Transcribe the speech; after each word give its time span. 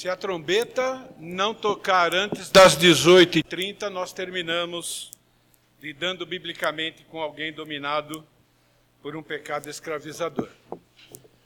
Se 0.00 0.08
a 0.08 0.16
trombeta 0.16 1.06
não 1.18 1.52
tocar 1.52 2.14
antes 2.14 2.50
das 2.50 2.74
18h30, 2.74 3.90
nós 3.90 4.14
terminamos 4.14 5.10
lidando 5.78 6.24
biblicamente 6.24 7.04
com 7.10 7.20
alguém 7.20 7.52
dominado 7.52 8.26
por 9.02 9.14
um 9.14 9.22
pecado 9.22 9.68
escravizador. 9.68 10.48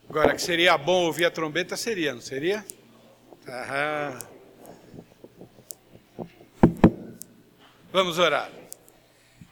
Agora, 0.08 0.36
que 0.36 0.40
seria 0.40 0.78
bom 0.78 1.04
ouvir 1.06 1.24
a 1.24 1.32
trombeta, 1.32 1.76
seria, 1.76 2.14
não 2.14 2.20
seria? 2.20 2.64
Aham. 3.48 4.18
Vamos 7.92 8.20
orar. 8.20 8.52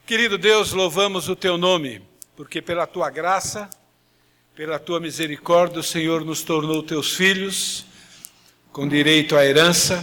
Querido 0.07 0.39
Deus, 0.39 0.73
louvamos 0.73 1.29
o 1.29 1.35
teu 1.35 1.59
nome, 1.59 2.01
porque 2.37 2.63
pela 2.63 2.87
tua 2.87 3.11
graça, 3.11 3.69
pela 4.55 4.79
tua 4.79 5.01
misericórdia, 5.01 5.81
o 5.81 5.83
Senhor 5.83 6.25
nos 6.25 6.45
tornou 6.45 6.85
teus 6.85 7.17
filhos 7.17 7.91
com 8.73 8.89
direito 8.89 9.37
à 9.37 9.45
herança, 9.45 10.03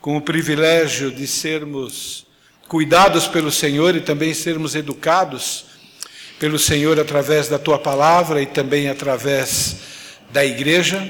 com 0.00 0.16
o 0.16 0.20
privilégio 0.22 1.10
de 1.10 1.26
sermos 1.26 2.26
cuidados 2.66 3.28
pelo 3.28 3.52
Senhor 3.52 3.94
e 3.94 4.00
também 4.00 4.32
sermos 4.32 4.74
educados 4.74 5.66
pelo 6.38 6.58
Senhor 6.58 6.98
através 6.98 7.46
da 7.46 7.58
tua 7.58 7.78
palavra 7.78 8.40
e 8.40 8.46
também 8.46 8.88
através 8.88 9.76
da 10.32 10.42
igreja. 10.42 11.06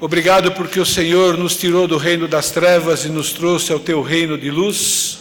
Obrigado 0.00 0.52
porque 0.52 0.78
o 0.78 0.86
Senhor 0.86 1.36
nos 1.36 1.56
tirou 1.56 1.88
do 1.88 1.96
reino 1.96 2.28
das 2.28 2.52
trevas 2.52 3.04
e 3.04 3.08
nos 3.08 3.32
trouxe 3.32 3.72
ao 3.72 3.80
teu 3.80 4.00
reino 4.00 4.38
de 4.38 4.52
luz. 4.52 5.18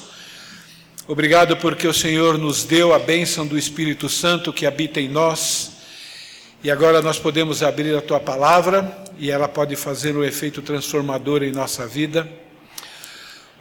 Obrigado 1.07 1.57
porque 1.57 1.87
o 1.87 1.93
Senhor 1.93 2.37
nos 2.37 2.63
deu 2.63 2.93
a 2.93 2.99
bênção 2.99 3.47
do 3.47 3.57
Espírito 3.57 4.07
Santo 4.07 4.53
que 4.53 4.67
habita 4.67 5.01
em 5.01 5.09
nós. 5.09 5.76
E 6.67 6.69
agora 6.69 7.01
nós 7.01 7.17
podemos 7.17 7.63
abrir 7.63 7.95
a 7.95 8.01
tua 8.01 8.19
palavra 8.19 8.93
e 9.17 9.31
ela 9.31 9.47
pode 9.47 9.73
fazer 9.77 10.17
um 10.17 10.21
efeito 10.21 10.61
transformador 10.61 11.41
em 11.41 11.49
nossa 11.49 11.87
vida. 11.87 12.29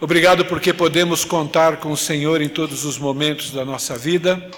Obrigado 0.00 0.44
porque 0.46 0.72
podemos 0.72 1.24
contar 1.24 1.76
com 1.76 1.92
o 1.92 1.96
Senhor 1.96 2.42
em 2.42 2.48
todos 2.48 2.84
os 2.84 2.98
momentos 2.98 3.52
da 3.52 3.64
nossa 3.64 3.96
vida. 3.96 4.50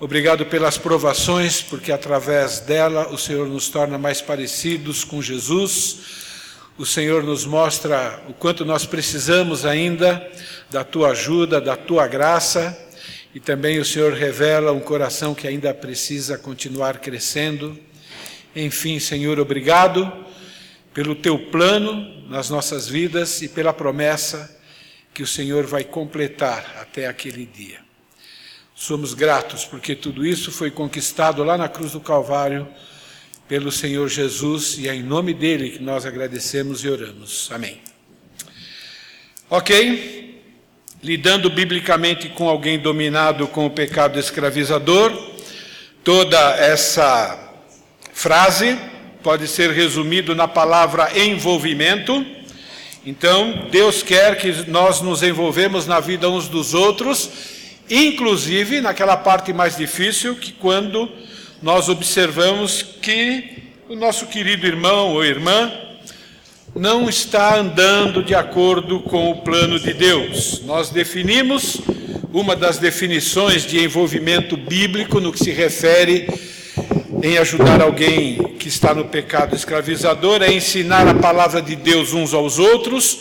Obrigado 0.00 0.44
pelas 0.44 0.76
provações, 0.76 1.62
porque 1.62 1.92
através 1.92 2.58
dela 2.58 3.10
o 3.12 3.16
Senhor 3.16 3.46
nos 3.46 3.68
torna 3.68 3.96
mais 3.96 4.20
parecidos 4.20 5.04
com 5.04 5.22
Jesus. 5.22 5.98
O 6.76 6.84
Senhor 6.84 7.22
nos 7.22 7.46
mostra 7.46 8.20
o 8.28 8.32
quanto 8.32 8.64
nós 8.64 8.84
precisamos 8.86 9.64
ainda 9.64 10.28
da 10.68 10.82
tua 10.82 11.10
ajuda, 11.10 11.60
da 11.60 11.76
tua 11.76 12.08
graça, 12.08 12.76
e 13.38 13.40
também 13.40 13.78
o 13.78 13.84
Senhor 13.84 14.14
revela 14.14 14.72
um 14.72 14.80
coração 14.80 15.32
que 15.32 15.46
ainda 15.46 15.72
precisa 15.72 16.36
continuar 16.36 16.98
crescendo. 16.98 17.78
Enfim, 18.54 18.98
Senhor, 18.98 19.38
obrigado 19.38 20.12
pelo 20.92 21.14
teu 21.14 21.38
plano 21.38 22.28
nas 22.28 22.50
nossas 22.50 22.88
vidas 22.88 23.40
e 23.40 23.48
pela 23.48 23.72
promessa 23.72 24.60
que 25.14 25.22
o 25.22 25.26
Senhor 25.26 25.64
vai 25.68 25.84
completar 25.84 26.78
até 26.80 27.06
aquele 27.06 27.46
dia. 27.46 27.78
Somos 28.74 29.14
gratos 29.14 29.64
porque 29.64 29.94
tudo 29.94 30.26
isso 30.26 30.50
foi 30.50 30.72
conquistado 30.72 31.44
lá 31.44 31.56
na 31.56 31.68
cruz 31.68 31.92
do 31.92 32.00
Calvário 32.00 32.66
pelo 33.46 33.70
Senhor 33.70 34.08
Jesus 34.08 34.76
e 34.78 34.88
é 34.88 34.94
em 34.96 35.02
nome 35.04 35.32
dele 35.32 35.70
que 35.70 35.78
nós 35.80 36.04
agradecemos 36.04 36.82
e 36.82 36.88
oramos. 36.88 37.48
Amém. 37.52 37.80
Ok? 39.48 40.27
Lidando 41.00 41.48
biblicamente 41.48 42.28
com 42.28 42.48
alguém 42.48 42.76
dominado 42.76 43.46
com 43.46 43.64
o 43.64 43.70
pecado 43.70 44.18
escravizador, 44.18 45.16
toda 46.02 46.56
essa 46.56 47.38
frase 48.12 48.76
pode 49.22 49.46
ser 49.46 49.70
resumido 49.70 50.34
na 50.34 50.48
palavra 50.48 51.16
envolvimento. 51.16 52.26
Então, 53.06 53.68
Deus 53.70 54.02
quer 54.02 54.38
que 54.38 54.68
nós 54.68 55.00
nos 55.00 55.22
envolvemos 55.22 55.86
na 55.86 56.00
vida 56.00 56.28
uns 56.28 56.48
dos 56.48 56.74
outros, 56.74 57.30
inclusive 57.88 58.80
naquela 58.80 59.16
parte 59.16 59.52
mais 59.52 59.76
difícil, 59.76 60.34
que 60.34 60.50
quando 60.50 61.08
nós 61.62 61.88
observamos 61.88 62.82
que 62.82 63.62
o 63.88 63.94
nosso 63.94 64.26
querido 64.26 64.66
irmão 64.66 65.14
ou 65.14 65.24
irmã 65.24 65.70
não 66.78 67.08
está 67.08 67.56
andando 67.56 68.22
de 68.22 68.36
acordo 68.36 69.00
com 69.00 69.32
o 69.32 69.42
plano 69.42 69.80
de 69.80 69.92
Deus. 69.92 70.62
Nós 70.64 70.90
definimos 70.90 71.80
uma 72.32 72.54
das 72.54 72.78
definições 72.78 73.66
de 73.66 73.82
envolvimento 73.82 74.56
bíblico 74.56 75.18
no 75.18 75.32
que 75.32 75.40
se 75.40 75.50
refere 75.50 76.28
em 77.20 77.36
ajudar 77.36 77.82
alguém 77.82 78.36
que 78.60 78.68
está 78.68 78.94
no 78.94 79.06
pecado 79.06 79.56
escravizador 79.56 80.40
é 80.40 80.52
ensinar 80.52 81.08
a 81.08 81.14
palavra 81.14 81.60
de 81.60 81.74
Deus 81.74 82.12
uns 82.12 82.32
aos 82.32 82.60
outros, 82.60 83.18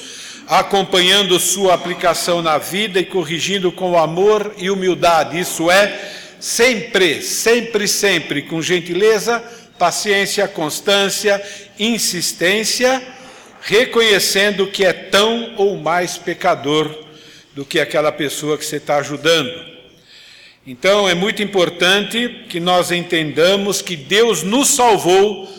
acompanhando 0.47 1.40
sua 1.40 1.73
aplicação 1.73 2.44
na 2.44 2.59
vida 2.59 3.00
e 3.00 3.06
corrigindo 3.06 3.72
com 3.72 3.97
amor 3.97 4.53
e 4.59 4.69
humildade. 4.69 5.40
Isso 5.40 5.72
é, 5.72 6.00
sempre, 6.40 7.23
sempre, 7.23 7.88
sempre, 7.88 8.44
com 8.44 8.62
gentileza, 8.62 9.44
paciência, 9.79 10.47
constância, 10.47 11.41
insistência, 11.79 13.16
reconhecendo 13.62 14.68
que 14.68 14.85
é 14.85 14.94
tão 14.94 15.56
ou 15.57 15.78
mais 15.78 16.18
pecador 16.18 17.06
do 17.53 17.66
que 17.66 17.79
aquela 17.79 18.12
pessoa 18.12 18.57
que 18.57 18.66
você 18.66 18.78
está 18.78 18.97
ajudando. 18.97 19.51
Então 20.66 21.07
é 21.07 21.13
muito 21.13 21.41
importante 21.41 22.46
que 22.50 22.59
nós 22.59 22.91
entendamos 22.91 23.81
que 23.81 23.96
Deus 23.96 24.44
nos 24.44 24.69
salvou 24.69 25.51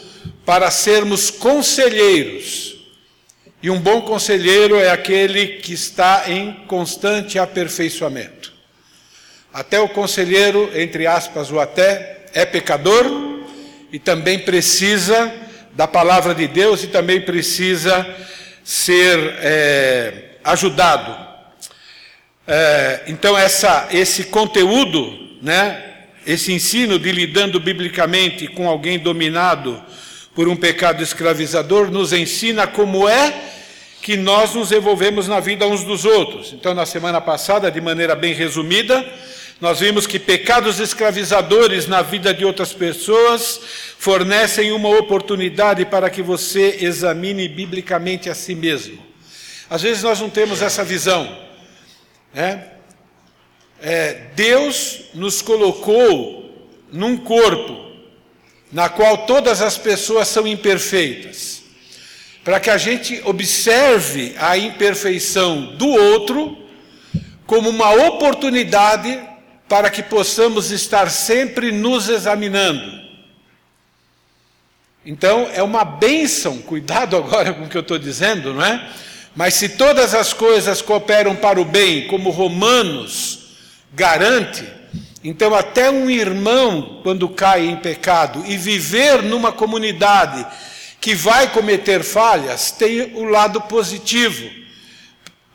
para 0.45 0.71
sermos 0.71 1.31
conselheiros. 1.31 2.77
E 3.63 3.71
um 3.71 3.81
bom 3.81 4.03
conselheiro 4.03 4.77
é 4.77 4.91
aquele 4.91 5.59
que 5.59 5.73
está 5.73 6.25
em 6.29 6.53
constante 6.67 7.39
aperfeiçoamento. 7.39 8.53
Até 9.53 9.81
o 9.81 9.89
conselheiro, 9.89 10.71
entre 10.75 11.07
aspas, 11.07 11.51
o 11.51 11.59
até, 11.59 12.27
é 12.33 12.45
pecador 12.45 13.05
e 13.93 13.99
também 13.99 14.39
precisa 14.39 15.33
da 15.79 15.89
palavra 15.89 16.35
de 16.35 16.47
Deus 16.47 16.83
e 16.83 16.89
também 16.89 17.23
precisa 17.23 18.07
ser 18.63 19.19
é, 19.41 20.13
ajudado 20.45 21.29
é, 22.51 23.03
então, 23.09 23.37
essa, 23.37 23.89
esse 23.93 24.25
conteúdo, 24.25 25.37
né, 25.43 25.85
esse 26.27 26.51
ensino 26.51 26.99
de 26.99 27.13
lidando 27.13 27.61
biblicamente 27.61 28.49
com 28.49 28.67
alguém 28.67 28.99
dominado 28.99 29.83
por 30.35 30.49
um 30.49 30.57
pecado 30.57 31.03
escravizador, 31.03 31.91
nos 31.91 32.15
ensina 32.15 32.67
como 32.67 33.07
é 33.07 33.35
que 34.01 34.17
nós 34.17 34.55
nos 34.55 34.73
envolvemos 34.73 35.29
na 35.29 35.41
vida 35.41 35.67
uns 35.67 35.85
dos 35.85 36.07
outros. 36.07 36.55
Então, 36.55 36.73
na 36.73 36.87
semana 36.87 37.21
passada, 37.21 37.71
de 37.71 37.83
maneira 37.83 38.15
bem 38.15 38.33
resumida, 38.33 39.05
nós 39.61 39.81
vimos 39.81 40.07
que 40.07 40.21
pecados 40.21 40.79
escravizadores 40.79 41.89
na 41.89 42.01
vida 42.01 42.33
de 42.33 42.45
outras 42.45 42.73
pessoas 42.73 43.61
fornecem 43.99 44.71
uma 44.71 44.89
oportunidade 44.89 45.85
para 45.85 46.09
que 46.09 46.23
você 46.23 46.79
examine 46.81 47.49
biblicamente 47.49 48.31
a 48.31 48.35
si 48.37 48.55
mesmo. 48.55 49.03
Às 49.69 49.83
vezes 49.83 50.03
nós 50.05 50.21
não 50.21 50.31
temos 50.31 50.63
essa 50.63 50.85
visão. 50.85 51.37
É, 52.33 52.59
é, 53.83 54.13
Deus 54.37 55.07
nos 55.13 55.43
colocou 55.43 56.71
num 56.93 57.17
corpo 57.17 57.89
na 58.71 58.89
qual 58.89 59.27
todas 59.27 59.61
as 59.61 59.77
pessoas 59.77 60.29
são 60.29 60.47
imperfeitas, 60.47 61.63
para 62.45 62.61
que 62.61 62.71
a 62.71 62.79
gente 62.79 63.21
observe 63.25 64.35
a 64.39 64.57
imperfeição 64.57 65.75
do 65.77 65.89
outro 65.89 66.57
como 67.47 67.71
uma 67.71 67.91
oportunidade 68.09 69.19
para 69.69 69.91
que 69.91 70.03
possamos 70.03 70.71
estar 70.71 71.11
sempre 71.11 71.71
nos 71.71 72.09
examinando. 72.09 73.09
Então, 75.05 75.49
é 75.55 75.63
uma 75.63 75.85
bênção, 75.85 76.59
cuidado 76.59 77.17
agora 77.17 77.53
com 77.53 77.65
o 77.65 77.69
que 77.69 77.77
eu 77.77 77.83
estou 77.83 77.99
dizendo, 77.99 78.55
não 78.55 78.65
é? 78.65 78.89
Mas 79.35 79.55
se 79.55 79.71
todas 79.71 80.15
as 80.15 80.33
coisas 80.33 80.83
cooperam 80.83 81.37
para 81.37 81.61
o 81.61 81.65
bem, 81.65 82.09
como 82.09 82.31
Romanos 82.31 83.57
garante, 83.93 84.67
então 85.23 85.55
até 85.55 85.91
um 85.91 86.11
irmão, 86.11 87.01
quando 87.03 87.29
cai 87.29 87.67
em 87.67 87.77
pecado 87.77 88.45
e 88.47 88.57
viver 88.57 89.23
numa 89.23 89.53
comunidade 89.53 90.47
que 91.01 91.15
vai 91.15 91.53
cometer 91.53 92.03
falhas, 92.03 92.71
tem 92.71 93.15
o 93.15 93.25
lado 93.25 93.61
positivo, 93.63 94.49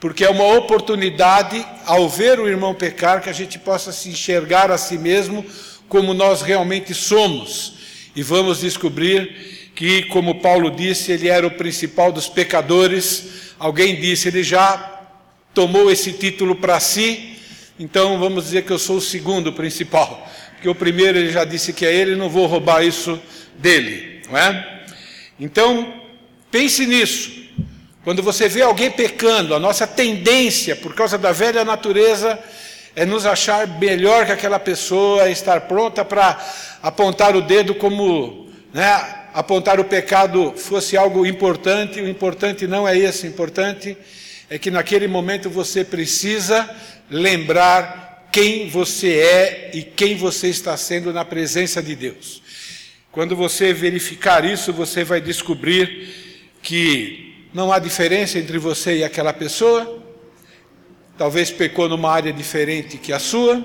porque 0.03 0.25
é 0.25 0.29
uma 0.29 0.57
oportunidade, 0.57 1.65
ao 1.85 2.09
ver 2.09 2.38
o 2.38 2.45
irmão 2.45 2.75
pecar, 2.75 3.21
que 3.21 3.29
a 3.29 3.33
gente 3.33 3.57
possa 3.57 3.94
se 3.94 4.09
enxergar 4.09 4.69
a 4.69 4.77
si 4.77 4.97
mesmo 4.97 5.45
como 5.88 6.13
nós 6.13 6.41
realmente 6.41 6.94
somos. 6.94 7.75
E 8.13 8.21
vamos 8.21 8.59
descobrir 8.59 9.71
que, 9.73 10.03
como 10.07 10.41
Paulo 10.41 10.69
disse, 10.69 11.13
ele 11.13 11.29
era 11.29 11.47
o 11.47 11.51
principal 11.51 12.11
dos 12.11 12.27
pecadores, 12.27 13.53
Alguém 13.57 13.95
disse, 13.95 14.27
ele 14.27 14.44
já 14.44 15.05
tomou 15.53 15.89
esse 15.89 16.11
título 16.11 16.53
para 16.53 16.81
si, 16.81 17.38
então 17.79 18.19
vamos 18.19 18.44
dizer 18.44 18.65
que 18.65 18.73
eu 18.73 18.79
sou 18.79 18.97
o 18.97 19.01
segundo 19.01 19.53
principal, 19.53 20.29
porque 20.51 20.67
o 20.67 20.75
primeiro 20.75 21.17
ele 21.17 21.31
já 21.31 21.45
disse 21.45 21.71
que 21.71 21.85
é 21.85 21.95
ele, 21.95 22.17
não 22.17 22.29
vou 22.29 22.45
roubar 22.45 22.83
isso 22.83 23.17
dele, 23.57 24.21
não 24.29 24.38
é? 24.38 24.83
Então, 25.39 26.03
Pense 26.53 26.85
nisso. 26.85 27.31
Quando 28.03 28.21
você 28.21 28.50
vê 28.50 28.61
alguém 28.61 28.91
pecando, 28.91 29.55
a 29.55 29.59
nossa 29.59 29.88
tendência, 29.88 30.75
por 30.75 30.94
causa 30.94 31.17
da 31.17 31.31
velha 31.31 31.63
natureza, 31.63 32.38
é 32.94 33.05
nos 33.05 33.25
achar 33.25 33.65
melhor 33.79 34.25
que 34.25 34.33
aquela 34.33 34.59
pessoa, 34.59 35.29
estar 35.29 35.61
pronta 35.61 36.03
para 36.03 36.38
apontar 36.81 37.33
o 37.33 37.41
dedo 37.41 37.73
como, 37.73 38.50
né, 38.73 38.83
apontar 39.33 39.79
o 39.79 39.85
pecado 39.85 40.53
fosse 40.57 40.97
algo 40.97 41.25
importante. 41.25 42.01
O 42.01 42.07
importante 42.09 42.67
não 42.67 42.85
é 42.85 42.97
esse, 42.97 43.25
o 43.25 43.29
importante 43.29 43.97
é 44.50 44.59
que 44.59 44.69
naquele 44.69 45.07
momento 45.07 45.50
você 45.50 45.85
precisa 45.85 46.69
lembrar 47.09 48.27
quem 48.33 48.67
você 48.67 49.17
é 49.19 49.71
e 49.73 49.81
quem 49.81 50.17
você 50.17 50.50
está 50.50 50.75
sendo 50.75 51.13
na 51.13 51.23
presença 51.23 51.81
de 51.81 51.95
Deus. 51.95 52.41
Quando 53.13 53.33
você 53.33 53.71
verificar 53.71 54.44
isso, 54.44 54.73
você 54.73 55.05
vai 55.05 55.21
descobrir 55.21 56.51
que 56.61 57.32
não 57.53 57.71
há 57.71 57.79
diferença 57.79 58.39
entre 58.39 58.57
você 58.57 58.97
e 58.97 59.03
aquela 59.03 59.31
pessoa. 59.31 60.01
Talvez 61.17 61.51
pecou 61.51 61.88
numa 61.88 62.11
área 62.11 62.33
diferente 62.33 62.97
que 62.97 63.13
a 63.13 63.19
sua, 63.19 63.63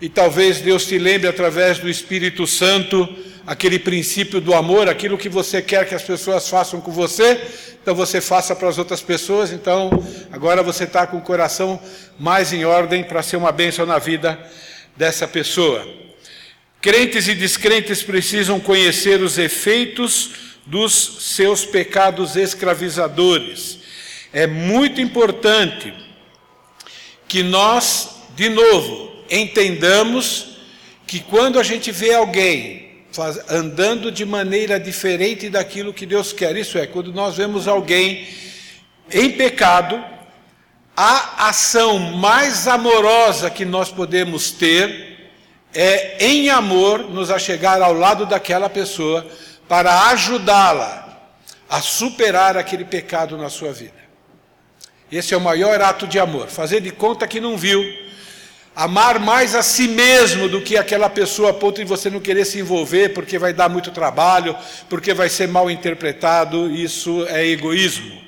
e 0.00 0.08
talvez 0.08 0.60
Deus 0.60 0.86
te 0.86 0.98
lembre 0.98 1.28
através 1.28 1.78
do 1.78 1.88
Espírito 1.88 2.46
Santo 2.46 3.08
aquele 3.46 3.78
princípio 3.78 4.40
do 4.40 4.52
amor, 4.52 4.88
aquilo 4.88 5.16
que 5.16 5.28
você 5.28 5.62
quer 5.62 5.88
que 5.88 5.94
as 5.94 6.02
pessoas 6.02 6.48
façam 6.48 6.80
com 6.80 6.92
você, 6.92 7.40
então 7.80 7.94
você 7.94 8.20
faça 8.20 8.54
para 8.54 8.68
as 8.68 8.76
outras 8.76 9.00
pessoas. 9.00 9.52
Então, 9.52 9.90
agora 10.30 10.62
você 10.62 10.84
está 10.84 11.06
com 11.06 11.16
o 11.16 11.22
coração 11.22 11.80
mais 12.18 12.52
em 12.52 12.64
ordem 12.64 13.04
para 13.04 13.22
ser 13.22 13.36
uma 13.36 13.50
bênção 13.50 13.86
na 13.86 13.98
vida 13.98 14.38
dessa 14.96 15.26
pessoa. 15.26 15.86
Crentes 16.80 17.26
e 17.26 17.34
descrentes 17.34 18.02
precisam 18.02 18.60
conhecer 18.60 19.20
os 19.22 19.38
efeitos 19.38 20.47
dos 20.68 21.34
seus 21.34 21.64
pecados 21.64 22.36
escravizadores. 22.36 23.78
É 24.32 24.46
muito 24.46 25.00
importante 25.00 25.92
que 27.26 27.42
nós, 27.42 28.20
de 28.36 28.50
novo, 28.50 29.12
entendamos 29.30 30.58
que 31.06 31.20
quando 31.20 31.58
a 31.58 31.62
gente 31.62 31.90
vê 31.90 32.12
alguém 32.12 32.88
andando 33.48 34.12
de 34.12 34.24
maneira 34.24 34.78
diferente 34.78 35.48
daquilo 35.48 35.94
que 35.94 36.06
Deus 36.06 36.32
quer. 36.32 36.54
Isso 36.56 36.78
é, 36.78 36.86
quando 36.86 37.12
nós 37.12 37.36
vemos 37.36 37.66
alguém 37.66 38.28
em 39.10 39.30
pecado, 39.30 40.04
a 40.96 41.48
ação 41.48 41.98
mais 41.98 42.68
amorosa 42.68 43.48
que 43.48 43.64
nós 43.64 43.90
podemos 43.90 44.50
ter 44.50 45.30
é, 45.74 46.24
em 46.24 46.50
amor, 46.50 47.10
nos 47.10 47.30
achegar 47.30 47.80
ao 47.80 47.94
lado 47.94 48.26
daquela 48.26 48.68
pessoa 48.68 49.26
para 49.68 50.08
ajudá-la 50.08 51.06
a 51.68 51.80
superar 51.80 52.56
aquele 52.56 52.84
pecado 52.84 53.36
na 53.36 53.50
sua 53.50 53.72
vida. 53.72 53.98
Esse 55.12 55.34
é 55.34 55.36
o 55.36 55.40
maior 55.40 55.80
ato 55.80 56.06
de 56.06 56.18
amor, 56.18 56.48
fazer 56.48 56.80
de 56.80 56.90
conta 56.90 57.26
que 57.26 57.40
não 57.40 57.56
viu 57.56 57.82
Amar 58.78 59.18
mais 59.18 59.56
a 59.56 59.62
si 59.64 59.88
mesmo 59.88 60.48
do 60.48 60.62
que 60.62 60.76
aquela 60.76 61.10
pessoa 61.10 61.50
a 61.50 61.52
ponto 61.52 61.78
de 61.78 61.84
você 61.84 62.08
não 62.08 62.20
querer 62.20 62.44
se 62.44 62.60
envolver 62.60 63.08
porque 63.08 63.36
vai 63.36 63.52
dar 63.52 63.68
muito 63.68 63.90
trabalho, 63.90 64.54
porque 64.88 65.12
vai 65.12 65.28
ser 65.28 65.48
mal 65.48 65.68
interpretado, 65.68 66.70
isso 66.70 67.26
é 67.28 67.44
egoísmo. 67.44 68.27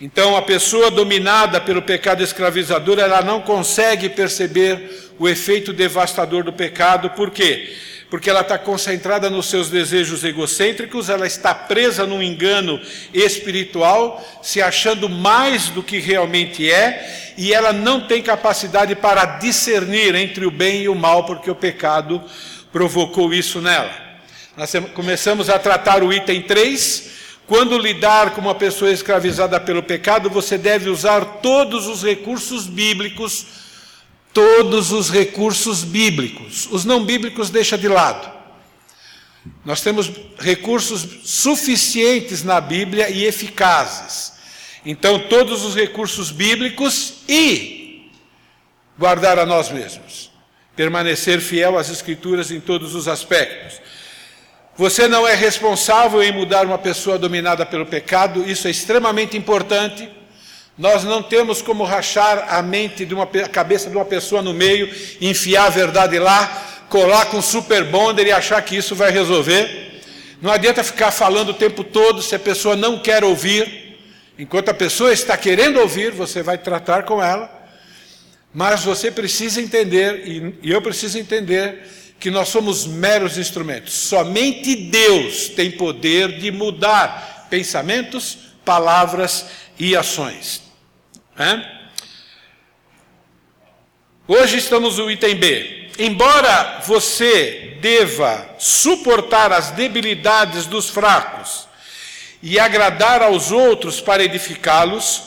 Então, 0.00 0.36
a 0.36 0.42
pessoa 0.42 0.90
dominada 0.90 1.60
pelo 1.60 1.80
pecado 1.80 2.22
escravizador, 2.22 2.98
ela 2.98 3.22
não 3.22 3.40
consegue 3.40 4.08
perceber 4.08 5.12
o 5.18 5.28
efeito 5.28 5.72
devastador 5.72 6.44
do 6.44 6.52
pecado, 6.52 7.10
por 7.10 7.30
quê? 7.30 7.74
porque 8.10 8.30
ela 8.30 8.42
está 8.42 8.56
concentrada 8.56 9.28
nos 9.28 9.46
seus 9.46 9.68
desejos 9.68 10.22
egocêntricos, 10.22 11.10
ela 11.10 11.26
está 11.26 11.54
presa 11.54 12.06
num 12.06 12.22
engano 12.22 12.80
espiritual, 13.12 14.24
se 14.42 14.62
achando 14.62 15.08
mais 15.08 15.68
do 15.68 15.82
que 15.82 15.98
realmente 15.98 16.70
é, 16.70 17.34
e 17.36 17.52
ela 17.52 17.72
não 17.72 18.06
tem 18.06 18.22
capacidade 18.22 18.94
para 18.94 19.24
discernir 19.38 20.14
entre 20.14 20.46
o 20.46 20.50
bem 20.50 20.82
e 20.82 20.88
o 20.88 20.94
mal, 20.94 21.24
porque 21.24 21.50
o 21.50 21.54
pecado 21.54 22.22
provocou 22.72 23.34
isso 23.34 23.60
nela. 23.60 23.90
Nós 24.56 24.72
começamos 24.94 25.50
a 25.50 25.58
tratar 25.58 26.02
o 26.02 26.12
item 26.12 26.42
3. 26.42 27.16
Quando 27.46 27.78
lidar 27.78 28.34
com 28.34 28.40
uma 28.40 28.54
pessoa 28.54 28.90
escravizada 28.90 29.60
pelo 29.60 29.82
pecado, 29.82 30.28
você 30.28 30.58
deve 30.58 30.90
usar 30.90 31.24
todos 31.40 31.86
os 31.86 32.02
recursos 32.02 32.66
bíblicos 32.66 33.46
todos 34.36 34.92
os 34.92 35.08
recursos 35.08 35.82
bíblicos. 35.82 36.68
Os 36.70 36.84
não 36.84 37.02
bíblicos 37.02 37.48
deixa 37.48 37.78
de 37.78 37.88
lado. 37.88 38.30
Nós 39.64 39.80
temos 39.80 40.12
recursos 40.38 41.08
suficientes 41.24 42.42
na 42.42 42.60
Bíblia 42.60 43.08
e 43.08 43.24
eficazes. 43.24 44.34
Então, 44.84 45.20
todos 45.20 45.64
os 45.64 45.74
recursos 45.74 46.30
bíblicos 46.30 47.14
e 47.26 48.10
guardar 48.98 49.38
a 49.38 49.46
nós 49.46 49.70
mesmos. 49.70 50.30
Permanecer 50.76 51.40
fiel 51.40 51.78
às 51.78 51.88
Escrituras 51.88 52.50
em 52.50 52.60
todos 52.60 52.94
os 52.94 53.08
aspectos. 53.08 53.80
Você 54.76 55.08
não 55.08 55.26
é 55.26 55.34
responsável 55.34 56.22
em 56.22 56.30
mudar 56.30 56.66
uma 56.66 56.76
pessoa 56.76 57.18
dominada 57.18 57.64
pelo 57.64 57.86
pecado, 57.86 58.44
isso 58.46 58.68
é 58.68 58.70
extremamente 58.70 59.34
importante. 59.34 60.06
Nós 60.76 61.02
não 61.02 61.22
temos 61.22 61.62
como 61.62 61.82
rachar 61.82 62.54
a 62.54 62.60
mente 62.60 63.06
de 63.06 63.14
uma 63.14 63.24
a 63.24 63.48
cabeça 63.48 63.88
de 63.88 63.96
uma 63.96 64.04
pessoa 64.04 64.42
no 64.42 64.52
meio, 64.52 64.94
enfiar 65.18 65.64
a 65.64 65.70
verdade 65.70 66.18
lá, 66.18 66.84
colar 66.90 67.26
com 67.26 67.40
super 67.40 67.84
bonder 67.84 68.26
e 68.26 68.32
achar 68.32 68.60
que 68.60 68.76
isso 68.76 68.94
vai 68.94 69.10
resolver. 69.10 70.02
Não 70.42 70.52
adianta 70.52 70.84
ficar 70.84 71.10
falando 71.10 71.50
o 71.50 71.54
tempo 71.54 71.82
todo 71.82 72.20
se 72.20 72.34
a 72.34 72.38
pessoa 72.38 72.76
não 72.76 72.98
quer 72.98 73.24
ouvir. 73.24 73.98
Enquanto 74.38 74.68
a 74.68 74.74
pessoa 74.74 75.10
está 75.10 75.38
querendo 75.38 75.80
ouvir, 75.80 76.12
você 76.12 76.42
vai 76.42 76.58
tratar 76.58 77.04
com 77.04 77.24
ela. 77.24 77.50
Mas 78.52 78.84
você 78.84 79.10
precisa 79.10 79.58
entender, 79.58 80.22
e 80.62 80.70
eu 80.70 80.82
preciso 80.82 81.18
entender, 81.18 81.82
que 82.18 82.30
nós 82.30 82.48
somos 82.48 82.86
meros 82.86 83.36
instrumentos. 83.38 83.92
Somente 83.92 84.74
Deus 84.74 85.48
tem 85.50 85.70
poder 85.70 86.38
de 86.38 86.50
mudar 86.50 87.46
pensamentos, 87.50 88.38
palavras 88.64 89.46
e 89.78 89.94
ações. 89.94 90.62
Hoje 94.26 94.58
estamos 94.58 94.98
no 94.98 95.10
item 95.10 95.36
B. 95.36 95.90
Embora 95.98 96.80
você 96.84 97.78
deva 97.80 98.56
suportar 98.58 99.52
as 99.52 99.70
debilidades 99.70 100.66
dos 100.66 100.90
fracos 100.90 101.66
e 102.42 102.58
agradar 102.58 103.22
aos 103.22 103.50
outros 103.50 104.00
para 104.00 104.24
edificá-los, 104.24 105.22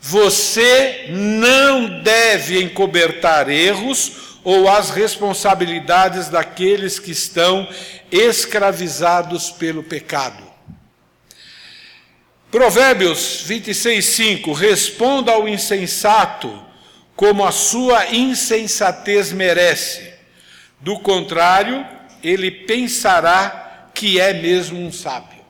você 0.00 1.06
não 1.10 2.02
deve 2.02 2.62
encobertar 2.62 3.48
erros 3.48 4.31
ou 4.44 4.68
as 4.68 4.90
responsabilidades 4.90 6.28
daqueles 6.28 6.98
que 6.98 7.10
estão 7.10 7.68
escravizados 8.10 9.50
pelo 9.50 9.82
pecado. 9.82 10.42
Provérbios 12.50 13.42
26, 13.46 14.04
5: 14.04 14.52
Responda 14.52 15.32
ao 15.32 15.48
insensato 15.48 16.62
como 17.16 17.44
a 17.44 17.52
sua 17.52 18.06
insensatez 18.14 19.32
merece. 19.32 20.12
Do 20.80 20.98
contrário, 20.98 21.86
ele 22.22 22.50
pensará 22.50 23.88
que 23.94 24.20
é 24.20 24.32
mesmo 24.32 24.80
um 24.80 24.92
sábio. 24.92 25.40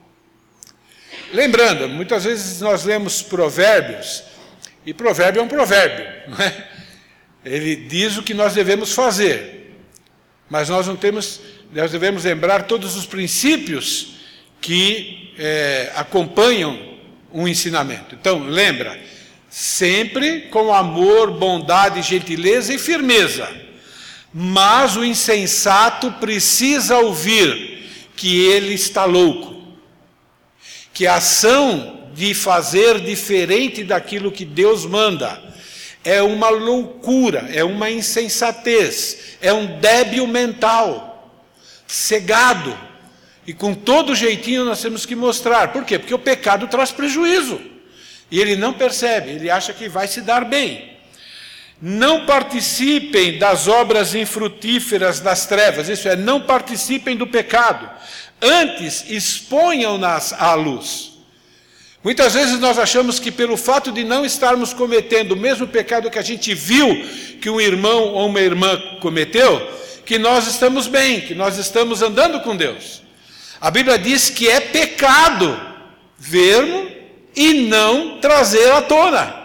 Lembrando, 1.32 1.88
muitas 1.88 2.24
vezes 2.24 2.60
nós 2.60 2.84
lemos 2.84 3.22
provérbios, 3.22 4.22
e 4.84 4.92
provérbio 4.92 5.40
é 5.40 5.42
um 5.42 5.48
provérbio, 5.48 6.06
não 6.28 6.44
é? 6.44 6.68
Ele 7.44 7.76
diz 7.76 8.16
o 8.16 8.22
que 8.22 8.34
nós 8.34 8.54
devemos 8.54 8.92
fazer, 8.92 9.74
mas 10.48 10.68
nós 10.68 10.86
não 10.86 10.94
temos, 10.94 11.40
nós 11.72 11.90
devemos 11.90 12.24
lembrar 12.24 12.64
todos 12.64 12.96
os 12.96 13.04
princípios 13.04 14.14
que 14.60 15.32
é, 15.36 15.90
acompanham 15.96 16.78
um 17.32 17.48
ensinamento. 17.48 18.14
Então, 18.14 18.44
lembra, 18.44 18.98
sempre 19.50 20.42
com 20.42 20.72
amor, 20.72 21.32
bondade, 21.32 22.00
gentileza 22.02 22.72
e 22.72 22.78
firmeza. 22.78 23.48
Mas 24.32 24.96
o 24.96 25.04
insensato 25.04 26.12
precisa 26.12 26.98
ouvir 26.98 27.90
que 28.16 28.44
ele 28.46 28.74
está 28.74 29.04
louco. 29.04 29.62
Que 30.94 31.06
a 31.06 31.16
ação 31.16 32.08
de 32.14 32.34
fazer 32.34 33.00
diferente 33.00 33.82
daquilo 33.82 34.30
que 34.30 34.44
Deus 34.44 34.86
manda 34.86 35.52
é 36.04 36.22
uma 36.22 36.48
loucura, 36.48 37.48
é 37.52 37.62
uma 37.62 37.90
insensatez, 37.90 39.36
é 39.40 39.52
um 39.52 39.78
débil 39.78 40.26
mental, 40.26 41.32
cegado 41.86 42.76
e 43.46 43.52
com 43.52 43.74
todo 43.74 44.14
jeitinho 44.14 44.64
nós 44.64 44.80
temos 44.80 45.04
que 45.04 45.16
mostrar. 45.16 45.72
Por 45.72 45.84
quê? 45.84 45.98
Porque 45.98 46.14
o 46.14 46.18
pecado 46.18 46.68
traz 46.68 46.92
prejuízo. 46.92 47.60
E 48.30 48.40
ele 48.40 48.56
não 48.56 48.72
percebe, 48.72 49.30
ele 49.30 49.50
acha 49.50 49.72
que 49.72 49.88
vai 49.88 50.06
se 50.06 50.20
dar 50.20 50.44
bem. 50.44 50.90
Não 51.80 52.24
participem 52.24 53.38
das 53.38 53.66
obras 53.66 54.14
infrutíferas 54.14 55.18
das 55.18 55.46
trevas, 55.46 55.88
isso 55.88 56.08
é, 56.08 56.14
não 56.14 56.40
participem 56.40 57.16
do 57.16 57.26
pecado. 57.26 57.90
Antes, 58.40 59.04
exponham-nas 59.08 60.32
à 60.32 60.54
luz. 60.54 61.11
Muitas 62.02 62.34
vezes 62.34 62.58
nós 62.58 62.78
achamos 62.78 63.20
que 63.20 63.30
pelo 63.30 63.56
fato 63.56 63.92
de 63.92 64.02
não 64.02 64.24
estarmos 64.24 64.72
cometendo 64.72 65.32
o 65.32 65.36
mesmo 65.36 65.68
pecado 65.68 66.10
que 66.10 66.18
a 66.18 66.22
gente 66.22 66.52
viu 66.52 66.88
que 67.40 67.48
um 67.48 67.60
irmão 67.60 68.08
ou 68.08 68.26
uma 68.26 68.40
irmã 68.40 68.80
cometeu, 69.00 69.60
que 70.04 70.18
nós 70.18 70.48
estamos 70.48 70.88
bem, 70.88 71.20
que 71.20 71.34
nós 71.34 71.58
estamos 71.58 72.02
andando 72.02 72.40
com 72.40 72.56
Deus. 72.56 73.02
A 73.60 73.70
Bíblia 73.70 73.96
diz 73.96 74.28
que 74.28 74.48
é 74.48 74.58
pecado 74.60 75.60
vermo 76.18 76.90
e 77.36 77.68
não 77.68 78.18
trazer 78.18 78.72
à 78.72 78.82
tona 78.82 79.42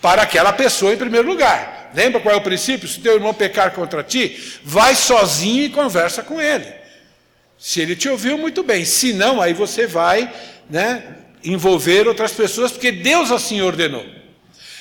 para 0.00 0.22
aquela 0.22 0.52
pessoa 0.52 0.92
em 0.92 0.96
primeiro 0.96 1.26
lugar. 1.26 1.90
Lembra 1.92 2.20
qual 2.20 2.34
é 2.34 2.38
o 2.38 2.42
princípio? 2.42 2.88
Se 2.88 3.00
teu 3.00 3.14
irmão 3.14 3.34
pecar 3.34 3.72
contra 3.72 4.02
ti, 4.04 4.60
vai 4.62 4.94
sozinho 4.94 5.64
e 5.64 5.70
conversa 5.70 6.22
com 6.22 6.40
ele. 6.40 6.66
Se 7.58 7.80
ele 7.80 7.96
te 7.96 8.08
ouviu, 8.08 8.38
muito 8.38 8.62
bem. 8.62 8.84
Se 8.84 9.12
não, 9.12 9.40
aí 9.40 9.52
você 9.52 9.86
vai, 9.86 10.32
né, 10.68 11.23
envolver 11.44 12.08
outras 12.08 12.32
pessoas, 12.32 12.72
porque 12.72 12.90
Deus 12.90 13.30
assim 13.30 13.60
ordenou. 13.60 14.04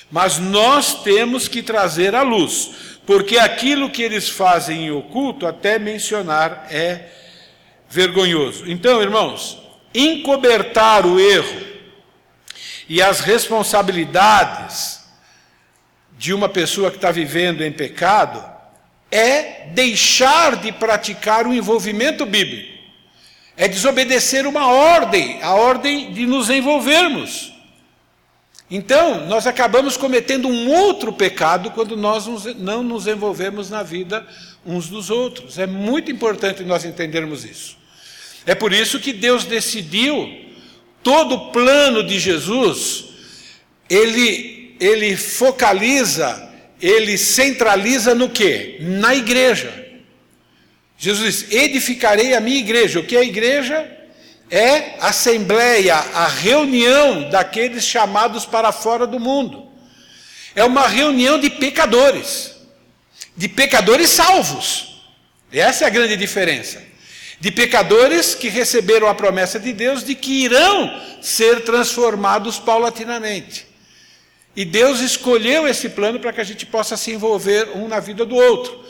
Mas 0.09 0.37
nós 0.37 1.03
temos 1.03 1.47
que 1.47 1.61
trazer 1.61 2.15
à 2.15 2.21
luz, 2.21 2.71
porque 3.05 3.37
aquilo 3.37 3.89
que 3.89 4.01
eles 4.01 4.29
fazem 4.29 4.85
em 4.85 4.91
oculto, 4.91 5.45
até 5.45 5.77
mencionar, 5.77 6.67
é 6.71 7.09
vergonhoso. 7.89 8.63
Então, 8.67 9.01
irmãos, 9.01 9.57
encobertar 9.93 11.05
o 11.05 11.19
erro 11.19 11.61
e 12.87 13.01
as 13.01 13.19
responsabilidades 13.19 15.01
de 16.17 16.33
uma 16.33 16.47
pessoa 16.47 16.89
que 16.89 16.97
está 16.97 17.11
vivendo 17.11 17.61
em 17.61 17.71
pecado 17.71 18.43
é 19.11 19.67
deixar 19.73 20.55
de 20.55 20.71
praticar 20.71 21.45
o 21.45 21.53
envolvimento 21.53 22.25
bíblico. 22.25 22.72
É 23.55 23.67
desobedecer 23.67 24.47
uma 24.47 24.67
ordem, 24.67 25.41
a 25.41 25.53
ordem 25.53 26.11
de 26.11 26.25
nos 26.25 26.49
envolvermos. 26.49 27.53
Então, 28.69 29.27
nós 29.27 29.45
acabamos 29.45 29.97
cometendo 29.97 30.47
um 30.47 30.69
outro 30.71 31.13
pecado 31.13 31.69
quando 31.71 31.95
nós 31.95 32.25
não 32.55 32.81
nos 32.81 33.05
envolvemos 33.05 33.69
na 33.69 33.83
vida 33.83 34.25
uns 34.65 34.87
dos 34.87 35.09
outros. 35.09 35.59
É 35.59 35.67
muito 35.67 36.11
importante 36.11 36.63
nós 36.63 36.83
entendermos 36.83 37.45
isso. 37.45 37.77
É 38.45 38.55
por 38.55 38.73
isso 38.73 38.99
que 38.99 39.13
Deus 39.13 39.45
decidiu 39.45 40.27
todo 41.03 41.35
o 41.35 41.51
plano 41.51 42.03
de 42.03 42.19
Jesus, 42.19 43.05
ele 43.89 44.63
ele 44.79 45.15
focaliza, 45.15 46.51
ele 46.81 47.17
centraliza 47.17 48.13
no 48.13 48.29
quê? 48.29 48.77
Na 48.81 49.15
igreja. 49.15 49.82
Jesus 51.03 51.41
diz: 51.41 51.51
edificarei 51.51 52.33
a 52.33 52.39
minha 52.39 52.57
igreja. 52.57 53.01
O 53.01 53.03
que 53.03 53.17
é 53.17 53.19
a 53.19 53.23
igreja? 53.23 53.91
É 54.49 54.95
a 55.01 55.09
assembleia, 55.09 55.95
a 55.95 56.27
reunião 56.27 57.29
daqueles 57.29 57.83
chamados 57.83 58.45
para 58.45 58.71
fora 58.71 59.05
do 59.05 59.19
mundo. 59.19 59.67
É 60.55 60.63
uma 60.63 60.87
reunião 60.87 61.37
de 61.37 61.49
pecadores, 61.49 62.55
de 63.35 63.49
pecadores 63.49 64.11
salvos. 64.11 65.03
Essa 65.51 65.83
é 65.83 65.87
a 65.87 65.89
grande 65.89 66.15
diferença. 66.15 66.81
De 67.37 67.51
pecadores 67.51 68.33
que 68.33 68.47
receberam 68.47 69.07
a 69.07 69.13
promessa 69.13 69.59
de 69.59 69.73
Deus 69.73 70.05
de 70.05 70.15
que 70.15 70.45
irão 70.45 71.01
ser 71.21 71.65
transformados 71.65 72.59
paulatinamente. 72.59 73.67
E 74.55 74.63
Deus 74.63 75.01
escolheu 75.01 75.67
esse 75.67 75.89
plano 75.89 76.17
para 76.17 76.31
que 76.31 76.39
a 76.39 76.45
gente 76.45 76.65
possa 76.65 76.95
se 76.95 77.11
envolver 77.11 77.71
um 77.75 77.89
na 77.89 77.99
vida 77.99 78.25
do 78.25 78.37
outro. 78.37 78.82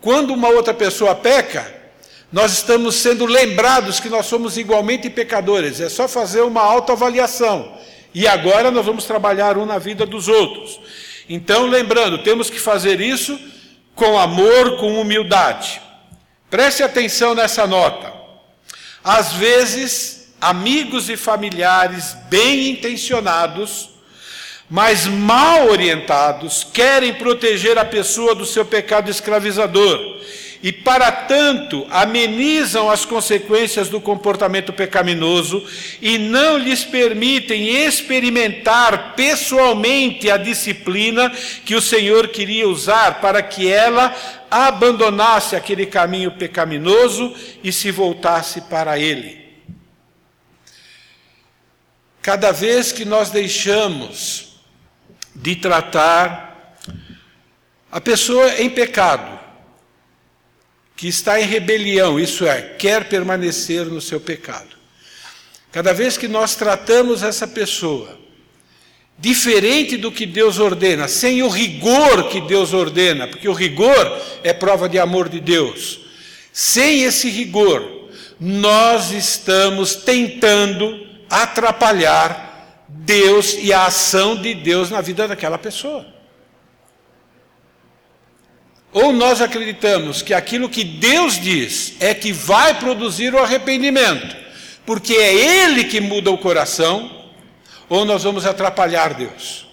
Quando 0.00 0.32
uma 0.32 0.48
outra 0.48 0.72
pessoa 0.72 1.14
peca, 1.14 1.74
nós 2.32 2.52
estamos 2.52 2.96
sendo 2.96 3.24
lembrados 3.24 4.00
que 4.00 4.08
nós 4.08 4.26
somos 4.26 4.56
igualmente 4.56 5.08
pecadores. 5.08 5.80
É 5.80 5.88
só 5.88 6.06
fazer 6.06 6.42
uma 6.42 6.60
autoavaliação. 6.60 7.76
E 8.14 8.26
agora 8.26 8.70
nós 8.70 8.84
vamos 8.84 9.04
trabalhar 9.04 9.56
um 9.56 9.66
na 9.66 9.78
vida 9.78 10.06
dos 10.06 10.28
outros. 10.28 10.80
Então, 11.28 11.66
lembrando, 11.66 12.18
temos 12.18 12.48
que 12.48 12.58
fazer 12.58 13.00
isso 13.00 13.38
com 13.94 14.18
amor, 14.18 14.76
com 14.78 15.00
humildade. 15.00 15.80
Preste 16.50 16.82
atenção 16.82 17.34
nessa 17.34 17.66
nota. 17.66 18.12
Às 19.02 19.32
vezes, 19.32 20.32
amigos 20.40 21.08
e 21.10 21.16
familiares 21.16 22.16
bem 22.28 22.70
intencionados 22.70 23.90
mas 24.70 25.06
mal 25.06 25.68
orientados, 25.68 26.66
querem 26.72 27.14
proteger 27.14 27.78
a 27.78 27.84
pessoa 27.84 28.34
do 28.34 28.44
seu 28.44 28.64
pecado 28.64 29.10
escravizador 29.10 30.18
e, 30.62 30.72
para 30.72 31.10
tanto, 31.10 31.86
amenizam 31.88 32.90
as 32.90 33.04
consequências 33.04 33.88
do 33.88 34.00
comportamento 34.00 34.72
pecaminoso 34.72 35.64
e 36.02 36.18
não 36.18 36.58
lhes 36.58 36.84
permitem 36.84 37.86
experimentar 37.86 39.14
pessoalmente 39.14 40.30
a 40.30 40.36
disciplina 40.36 41.30
que 41.64 41.74
o 41.74 41.80
Senhor 41.80 42.28
queria 42.28 42.68
usar 42.68 43.20
para 43.20 43.40
que 43.40 43.70
ela 43.70 44.14
abandonasse 44.50 45.54
aquele 45.54 45.86
caminho 45.86 46.32
pecaminoso 46.32 47.34
e 47.62 47.72
se 47.72 47.90
voltasse 47.90 48.62
para 48.62 48.98
ele. 48.98 49.38
Cada 52.20 52.50
vez 52.50 52.90
que 52.90 53.04
nós 53.04 53.30
deixamos 53.30 54.47
de 55.40 55.56
tratar 55.56 56.76
a 57.90 58.00
pessoa 58.00 58.60
em 58.60 58.68
pecado, 58.68 59.38
que 60.96 61.08
está 61.08 61.40
em 61.40 61.46
rebelião, 61.46 62.18
isso 62.18 62.46
é, 62.46 62.60
quer 62.60 63.08
permanecer 63.08 63.86
no 63.86 64.00
seu 64.00 64.20
pecado. 64.20 64.76
Cada 65.70 65.92
vez 65.92 66.16
que 66.16 66.26
nós 66.26 66.56
tratamos 66.56 67.22
essa 67.22 67.46
pessoa 67.46 68.18
diferente 69.16 69.96
do 69.96 70.12
que 70.12 70.26
Deus 70.26 70.58
ordena, 70.58 71.08
sem 71.08 71.42
o 71.42 71.48
rigor 71.48 72.28
que 72.28 72.40
Deus 72.40 72.72
ordena, 72.72 73.26
porque 73.26 73.48
o 73.48 73.52
rigor 73.52 74.20
é 74.42 74.52
prova 74.52 74.88
de 74.88 74.98
amor 74.98 75.28
de 75.28 75.40
Deus. 75.40 76.00
Sem 76.52 77.02
esse 77.02 77.28
rigor, 77.28 78.10
nós 78.40 79.10
estamos 79.12 79.94
tentando 79.94 81.06
atrapalhar 81.30 82.47
Deus 82.88 83.56
e 83.60 83.72
a 83.72 83.86
ação 83.86 84.36
de 84.36 84.54
Deus 84.54 84.90
na 84.90 85.00
vida 85.00 85.28
daquela 85.28 85.58
pessoa. 85.58 86.06
Ou 88.92 89.12
nós 89.12 89.42
acreditamos 89.42 90.22
que 90.22 90.32
aquilo 90.32 90.68
que 90.68 90.82
Deus 90.82 91.38
diz 91.38 91.94
é 92.00 92.14
que 92.14 92.32
vai 92.32 92.78
produzir 92.78 93.34
o 93.34 93.38
arrependimento, 93.38 94.34
porque 94.86 95.14
é 95.14 95.34
Ele 95.34 95.84
que 95.84 96.00
muda 96.00 96.30
o 96.30 96.38
coração, 96.38 97.28
ou 97.88 98.04
nós 98.04 98.22
vamos 98.22 98.46
atrapalhar 98.46 99.12
Deus. 99.12 99.66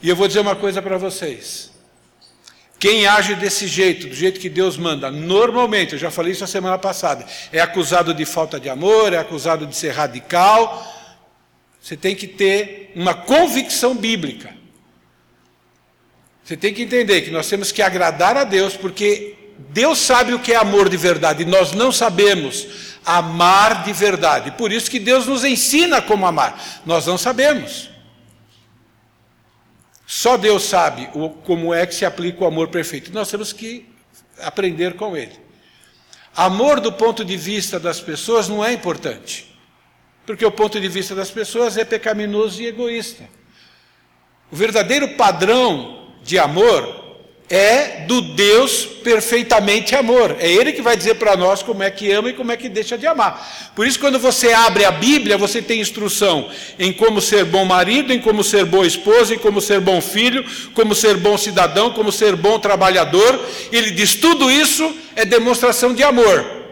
E 0.00 0.08
eu 0.08 0.14
vou 0.14 0.28
dizer 0.28 0.40
uma 0.40 0.54
coisa 0.54 0.80
para 0.80 0.96
vocês. 0.96 1.72
Quem 2.78 3.06
age 3.06 3.36
desse 3.36 3.68
jeito, 3.68 4.08
do 4.08 4.14
jeito 4.14 4.40
que 4.40 4.48
Deus 4.48 4.76
manda, 4.76 5.08
normalmente, 5.10 5.92
eu 5.92 5.98
já 5.98 6.10
falei 6.10 6.32
isso 6.32 6.42
a 6.42 6.48
semana 6.48 6.76
passada, 6.78 7.24
é 7.52 7.60
acusado 7.60 8.12
de 8.12 8.24
falta 8.24 8.58
de 8.58 8.68
amor, 8.68 9.12
é 9.12 9.18
acusado 9.18 9.66
de 9.66 9.76
ser 9.76 9.90
radical, 9.90 11.01
você 11.82 11.96
tem 11.96 12.14
que 12.14 12.28
ter 12.28 12.92
uma 12.94 13.12
convicção 13.12 13.96
bíblica. 13.96 14.54
Você 16.44 16.56
tem 16.56 16.72
que 16.72 16.82
entender 16.82 17.22
que 17.22 17.30
nós 17.32 17.48
temos 17.48 17.72
que 17.72 17.82
agradar 17.82 18.36
a 18.36 18.44
Deus, 18.44 18.76
porque 18.76 19.34
Deus 19.70 19.98
sabe 19.98 20.32
o 20.32 20.38
que 20.38 20.52
é 20.52 20.56
amor 20.56 20.88
de 20.88 20.96
verdade, 20.96 21.42
e 21.42 21.46
nós 21.46 21.72
não 21.72 21.90
sabemos 21.90 22.68
amar 23.04 23.82
de 23.82 23.92
verdade. 23.92 24.52
Por 24.52 24.70
isso 24.70 24.88
que 24.88 25.00
Deus 25.00 25.26
nos 25.26 25.44
ensina 25.44 26.00
como 26.00 26.24
amar. 26.24 26.82
Nós 26.86 27.04
não 27.04 27.18
sabemos. 27.18 27.90
Só 30.06 30.36
Deus 30.36 30.62
sabe 30.62 31.08
como 31.44 31.74
é 31.74 31.84
que 31.84 31.94
se 31.96 32.04
aplica 32.04 32.44
o 32.44 32.46
amor 32.46 32.68
perfeito. 32.68 33.12
Nós 33.12 33.28
temos 33.28 33.52
que 33.52 33.88
aprender 34.38 34.94
com 34.94 35.16
Ele. 35.16 35.36
Amor 36.36 36.80
do 36.80 36.92
ponto 36.92 37.24
de 37.24 37.36
vista 37.36 37.80
das 37.80 38.00
pessoas 38.00 38.48
não 38.48 38.64
é 38.64 38.72
importante. 38.72 39.51
Porque 40.26 40.44
o 40.44 40.50
ponto 40.50 40.80
de 40.80 40.88
vista 40.88 41.14
das 41.14 41.30
pessoas 41.30 41.76
é 41.76 41.84
pecaminoso 41.84 42.62
e 42.62 42.66
egoísta. 42.66 43.24
O 44.50 44.56
verdadeiro 44.56 45.08
padrão 45.16 46.08
de 46.22 46.38
amor 46.38 47.02
é 47.52 48.06
do 48.06 48.20
Deus 48.20 48.86
perfeitamente 49.04 49.94
amor. 49.94 50.36
É 50.38 50.50
Ele 50.50 50.72
que 50.72 50.80
vai 50.80 50.96
dizer 50.96 51.16
para 51.16 51.36
nós 51.36 51.62
como 51.62 51.82
é 51.82 51.90
que 51.90 52.10
ama 52.10 52.30
e 52.30 52.32
como 52.32 52.50
é 52.50 52.56
que 52.56 52.66
deixa 52.66 52.96
de 52.96 53.06
amar. 53.06 53.72
Por 53.74 53.86
isso, 53.86 53.98
quando 53.98 54.18
você 54.18 54.54
abre 54.54 54.86
a 54.86 54.90
Bíblia, 54.90 55.36
você 55.36 55.60
tem 55.60 55.80
instrução 55.80 56.48
em 56.78 56.92
como 56.92 57.20
ser 57.20 57.44
bom 57.44 57.66
marido, 57.66 58.10
em 58.10 58.20
como 58.20 58.42
ser 58.42 58.64
boa 58.64 58.86
esposa, 58.86 59.34
em 59.34 59.38
como 59.38 59.60
ser 59.60 59.80
bom 59.80 60.00
filho, 60.00 60.44
como 60.72 60.94
ser 60.94 61.18
bom 61.18 61.36
cidadão, 61.36 61.92
como 61.92 62.10
ser 62.10 62.36
bom 62.36 62.58
trabalhador. 62.58 63.38
Ele 63.70 63.90
diz: 63.90 64.14
tudo 64.14 64.50
isso 64.50 64.90
é 65.14 65.26
demonstração 65.26 65.92
de 65.92 66.02
amor. 66.02 66.62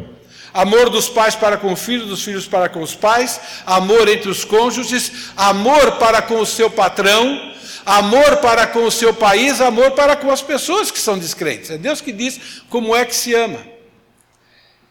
Amor 0.52 0.90
dos 0.90 1.08
pais 1.08 1.34
para 1.34 1.56
com 1.56 1.72
os 1.72 1.80
filhos, 1.80 2.08
dos 2.08 2.24
filhos 2.24 2.46
para 2.46 2.68
com 2.68 2.82
os 2.82 2.94
pais, 2.94 3.40
amor 3.64 4.08
entre 4.08 4.28
os 4.28 4.44
cônjuges, 4.44 5.30
amor 5.36 5.92
para 5.92 6.20
com 6.20 6.40
o 6.40 6.46
seu 6.46 6.68
patrão, 6.68 7.54
amor 7.86 8.38
para 8.38 8.66
com 8.66 8.84
o 8.84 8.90
seu 8.90 9.14
país, 9.14 9.60
amor 9.60 9.92
para 9.92 10.16
com 10.16 10.30
as 10.30 10.42
pessoas 10.42 10.90
que 10.90 10.98
são 10.98 11.18
descrentes. 11.18 11.70
É 11.70 11.78
Deus 11.78 12.00
que 12.00 12.12
diz 12.12 12.62
como 12.68 12.94
é 12.94 13.04
que 13.04 13.14
se 13.14 13.34
ama. 13.34 13.64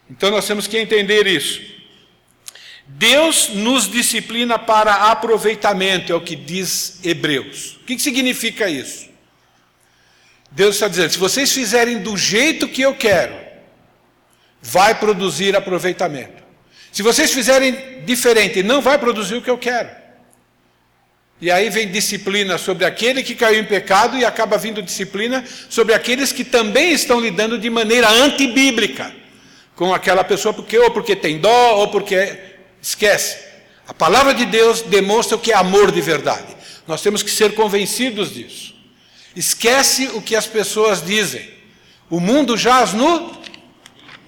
Então 0.09 0.31
nós 0.31 0.47
temos 0.47 0.65
que 0.65 0.77
entender 0.77 1.27
isso. 1.27 1.61
Deus 2.87 3.49
nos 3.49 3.89
disciplina 3.89 4.57
para 4.57 5.11
aproveitamento, 5.11 6.11
é 6.11 6.15
o 6.15 6.21
que 6.21 6.35
diz 6.35 6.99
Hebreus. 7.03 7.77
O 7.81 7.85
que 7.85 7.99
significa 7.99 8.67
isso? 8.67 9.07
Deus 10.51 10.75
está 10.75 10.87
dizendo: 10.87 11.11
se 11.11 11.19
vocês 11.19 11.51
fizerem 11.51 11.99
do 11.99 12.17
jeito 12.17 12.67
que 12.67 12.81
eu 12.81 12.95
quero, 12.95 13.49
vai 14.61 14.95
produzir 14.95 15.55
aproveitamento. 15.55 16.43
Se 16.91 17.01
vocês 17.03 17.31
fizerem 17.31 18.03
diferente, 18.05 18.63
não 18.63 18.81
vai 18.81 18.97
produzir 18.97 19.35
o 19.35 19.41
que 19.41 19.49
eu 19.49 19.57
quero. 19.57 19.89
E 21.41 21.49
aí 21.49 21.69
vem 21.69 21.89
disciplina 21.89 22.57
sobre 22.57 22.83
aquele 22.83 23.23
que 23.23 23.33
caiu 23.33 23.61
em 23.61 23.65
pecado 23.65 24.17
e 24.17 24.25
acaba 24.25 24.57
vindo 24.57 24.81
disciplina 24.81 25.45
sobre 25.69 25.93
aqueles 25.93 26.33
que 26.33 26.43
também 26.43 26.91
estão 26.91 27.19
lidando 27.19 27.57
de 27.57 27.69
maneira 27.69 28.09
antibíblica 28.09 29.13
com 29.75 29.93
aquela 29.93 30.25
pessoa, 30.25 30.53
porque 30.53 30.77
ou 30.77 30.91
porque 30.91 31.15
tem 31.15 31.39
dó, 31.39 31.77
ou 31.77 31.87
porque 31.87 32.37
esquece. 32.81 33.37
A 33.87 33.93
palavra 33.93 34.33
de 34.33 34.45
Deus 34.45 34.81
demonstra 34.81 35.37
o 35.37 35.39
que 35.39 35.53
é 35.53 35.55
amor 35.55 35.91
de 35.91 36.01
verdade. 36.01 36.57
Nós 36.85 37.01
temos 37.01 37.23
que 37.23 37.31
ser 37.31 37.55
convencidos 37.55 38.33
disso. 38.33 38.75
Esquece 39.33 40.09
o 40.13 40.21
que 40.21 40.35
as 40.35 40.45
pessoas 40.45 41.01
dizem. 41.05 41.49
O 42.09 42.19
mundo 42.19 42.57
jaz 42.57 42.91
no 42.91 43.38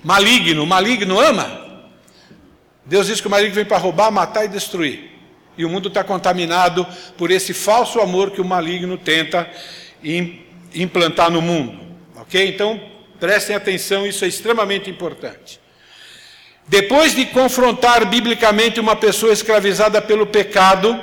maligno. 0.04 0.66
Maligno 0.66 1.20
ama. 1.20 1.62
Deus 2.86 3.08
diz 3.08 3.22
que 3.22 3.28
o 3.28 3.30
maligno 3.30 3.56
vem 3.56 3.66
para 3.66 3.78
roubar, 3.78 4.12
matar 4.12 4.46
e 4.46 4.48
destruir. 4.48 5.12
E 5.58 5.66
o 5.66 5.70
mundo 5.70 5.90
está 5.90 6.04
contaminado 6.04 6.86
por 7.18 7.30
esse 7.30 7.54
falso 7.54 8.00
amor 8.00 8.32
que 8.32 8.42
o 8.42 8.46
maligno 8.46 8.98
tenta 8.98 9.50
implantar 10.74 11.30
no 11.30 11.42
mundo. 11.42 11.80
Ok? 12.16 12.48
Então, 12.48 12.82
prestem 13.20 13.56
atenção, 13.56 14.06
isso 14.08 14.26
é 14.26 14.28
extremamente 14.28 14.90
importante. 14.90 15.60
Depois 16.68 17.14
de 17.14 17.26
confrontar 17.26 18.06
biblicamente 18.06 18.80
uma 18.80 18.96
pessoa 18.96 19.34
escravizada 19.34 20.02
pelo 20.02 20.26
pecado, 20.26 21.00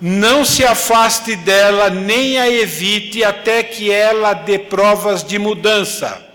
não 0.00 0.44
se 0.44 0.64
afaste 0.64 1.34
dela, 1.34 1.90
nem 1.90 2.38
a 2.38 2.48
evite, 2.48 3.24
até 3.24 3.62
que 3.62 3.90
ela 3.90 4.34
dê 4.34 4.58
provas 4.58 5.24
de 5.24 5.38
mudança. 5.38 6.27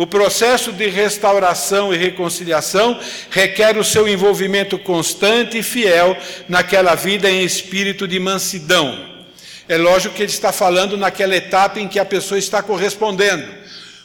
O 0.00 0.06
processo 0.06 0.72
de 0.72 0.88
restauração 0.88 1.92
e 1.92 1.96
reconciliação 1.98 2.98
requer 3.28 3.76
o 3.76 3.84
seu 3.84 4.08
envolvimento 4.08 4.78
constante 4.78 5.58
e 5.58 5.62
fiel 5.62 6.16
naquela 6.48 6.94
vida 6.94 7.30
em 7.30 7.44
espírito 7.44 8.08
de 8.08 8.18
mansidão. 8.18 8.98
É 9.68 9.76
lógico 9.76 10.14
que 10.14 10.22
ele 10.22 10.32
está 10.32 10.52
falando 10.52 10.96
naquela 10.96 11.36
etapa 11.36 11.78
em 11.78 11.86
que 11.86 11.98
a 11.98 12.04
pessoa 12.06 12.38
está 12.38 12.62
correspondendo. 12.62 13.46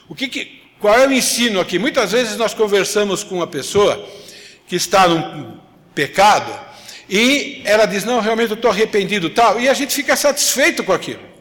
O 0.09 0.13
que, 0.13 0.27
que 0.27 0.61
qual 0.81 0.95
é 0.95 1.07
o 1.07 1.13
ensino 1.13 1.61
aqui? 1.61 1.79
Muitas 1.79 2.11
vezes 2.11 2.35
nós 2.35 2.53
conversamos 2.53 3.23
com 3.23 3.35
uma 3.35 3.47
pessoa 3.47 4.05
que 4.67 4.75
está 4.75 5.07
num 5.07 5.57
pecado 5.95 6.51
e 7.09 7.61
ela 7.63 7.85
diz: 7.85 8.03
Não, 8.03 8.19
realmente 8.19 8.49
eu 8.49 8.55
estou 8.55 8.69
arrependido, 8.69 9.29
tal, 9.29 9.61
e 9.61 9.69
a 9.69 9.73
gente 9.73 9.95
fica 9.95 10.17
satisfeito 10.17 10.83
com 10.83 10.91
aquilo. 10.91 11.34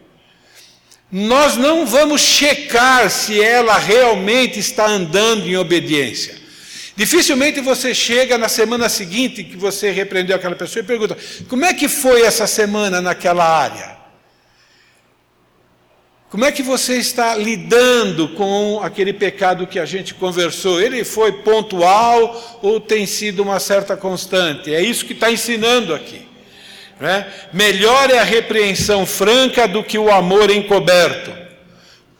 Nós 1.10 1.56
não 1.56 1.86
vamos 1.86 2.20
checar 2.20 3.08
se 3.10 3.42
ela 3.42 3.78
realmente 3.78 4.58
está 4.58 4.86
andando 4.86 5.46
em 5.46 5.56
obediência. 5.56 6.34
Dificilmente 6.96 7.60
você 7.60 7.94
chega 7.94 8.38
na 8.38 8.48
semana 8.48 8.88
seguinte 8.88 9.42
que 9.42 9.56
você 9.56 9.90
repreendeu 9.90 10.36
aquela 10.36 10.54
pessoa 10.54 10.82
e 10.82 10.86
pergunta: 10.86 11.16
Como 11.48 11.64
é 11.64 11.74
que 11.74 11.88
foi 11.88 12.22
essa 12.22 12.46
semana 12.46 13.00
naquela 13.00 13.44
área? 13.44 13.94
Como 16.30 16.44
é 16.44 16.50
que 16.50 16.64
você 16.64 16.96
está 16.96 17.36
lidando 17.36 18.28
com 18.30 18.80
aquele 18.82 19.12
pecado 19.12 19.68
que 19.68 19.78
a 19.78 19.86
gente 19.86 20.14
conversou? 20.14 20.80
Ele 20.80 21.04
foi 21.04 21.30
pontual 21.30 22.58
ou 22.60 22.80
tem 22.80 23.06
sido 23.06 23.40
uma 23.40 23.60
certa 23.60 23.96
constante? 23.96 24.74
É 24.74 24.80
isso 24.80 25.06
que 25.06 25.12
está 25.12 25.30
ensinando 25.30 25.94
aqui. 25.94 26.33
Né? 27.00 27.26
Melhor 27.52 28.10
é 28.10 28.18
a 28.18 28.24
repreensão 28.24 29.04
franca 29.04 29.66
do 29.66 29.82
que 29.82 29.98
o 29.98 30.10
amor 30.10 30.50
encoberto. 30.50 31.32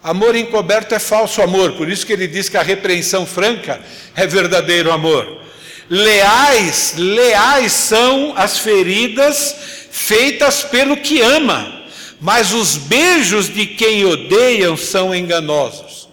Amor 0.02 0.34
encoberto 0.36 0.94
é 0.94 0.98
falso 0.98 1.40
amor, 1.40 1.72
por 1.72 1.88
isso 1.88 2.04
que 2.04 2.12
ele 2.12 2.26
diz 2.26 2.48
que 2.48 2.58
a 2.58 2.62
repreensão 2.62 3.24
franca 3.24 3.80
é 4.14 4.26
verdadeiro 4.26 4.92
amor. 4.92 5.42
Leais, 5.88 6.94
leais 6.96 7.72
são 7.72 8.34
as 8.36 8.58
feridas 8.58 9.56
feitas 9.90 10.62
pelo 10.64 10.96
que 10.96 11.20
ama 11.20 11.84
mas 12.24 12.54
os 12.54 12.78
beijos 12.78 13.52
de 13.52 13.66
quem 13.66 14.06
odeiam 14.06 14.78
são 14.78 15.14
enganosos. 15.14 16.08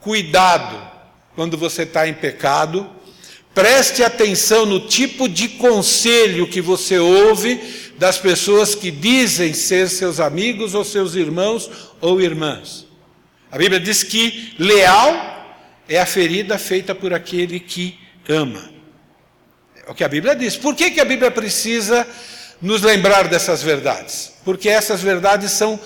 Cuidado 0.00 0.76
quando 1.36 1.56
você 1.56 1.84
está 1.84 2.08
em 2.08 2.12
pecado, 2.12 2.90
preste 3.54 4.02
atenção 4.02 4.64
no 4.64 4.80
tipo 4.80 5.28
de 5.28 5.48
conselho 5.48 6.46
que 6.46 6.60
você 6.60 6.98
ouve 6.98 7.60
das 7.98 8.18
pessoas 8.18 8.74
que 8.74 8.90
dizem 8.90 9.52
ser 9.52 9.88
seus 9.88 10.18
amigos 10.18 10.74
ou 10.74 10.84
seus 10.84 11.14
irmãos 11.14 11.70
ou 12.00 12.20
irmãs. 12.20 12.86
A 13.50 13.58
Bíblia 13.58 13.78
diz 13.78 14.02
que 14.02 14.54
leal 14.58 15.58
é 15.88 16.00
a 16.00 16.06
ferida 16.06 16.58
feita 16.58 16.94
por 16.94 17.12
aquele 17.12 17.60
que 17.60 17.98
ama. 18.28 18.70
É 19.86 19.90
o 19.90 19.94
que 19.94 20.04
a 20.04 20.08
Bíblia 20.08 20.34
diz. 20.34 20.56
Por 20.56 20.74
que, 20.74 20.90
que 20.90 21.00
a 21.00 21.04
Bíblia 21.04 21.30
precisa 21.30 22.06
nos 22.62 22.80
lembrar 22.80 23.26
dessas 23.26 23.60
verdades, 23.60 24.32
porque 24.44 24.68
essas 24.68 25.02
verdades 25.02 25.50
são 25.50 25.78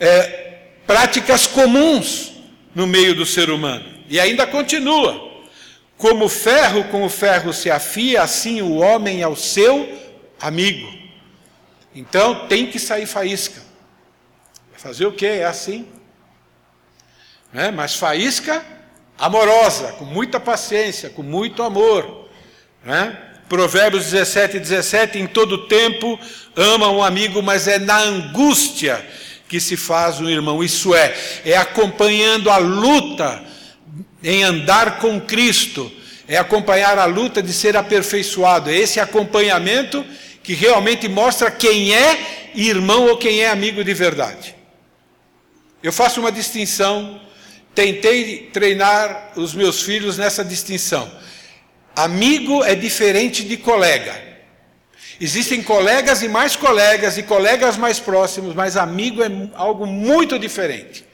é, 0.00 0.56
práticas 0.84 1.46
comuns 1.46 2.32
no 2.74 2.86
meio 2.86 3.14
do 3.14 3.24
ser 3.24 3.50
humano. 3.50 3.84
E 4.08 4.18
ainda 4.18 4.46
continua: 4.46 5.37
como 5.98 6.26
o 6.26 6.28
ferro 6.28 6.84
com 6.84 7.04
o 7.04 7.10
ferro 7.10 7.52
se 7.52 7.68
afia, 7.68 8.22
assim 8.22 8.62
o 8.62 8.76
homem 8.76 9.22
ao 9.22 9.34
seu 9.34 10.00
amigo. 10.40 10.96
Então 11.94 12.46
tem 12.46 12.70
que 12.70 12.78
sair 12.78 13.04
faísca. 13.04 13.60
Fazer 14.76 15.06
o 15.06 15.12
quê? 15.12 15.26
É 15.26 15.44
assim. 15.44 15.88
É, 17.52 17.72
mas 17.72 17.96
faísca 17.96 18.64
amorosa, 19.18 19.92
com 19.94 20.04
muita 20.04 20.38
paciência, 20.38 21.10
com 21.10 21.24
muito 21.24 21.64
amor. 21.64 22.28
Né? 22.84 23.18
Provérbios 23.48 24.04
17, 24.04 24.60
17, 24.60 25.18
em 25.18 25.26
todo 25.26 25.66
tempo 25.66 26.18
ama 26.54 26.88
um 26.90 27.02
amigo, 27.02 27.42
mas 27.42 27.66
é 27.66 27.78
na 27.78 27.98
angústia 27.98 29.04
que 29.48 29.58
se 29.58 29.76
faz 29.76 30.20
um 30.20 30.28
irmão. 30.28 30.62
Isso 30.62 30.94
é, 30.94 31.12
é 31.44 31.56
acompanhando 31.56 32.50
a 32.50 32.58
luta 32.58 33.47
em 34.22 34.44
andar 34.44 34.98
com 34.98 35.20
Cristo, 35.20 35.90
é 36.26 36.36
acompanhar 36.36 36.98
a 36.98 37.06
luta 37.06 37.42
de 37.42 37.52
ser 37.52 37.76
aperfeiçoado. 37.76 38.70
É 38.70 38.76
esse 38.76 39.00
acompanhamento 39.00 40.04
que 40.42 40.54
realmente 40.54 41.08
mostra 41.08 41.50
quem 41.50 41.94
é 41.94 42.50
irmão 42.54 43.06
ou 43.06 43.16
quem 43.16 43.40
é 43.40 43.48
amigo 43.48 43.82
de 43.82 43.94
verdade. 43.94 44.54
Eu 45.82 45.92
faço 45.92 46.20
uma 46.20 46.32
distinção, 46.32 47.20
tentei 47.74 48.50
treinar 48.52 49.32
os 49.36 49.54
meus 49.54 49.82
filhos 49.82 50.18
nessa 50.18 50.44
distinção. 50.44 51.10
Amigo 51.94 52.64
é 52.64 52.74
diferente 52.74 53.42
de 53.44 53.56
colega. 53.56 54.28
Existem 55.20 55.62
colegas 55.62 56.22
e 56.22 56.28
mais 56.28 56.54
colegas 56.54 57.18
e 57.18 57.22
colegas 57.22 57.76
mais 57.76 57.98
próximos, 57.98 58.54
mas 58.54 58.76
amigo 58.76 59.22
é 59.22 59.30
algo 59.54 59.86
muito 59.86 60.38
diferente. 60.38 61.07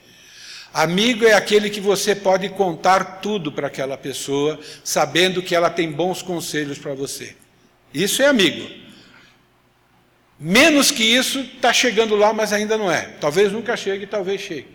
Amigo 0.75 1.25
é 1.25 1.31
aquele 1.31 1.69
que 1.69 1.79
você 1.79 2.13
pode 2.13 2.49
contar 2.49 3.21
tudo 3.21 3.49
para 3.49 3.67
aquela 3.67 3.97
pessoa, 3.97 4.59
sabendo 4.83 5.41
que 5.41 5.55
ela 5.55 5.69
tem 5.69 5.89
bons 5.89 6.21
conselhos 6.21 6.77
para 6.77 6.93
você. 6.93 7.33
Isso 7.93 8.21
é 8.21 8.25
amigo. 8.27 8.69
Menos 10.37 10.91
que 10.91 11.01
isso, 11.01 11.39
está 11.39 11.71
chegando 11.71 12.13
lá, 12.17 12.33
mas 12.33 12.51
ainda 12.51 12.77
não 12.77 12.91
é. 12.91 13.03
Talvez 13.21 13.53
nunca 13.53 13.77
chegue, 13.77 14.05
talvez 14.05 14.41
chegue. 14.41 14.67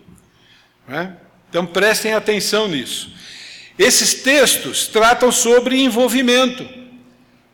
É? 0.89 1.11
Então 1.51 1.67
prestem 1.67 2.15
atenção 2.15 2.67
nisso. 2.67 3.13
Esses 3.79 4.15
textos 4.23 4.87
tratam 4.87 5.31
sobre 5.31 5.83
envolvimento, 5.83 6.67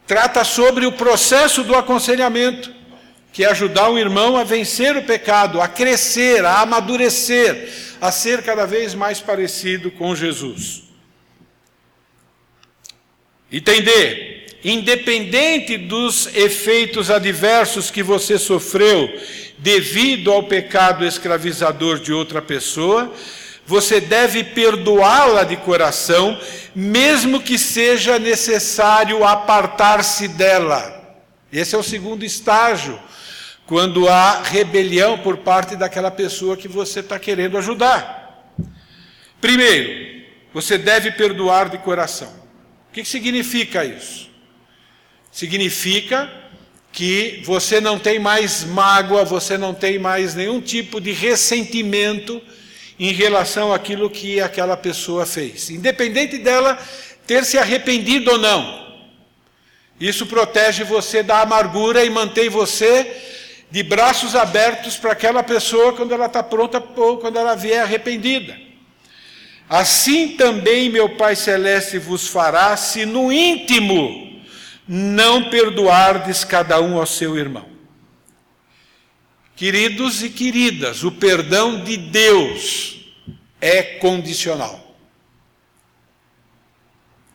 trata 0.07 0.45
sobre 0.45 0.87
o 0.87 0.93
processo 0.93 1.65
do 1.65 1.75
aconselhamento, 1.75 2.73
que 3.37 3.45
é 3.45 3.51
ajudar 3.51 3.91
um 3.91 3.99
irmão 3.99 4.35
a 4.39 4.45
vencer 4.45 4.97
o 4.97 5.03
pecado, 5.03 5.61
a 5.61 5.69
crescer, 5.69 6.43
a 6.43 6.63
amadurecer, 6.63 7.69
a 8.01 8.11
ser 8.11 8.43
cada 8.43 8.65
vez 8.65 8.95
mais 8.95 9.21
parecido 9.21 9.91
com 9.91 10.17
Jesus. 10.17 10.85
Entender, 13.53 14.59
independente 14.65 15.77
dos 15.77 16.35
efeitos 16.35 17.11
adversos 17.11 17.91
que 17.91 18.03
você 18.03 18.39
sofreu 18.39 19.07
devido 19.59 20.33
ao 20.33 20.45
pecado 20.45 21.05
escravizador 21.05 21.99
de 21.99 22.15
outra 22.15 22.41
pessoa, 22.41 23.13
você 23.67 24.01
deve 24.01 24.45
perdoá-la 24.45 25.45
de 25.45 25.59
coração, 25.59 26.41
mesmo 26.75 27.43
que 27.43 27.59
seja 27.59 28.19
necessário 28.19 29.23
apartar-se 29.27 30.27
dela. 30.27 30.96
Esse 31.57 31.75
é 31.75 31.79
o 31.79 31.83
segundo 31.83 32.23
estágio, 32.23 33.01
quando 33.67 34.11
há 34.11 34.43
rebelião 34.43 35.17
por 35.17 35.39
parte 35.39 35.75
daquela 35.75 36.11
pessoa 36.11 36.55
que 36.55 36.69
você 36.69 37.01
está 37.01 37.19
querendo 37.19 37.57
ajudar. 37.57 38.55
Primeiro, 39.41 40.23
você 40.53 40.77
deve 40.77 41.13
perdoar 41.13 41.71
de 41.71 41.79
coração. 41.79 42.29
O 42.91 42.93
que 42.93 43.03
significa 43.07 43.87
isso? 43.87 44.29
Significa 45.33 46.31
que 46.93 47.41
você 47.43 47.81
não 47.81 47.99
tem 47.99 48.19
mais 48.19 48.63
mágoa, 48.63 49.25
você 49.25 49.57
não 49.57 49.73
tem 49.73 49.99
mais 49.99 50.35
nenhum 50.35 50.61
tipo 50.61 51.01
de 51.01 51.13
ressentimento 51.13 52.39
em 53.01 53.15
relação 53.15 53.73
àquilo 53.73 54.11
que 54.11 54.43
aquela 54.43 54.77
pessoa 54.77 55.25
fez, 55.25 55.71
independente 55.71 56.37
dela 56.37 56.79
ter 57.27 57.47
se 57.47 57.57
arrependido 57.57 58.33
ou 58.33 58.39
não. 58.39 58.86
Isso 59.99 60.27
protege 60.27 60.85
você 60.85 61.23
da 61.23 61.41
amargura 61.41 62.05
e 62.05 62.11
mantém 62.11 62.49
você 62.49 63.23
de 63.71 63.83
braços 63.83 64.37
abertos 64.37 64.97
para 64.97 65.13
aquela 65.13 65.43
pessoa 65.43 65.93
quando 65.95 66.13
ela 66.13 66.27
está 66.27 66.43
pronta 66.43 66.83
ou 66.97 67.19
quando 67.19 67.39
ela 67.39 67.55
vier 67.55 67.83
arrependida. 67.83 68.59
Assim 69.69 70.37
também 70.37 70.89
meu 70.89 71.17
Pai 71.17 71.35
Celeste 71.35 71.99
vos 71.99 72.29
fará, 72.29 72.77
se 72.77 73.05
no 73.05 73.33
íntimo 73.33 74.43
não 74.87 75.51
perdoardes 75.51 76.45
cada 76.45 76.81
um 76.81 76.99
ao 76.99 77.07
seu 77.07 77.37
irmão. 77.37 77.67
Queridos 79.57 80.23
e 80.23 80.29
queridas, 80.29 81.03
o 81.03 81.11
perdão 81.11 81.83
de 81.83 81.97
Deus 81.97 83.07
é 83.61 83.83
condicional. 83.83 84.95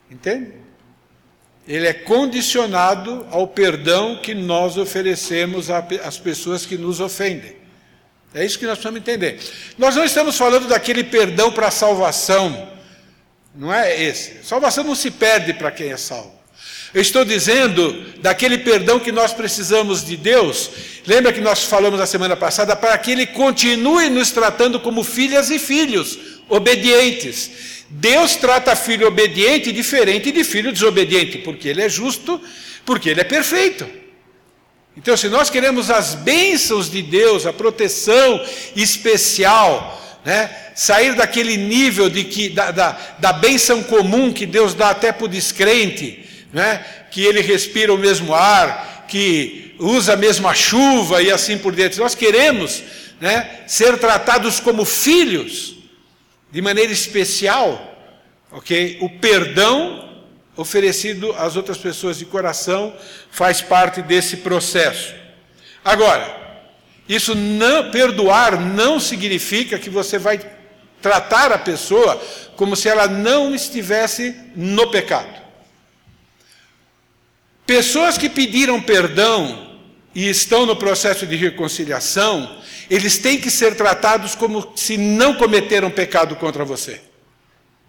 Entende? 0.10 0.61
Ele 1.72 1.88
é 1.88 1.94
condicionado 1.94 3.26
ao 3.32 3.48
perdão 3.48 4.18
que 4.18 4.34
nós 4.34 4.76
oferecemos 4.76 5.70
às 5.70 6.18
pessoas 6.18 6.66
que 6.66 6.78
nos 6.78 7.00
ofendem. 7.00 7.56
É 8.36 8.44
isso 8.46 8.60
que 8.60 8.66
nós 8.66 8.74
precisamos 8.74 9.00
entender. 9.00 9.40
Nós 9.78 9.96
não 9.96 10.04
estamos 10.04 10.38
falando 10.38 10.68
daquele 10.68 11.02
perdão 11.02 11.50
para 11.50 11.68
a 11.68 11.72
salvação. 11.72 12.68
Não 13.56 13.74
é 13.74 14.04
esse. 14.04 14.44
Salvação 14.44 14.84
não 14.84 14.96
se 14.96 15.10
perde 15.12 15.54
para 15.54 15.72
quem 15.72 15.94
é 15.94 15.96
salvo. 15.96 16.34
Eu 16.94 17.02
estou 17.02 17.24
dizendo 17.24 18.06
daquele 18.18 18.58
perdão 18.58 19.00
que 19.00 19.14
nós 19.14 19.34
precisamos 19.34 20.06
de 20.06 20.18
Deus. 20.18 20.72
Lembra 21.08 21.32
que 21.32 21.40
nós 21.40 21.64
falamos 21.64 21.98
na 21.98 22.06
semana 22.06 22.36
passada 22.36 22.76
para 22.76 22.98
que 22.98 23.12
Ele 23.12 23.28
continue 23.28 24.10
nos 24.10 24.30
tratando 24.30 24.78
como 24.78 25.06
filhas 25.06 25.50
e 25.50 25.58
filhos, 25.58 26.20
obedientes. 26.50 27.81
Deus 27.94 28.38
trata 28.38 28.74
filho 28.74 29.06
obediente 29.06 29.72
diferente 29.72 30.32
de 30.32 30.46
filho 30.46 30.72
desobediente, 30.72 31.40
porque 31.40 31.68
Ele 31.68 31.82
é 31.82 31.90
justo, 31.90 32.42
porque 32.86 33.10
Ele 33.10 33.20
é 33.20 33.26
perfeito. 33.26 33.86
Então, 34.96 35.18
se 35.18 35.28
nós 35.28 35.50
queremos 35.50 35.90
as 35.90 36.16
bênçãos 36.16 36.90
de 36.90 37.02
Deus, 37.02 37.46
a 37.46 37.52
proteção 37.52 38.42
especial, 38.76 40.02
né, 40.24 40.50
sair 40.74 41.16
daquele 41.16 41.58
nível 41.58 42.10
de 42.10 42.24
que 42.24 42.50
da, 42.50 42.72
da, 42.72 42.98
da 43.20 43.34
bênção 43.34 43.84
comum 43.84 44.32
que 44.32 44.46
Deus 44.46 44.74
dá 44.74 44.92
até 44.92 45.12
para 45.12 45.26
o 45.26 45.30
descrente, 45.30 46.26
né, 46.54 46.86
que 47.12 47.26
ele 47.26 47.42
respira 47.42 47.94
o 47.94 47.98
mesmo 47.98 48.34
ar, 48.34 49.06
que 49.08 49.76
usa 49.80 50.14
a 50.14 50.18
mesma 50.18 50.54
chuva 50.54 51.22
e 51.22 51.30
assim 51.30 51.58
por 51.58 51.76
diante. 51.76 52.00
Nós 52.00 52.16
queremos 52.16 52.84
né, 53.20 53.64
ser 53.68 53.98
tratados 53.98 54.62
como 54.62 54.86
filhos, 54.86 55.76
de 56.52 56.62
maneira 56.62 56.92
especial, 56.92 57.96
ok? 58.52 58.98
O 59.02 59.10
perdão 59.10 60.10
oferecido 60.56 61.34
às 61.38 61.56
outras 61.56 61.78
pessoas 61.78 62.18
de 62.20 62.26
coração 62.26 62.94
faz 63.32 63.62
parte 63.62 64.02
desse 64.02 64.38
processo. 64.38 65.14
Agora, 65.84 66.40
isso 67.08 67.34
não 67.34 67.90
perdoar 67.90 68.60
não 68.60 69.00
significa 69.00 69.80
que 69.80 69.90
você 69.90 70.20
vai 70.20 70.40
tratar 71.02 71.52
a 71.52 71.58
pessoa 71.58 72.22
como 72.56 72.76
se 72.76 72.88
ela 72.88 73.08
não 73.08 73.56
estivesse 73.56 74.36
no 74.56 74.92
pecado. 74.92 75.42
Pessoas 77.66 78.18
que 78.18 78.30
pediram 78.30 78.82
perdão 78.82 79.71
e 80.14 80.30
estão 80.30 80.66
no 80.66 80.76
processo 80.76 81.26
de 81.26 81.36
reconciliação, 81.36 82.62
eles 82.90 83.18
têm 83.18 83.40
que 83.40 83.50
ser 83.50 83.76
tratados 83.76 84.36
como 84.36 84.74
se 84.76 84.98
não 84.98 85.36
cometeram 85.36 85.90
pecado 85.90 86.36
contra 86.36 86.66
você. 86.66 87.02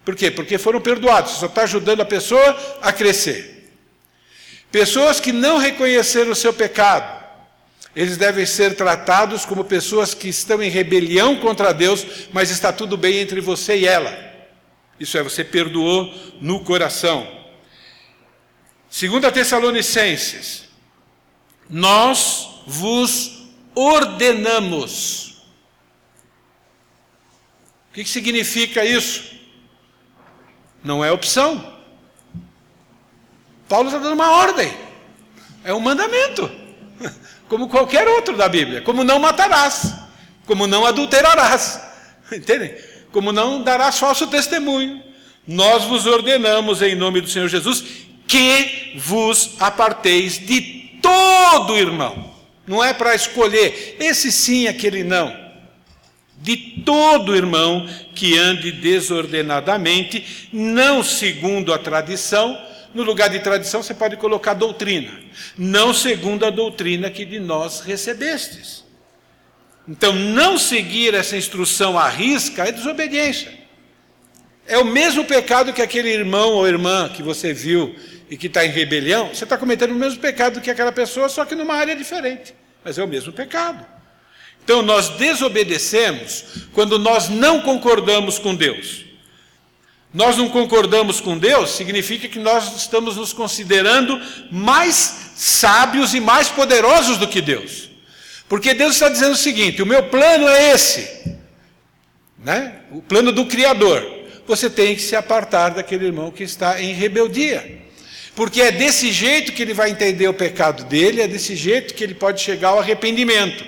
Por 0.05 0.15
quê? 0.15 0.31
Porque 0.31 0.59
foram 0.59 0.81
perdoados, 0.81 1.33
só 1.33 1.47
está 1.47 1.63
ajudando 1.63 2.01
a 2.01 2.05
pessoa 2.05 2.79
a 2.81 2.93
crescer. 2.93 3.71
Pessoas 4.71 5.21
que 5.21 5.33
não 5.33 5.59
reconheceram 5.59 6.31
o 6.33 6.37
seu 6.37 6.53
pecado, 6.53 7.23
eles 7.95 8.17
devem 8.17 8.47
ser 8.47 8.75
tratados 8.75 9.45
como 9.45 9.65
pessoas 9.65 10.15
que 10.15 10.29
estão 10.29 10.63
em 10.63 10.71
rebelião 10.71 11.37
contra 11.37 11.75
Deus, 11.75 12.07
mas 12.33 12.51
está 12.51 12.73
tudo 12.73 12.97
bem 12.97 13.19
entre 13.19 13.41
você 13.41 13.77
e 13.77 13.87
ela. 13.87 14.17
Isso 14.99 15.19
é, 15.19 15.23
você 15.23 15.45
perdoou 15.45 16.13
no 16.41 16.61
coração. 16.61 17.27
Segundo 18.89 19.27
a 19.27 19.33
Tessalonicenses, 19.33 20.65
nós 21.73 22.51
vos 22.67 23.45
ordenamos. 23.75 25.43
O 27.91 27.95
que 27.95 28.05
significa 28.05 28.85
isso? 28.85 29.25
Não 30.85 31.03
é 31.03 31.11
opção. 31.11 31.73
Paulo 33.67 33.89
está 33.89 33.99
dando 33.99 34.13
uma 34.13 34.31
ordem. 34.33 34.71
É 35.65 35.73
um 35.73 35.81
mandamento. 35.81 36.51
Como 37.49 37.71
qualquer 37.71 38.07
outro 38.07 38.37
da 38.37 38.51
Bíblia. 38.51 38.83
Como 38.83 39.03
não 39.03 39.19
matarás. 39.19 39.95
Como 40.45 40.67
não 40.67 40.85
adulterarás. 40.85 41.81
Entendem? 42.31 42.77
Como 43.11 43.33
não 43.33 43.63
darás 43.63 43.99
falso 43.99 44.27
testemunho. 44.27 45.03
Nós 45.47 45.85
vos 45.85 46.05
ordenamos 46.05 46.83
em 46.83 46.95
nome 46.95 47.23
do 47.23 47.31
Senhor 47.31 47.49
Jesus 47.49 47.83
que 48.29 48.93
vos 48.99 49.55
aparteis 49.59 50.39
de 50.39 50.82
todo 51.03 51.77
irmão. 51.77 52.33
Não 52.67 52.83
é 52.83 52.95
para 52.95 53.15
escolher 53.15 53.97
esse 54.01 54.33
sim, 54.33 54.69
aquele 54.69 55.05
não 55.05 55.43
de 56.43 56.57
todo 56.85 57.37
irmão 57.37 57.89
que 58.15 58.37
ande 58.37 58.73
desordenadamente, 58.73 60.49
não 60.53 61.03
segundo 61.03 61.73
a 61.73 61.79
tradição. 61.79 62.61
No 62.93 63.05
lugar 63.05 63.31
de 63.31 63.39
tradição 63.39 63.83
você 63.83 63.95
pode 63.95 64.17
colocar 64.17 64.53
doutrina, 64.53 65.19
não 65.57 65.95
segundo 65.95 66.45
a 66.45 66.51
doutrina 66.51 67.11
que 67.11 67.25
de 67.25 67.39
nós 67.39 67.81
recebestes. 67.81 68.85
Então, 69.89 70.13
não 70.13 70.59
seguir 70.59 71.15
essa 71.15 71.37
instrução 71.37 71.99
à 71.99 72.09
risca 72.09 72.69
é 72.69 72.73
desobediência. 72.73 73.62
É 74.73 74.79
o 74.79 74.87
mesmo 74.87 75.23
pecado 75.23 75.71
que 75.71 75.83
aquele 75.83 76.09
irmão 76.09 76.55
ou 76.55 76.67
irmã 76.67 77.07
que 77.07 77.23
você 77.23 77.53
viu 77.53 77.95
e 78.31 78.39
que 78.39 78.47
está 78.47 78.65
em 78.65 78.71
rebelião, 78.71 79.29
você 79.29 79.45
está 79.45 79.59
cometendo 79.59 79.91
o 79.91 79.95
mesmo 79.95 80.19
pecado 80.19 80.63
que 80.63 80.71
aquela 80.71 80.91
pessoa, 80.91 81.29
só 81.29 81.45
que 81.45 81.55
numa 81.55 81.75
área 81.75 81.95
diferente. 81.95 82.55
Mas 82.83 82.97
é 82.97 83.05
o 83.05 83.07
mesmo 83.07 83.35
pecado. 83.35 83.85
Então, 84.65 84.81
nós 84.81 85.11
desobedecemos 85.11 86.65
quando 86.73 86.99
nós 86.99 87.29
não 87.29 87.61
concordamos 87.61 88.39
com 88.39 88.55
Deus. 88.55 89.05
Nós 90.15 90.39
não 90.39 90.49
concordamos 90.49 91.21
com 91.21 91.37
Deus 91.37 91.73
significa 91.73 92.27
que 92.27 92.39
nós 92.39 92.75
estamos 92.75 93.17
nos 93.17 93.35
considerando 93.35 94.19
mais 94.51 95.33
sábios 95.37 96.15
e 96.15 96.21
mais 96.21 96.49
poderosos 96.49 97.19
do 97.19 97.29
que 97.29 97.43
Deus. 97.43 97.91
Porque 98.49 98.73
Deus 98.73 98.95
está 98.95 99.11
dizendo 99.11 99.33
o 99.33 99.37
seguinte: 99.37 99.83
o 99.83 99.87
meu 99.87 100.05
plano 100.05 100.49
é 100.49 100.73
esse, 100.73 101.37
né? 102.43 102.77
o 102.91 103.03
plano 103.03 103.33
do 103.33 103.45
Criador. 103.45 104.22
Você 104.47 104.69
tem 104.69 104.95
que 104.95 105.03
se 105.03 105.15
apartar 105.15 105.71
daquele 105.71 106.07
irmão 106.07 106.31
que 106.31 106.43
está 106.43 106.81
em 106.81 106.93
rebeldia. 106.93 107.83
Porque 108.35 108.63
é 108.63 108.73
desse 108.73 109.13
jeito 109.13 109.53
que 109.53 109.63
ele 109.63 109.75
vai 109.75 109.91
entender 109.91 110.27
o 110.27 110.35
pecado 110.35 110.85
dele, 110.85 111.21
é 111.21 111.29
desse 111.29 111.55
jeito 111.55 111.95
que 111.95 112.03
ele 112.03 112.15
pode 112.15 112.41
chegar 112.41 112.71
ao 112.71 112.79
arrependimento. 112.79 113.65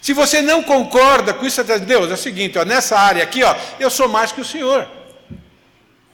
Se 0.00 0.12
você 0.12 0.42
não 0.42 0.62
concorda 0.62 1.32
com 1.32 1.46
isso, 1.46 1.62
Deus, 1.64 2.10
é 2.10 2.14
o 2.14 2.16
seguinte, 2.16 2.58
ó, 2.58 2.64
nessa 2.64 2.98
área 2.98 3.22
aqui, 3.22 3.42
ó, 3.42 3.54
eu 3.78 3.88
sou 3.88 4.08
mais 4.08 4.32
que 4.32 4.40
o 4.40 4.44
Senhor. 4.44 4.86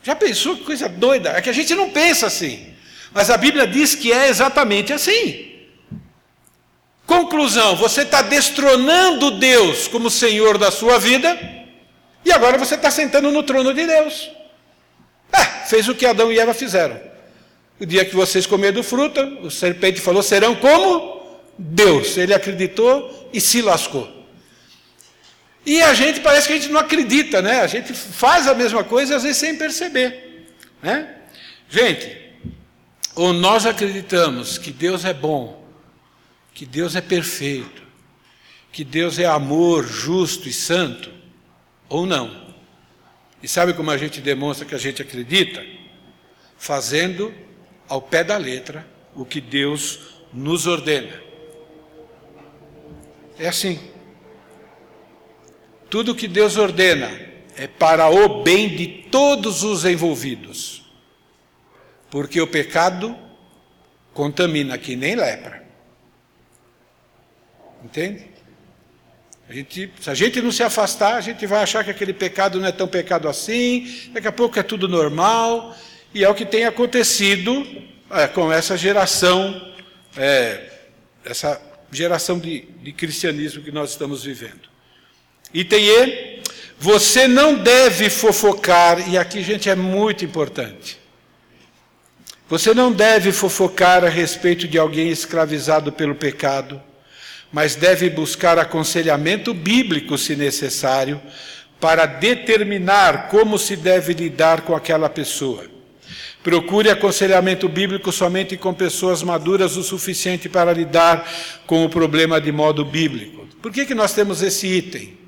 Já 0.03 0.14
pensou 0.14 0.57
que 0.57 0.64
coisa 0.64 0.88
doida? 0.88 1.31
É 1.31 1.40
que 1.40 1.51
a 1.51 1.55
gente 1.55 1.75
não 1.75 1.90
pensa 1.90 2.27
assim. 2.27 2.66
Mas 3.12 3.31
a 3.31 3.37
Bíblia 3.37 3.66
diz 3.66 3.94
que 3.94 4.12
é 4.12 4.29
exatamente 4.29 4.92
assim. 4.92 5.49
Conclusão: 7.07 7.75
você 7.77 8.03
está 8.03 8.23
destronando 8.23 9.33
Deus 9.33 9.88
como 9.88 10.11
Senhor 10.11 10.59
da 10.59 10.71
sua 10.71 10.99
vida, 10.99 11.37
e 12.24 12.33
agora 12.33 12.59
você 12.59 12.74
está 12.74 12.90
sentando 12.90 13.31
no 13.31 13.42
trono 13.42 13.72
de 13.72 13.87
Deus. 13.87 14.31
É, 15.33 15.44
fez 15.66 15.88
o 15.88 15.94
que 15.94 16.07
Adão 16.07 16.33
e 16.33 16.38
Eva 16.38 16.54
fizeram. 16.54 17.00
O 17.81 17.87
dia 17.87 18.04
que 18.04 18.14
vocês 18.14 18.46
comerem 18.46 18.74
do 18.74 18.83
fruto, 18.83 19.20
o 19.42 19.50
serpente 19.50 20.00
falou: 20.00 20.22
serão 20.22 20.54
como 20.57 21.40
Deus. 21.57 22.16
Ele 22.16 22.35
acreditou 22.35 23.28
e 23.33 23.40
se 23.40 23.62
lascou. 23.62 24.18
E 25.64 25.83
a 25.83 25.92
gente 25.92 26.20
parece 26.20 26.46
que 26.46 26.54
a 26.54 26.57
gente 26.57 26.72
não 26.72 26.81
acredita, 26.81 27.42
né? 27.42 27.61
A 27.61 27.66
gente 27.66 27.92
faz 27.92 28.48
a 28.48 28.54
mesma 28.54 28.83
coisa 28.83 29.16
às 29.16 29.22
vezes 29.22 29.37
sem 29.37 29.57
perceber, 29.57 30.46
né? 30.83 31.14
Gente, 31.68 32.16
ou 33.14 33.33
nós 33.33 33.66
acreditamos 33.66 34.57
que 34.57 34.70
Deus 34.70 35.04
é 35.04 35.12
bom, 35.12 35.62
que 36.54 36.64
Deus 36.64 36.96
é 36.96 37.00
perfeito, 37.00 37.83
que 38.72 38.83
Deus 38.83 39.18
é 39.18 39.26
amor, 39.26 39.87
justo 39.87 40.48
e 40.48 40.52
santo, 40.52 41.17
ou 41.88 42.07
não. 42.07 42.48
E 43.42 43.48
sabe 43.48 43.72
como 43.72 43.90
a 43.90 43.96
gente 43.96 44.20
demonstra 44.20 44.66
que 44.66 44.74
a 44.74 44.79
gente 44.79 45.01
acredita? 45.01 45.64
Fazendo 46.57 47.33
ao 47.88 48.03
pé 48.03 48.24
da 48.24 48.37
letra 48.37 48.87
o 49.14 49.24
que 49.24 49.40
Deus 49.40 50.01
nos 50.33 50.66
ordena. 50.66 51.22
É 53.38 53.48
assim. 53.48 53.81
Tudo 55.88 56.14
que 56.14 56.29
Deus 56.29 56.57
ordena 56.57 57.09
é 57.57 57.66
para 57.66 58.09
o 58.09 58.42
bem 58.42 58.77
de 58.77 58.87
todos 59.11 59.62
os 59.62 59.85
envolvidos. 59.85 60.85
Porque 62.11 62.40
o 62.40 62.46
pecado 62.46 63.16
contamina 64.12 64.77
que 64.77 64.96
nem 64.96 65.14
lepra. 65.14 65.64
Entende? 67.85 68.38
A 69.48 69.52
gente, 69.52 69.90
se 69.98 70.11
a 70.11 70.14
gente 70.14 70.42
não 70.42 70.52
se 70.52 70.62
afastar, 70.62 71.14
a 71.14 71.20
gente 71.22 71.46
vai 71.46 71.62
achar 71.62 71.82
que 71.82 71.90
aquele 71.90 72.12
pecado 72.12 72.61
não 72.61 72.68
é 72.68 72.72
tão 72.72 72.87
pecado 72.87 73.28
assim, 73.28 74.11
daqui 74.12 74.28
a 74.28 74.32
pouco 74.32 74.58
é 74.58 74.62
tudo 74.62 74.87
normal, 74.87 75.74
e 76.12 76.22
é 76.22 76.28
o 76.28 76.34
que 76.34 76.44
tem 76.44 76.66
acontecido 76.66 77.66
é, 78.11 78.26
com 78.26 78.52
essa 78.52 78.76
geração, 78.76 79.72
é, 80.14 80.70
essa 81.24 81.58
geração 81.90 82.38
de, 82.38 82.68
de 82.82 82.92
cristianismo 82.92 83.62
que 83.62 83.72
nós 83.72 83.90
estamos 83.90 84.22
vivendo. 84.22 84.68
Item 85.54 85.82
E, 85.82 86.42
você 86.78 87.26
não 87.26 87.54
deve 87.54 88.11
fofocar, 88.11 89.11
e 89.11 89.16
aqui, 89.16 89.42
gente, 89.42 89.70
é 89.70 89.74
muito 89.74 90.26
importante. 90.26 90.98
Você 92.50 92.74
não 92.74 92.92
deve 92.92 93.32
fofocar 93.32 94.04
a 94.04 94.11
respeito 94.11 94.68
de 94.68 94.78
alguém 94.78 95.08
escravizado 95.08 95.90
pelo 95.90 96.14
pecado, 96.14 96.82
mas 97.52 97.74
deve 97.74 98.11
buscar 98.11 98.58
aconselhamento 98.58 99.54
bíblico, 99.54 100.18
se 100.18 100.37
necessário, 100.37 101.20
para 101.80 102.06
determinar 102.06 103.28
como 103.28 103.58
se 103.58 103.76
deve 103.76 104.12
lidar 104.12 104.62
com 104.62 104.74
aquela 104.74 105.08
pessoa. 105.08 105.64
Procure 106.42 106.90
aconselhamento 106.90 107.68
bíblico 107.68 108.12
somente 108.12 108.56
com 108.56 108.72
pessoas 108.72 109.22
maduras 109.22 109.76
o 109.76 109.82
suficiente 109.82 110.48
para 110.48 110.72
lidar 110.72 111.28
com 111.66 111.84
o 111.84 111.88
problema 111.88 112.40
de 112.40 112.52
modo 112.52 112.84
bíblico. 112.84 113.46
Por 113.61 113.72
que, 113.72 113.84
que 113.84 113.94
nós 113.94 114.12
temos 114.12 114.42
esse 114.42 114.66
item? 114.66 115.18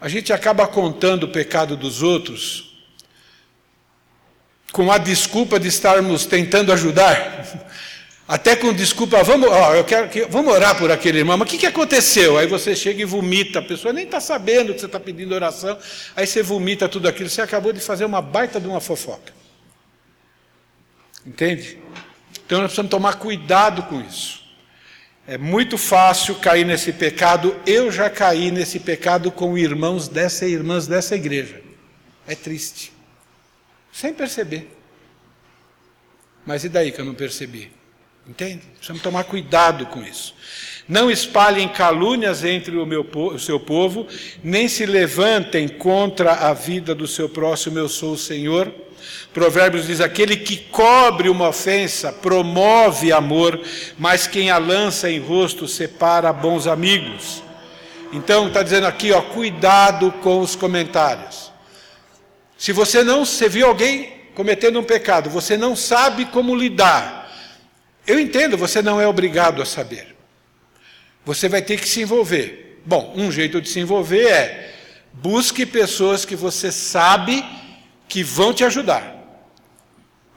A 0.00 0.08
gente 0.08 0.32
acaba 0.32 0.66
contando 0.66 1.24
o 1.24 1.28
pecado 1.28 1.76
dos 1.76 2.02
outros 2.02 2.68
com 4.72 4.92
a 4.92 4.98
desculpa 4.98 5.58
de 5.58 5.68
estarmos 5.68 6.26
tentando 6.26 6.72
ajudar. 6.72 7.68
Até 8.28 8.54
com 8.54 8.74
desculpa, 8.74 9.22
vamos, 9.22 9.48
ó, 9.48 9.74
eu 9.74 9.84
quero 9.84 10.10
que, 10.10 10.26
vamos 10.26 10.52
orar 10.52 10.76
por 10.76 10.90
aquele 10.90 11.20
irmão, 11.20 11.38
mas 11.38 11.48
o 11.48 11.50
que, 11.50 11.56
que 11.56 11.66
aconteceu? 11.66 12.36
Aí 12.36 12.46
você 12.46 12.76
chega 12.76 13.00
e 13.00 13.04
vomita, 13.06 13.60
a 13.60 13.62
pessoa 13.62 13.90
nem 13.90 14.04
está 14.04 14.20
sabendo 14.20 14.74
que 14.74 14.80
você 14.80 14.84
está 14.84 15.00
pedindo 15.00 15.34
oração, 15.34 15.78
aí 16.14 16.26
você 16.26 16.42
vomita 16.42 16.86
tudo 16.90 17.08
aquilo, 17.08 17.30
você 17.30 17.40
acabou 17.40 17.72
de 17.72 17.80
fazer 17.80 18.04
uma 18.04 18.20
baita 18.20 18.60
de 18.60 18.68
uma 18.68 18.82
fofoca. 18.82 19.32
Entende? 21.26 21.78
Então 22.44 22.58
nós 22.58 22.66
precisamos 22.66 22.90
tomar 22.90 23.14
cuidado 23.14 23.84
com 23.84 23.98
isso. 24.02 24.44
É 25.26 25.38
muito 25.38 25.78
fácil 25.78 26.34
cair 26.34 26.66
nesse 26.66 26.92
pecado, 26.92 27.56
eu 27.66 27.90
já 27.90 28.10
caí 28.10 28.50
nesse 28.50 28.78
pecado 28.78 29.32
com 29.32 29.56
irmãos 29.56 30.06
dessa 30.06 30.46
e 30.46 30.52
irmãs 30.52 30.86
dessa 30.86 31.16
igreja. 31.16 31.62
É 32.26 32.34
triste. 32.34 32.92
Sem 33.90 34.12
perceber. 34.12 34.70
Mas 36.44 36.64
e 36.64 36.68
daí 36.68 36.92
que 36.92 37.00
eu 37.00 37.06
não 37.06 37.14
percebi? 37.14 37.77
Entende? 38.28 38.62
Precisamos 38.74 39.02
tomar 39.02 39.24
cuidado 39.24 39.86
com 39.86 40.02
isso. 40.02 40.34
Não 40.86 41.10
espalhem 41.10 41.68
calúnias 41.68 42.44
entre 42.44 42.76
o, 42.76 42.84
meu, 42.84 43.06
o 43.14 43.38
seu 43.38 43.58
povo, 43.58 44.06
nem 44.42 44.68
se 44.68 44.84
levantem 44.84 45.66
contra 45.68 46.32
a 46.32 46.52
vida 46.52 46.94
do 46.94 47.06
seu 47.06 47.28
próximo, 47.28 47.78
eu 47.78 47.88
sou 47.88 48.12
o 48.12 48.18
Senhor. 48.18 48.72
Provérbios 49.32 49.86
diz: 49.86 50.00
aquele 50.00 50.36
que 50.36 50.56
cobre 50.56 51.28
uma 51.28 51.48
ofensa 51.48 52.12
promove 52.12 53.12
amor, 53.12 53.60
mas 53.98 54.26
quem 54.26 54.50
a 54.50 54.58
lança 54.58 55.10
em 55.10 55.18
rosto 55.18 55.66
separa 55.66 56.32
bons 56.32 56.66
amigos. 56.66 57.42
Então 58.12 58.48
está 58.48 58.62
dizendo 58.62 58.86
aqui, 58.86 59.12
ó, 59.12 59.20
cuidado 59.20 60.10
com 60.22 60.40
os 60.40 60.56
comentários. 60.56 61.52
Se 62.56 62.72
você 62.72 63.04
não, 63.04 63.24
você 63.24 63.48
viu 63.48 63.66
alguém 63.66 64.12
cometendo 64.34 64.78
um 64.78 64.84
pecado, 64.84 65.30
você 65.30 65.56
não 65.56 65.76
sabe 65.76 66.24
como 66.26 66.54
lidar, 66.54 67.27
eu 68.08 68.18
entendo, 68.18 68.56
você 68.56 68.80
não 68.80 68.98
é 68.98 69.06
obrigado 69.06 69.60
a 69.60 69.66
saber. 69.66 70.16
Você 71.26 71.46
vai 71.46 71.60
ter 71.60 71.78
que 71.78 71.86
se 71.86 72.00
envolver. 72.00 72.80
Bom, 72.86 73.12
um 73.14 73.30
jeito 73.30 73.60
de 73.60 73.68
se 73.68 73.78
envolver 73.78 74.26
é 74.26 74.74
busque 75.12 75.66
pessoas 75.66 76.24
que 76.24 76.34
você 76.34 76.72
sabe 76.72 77.44
que 78.08 78.22
vão 78.22 78.54
te 78.54 78.64
ajudar. 78.64 79.14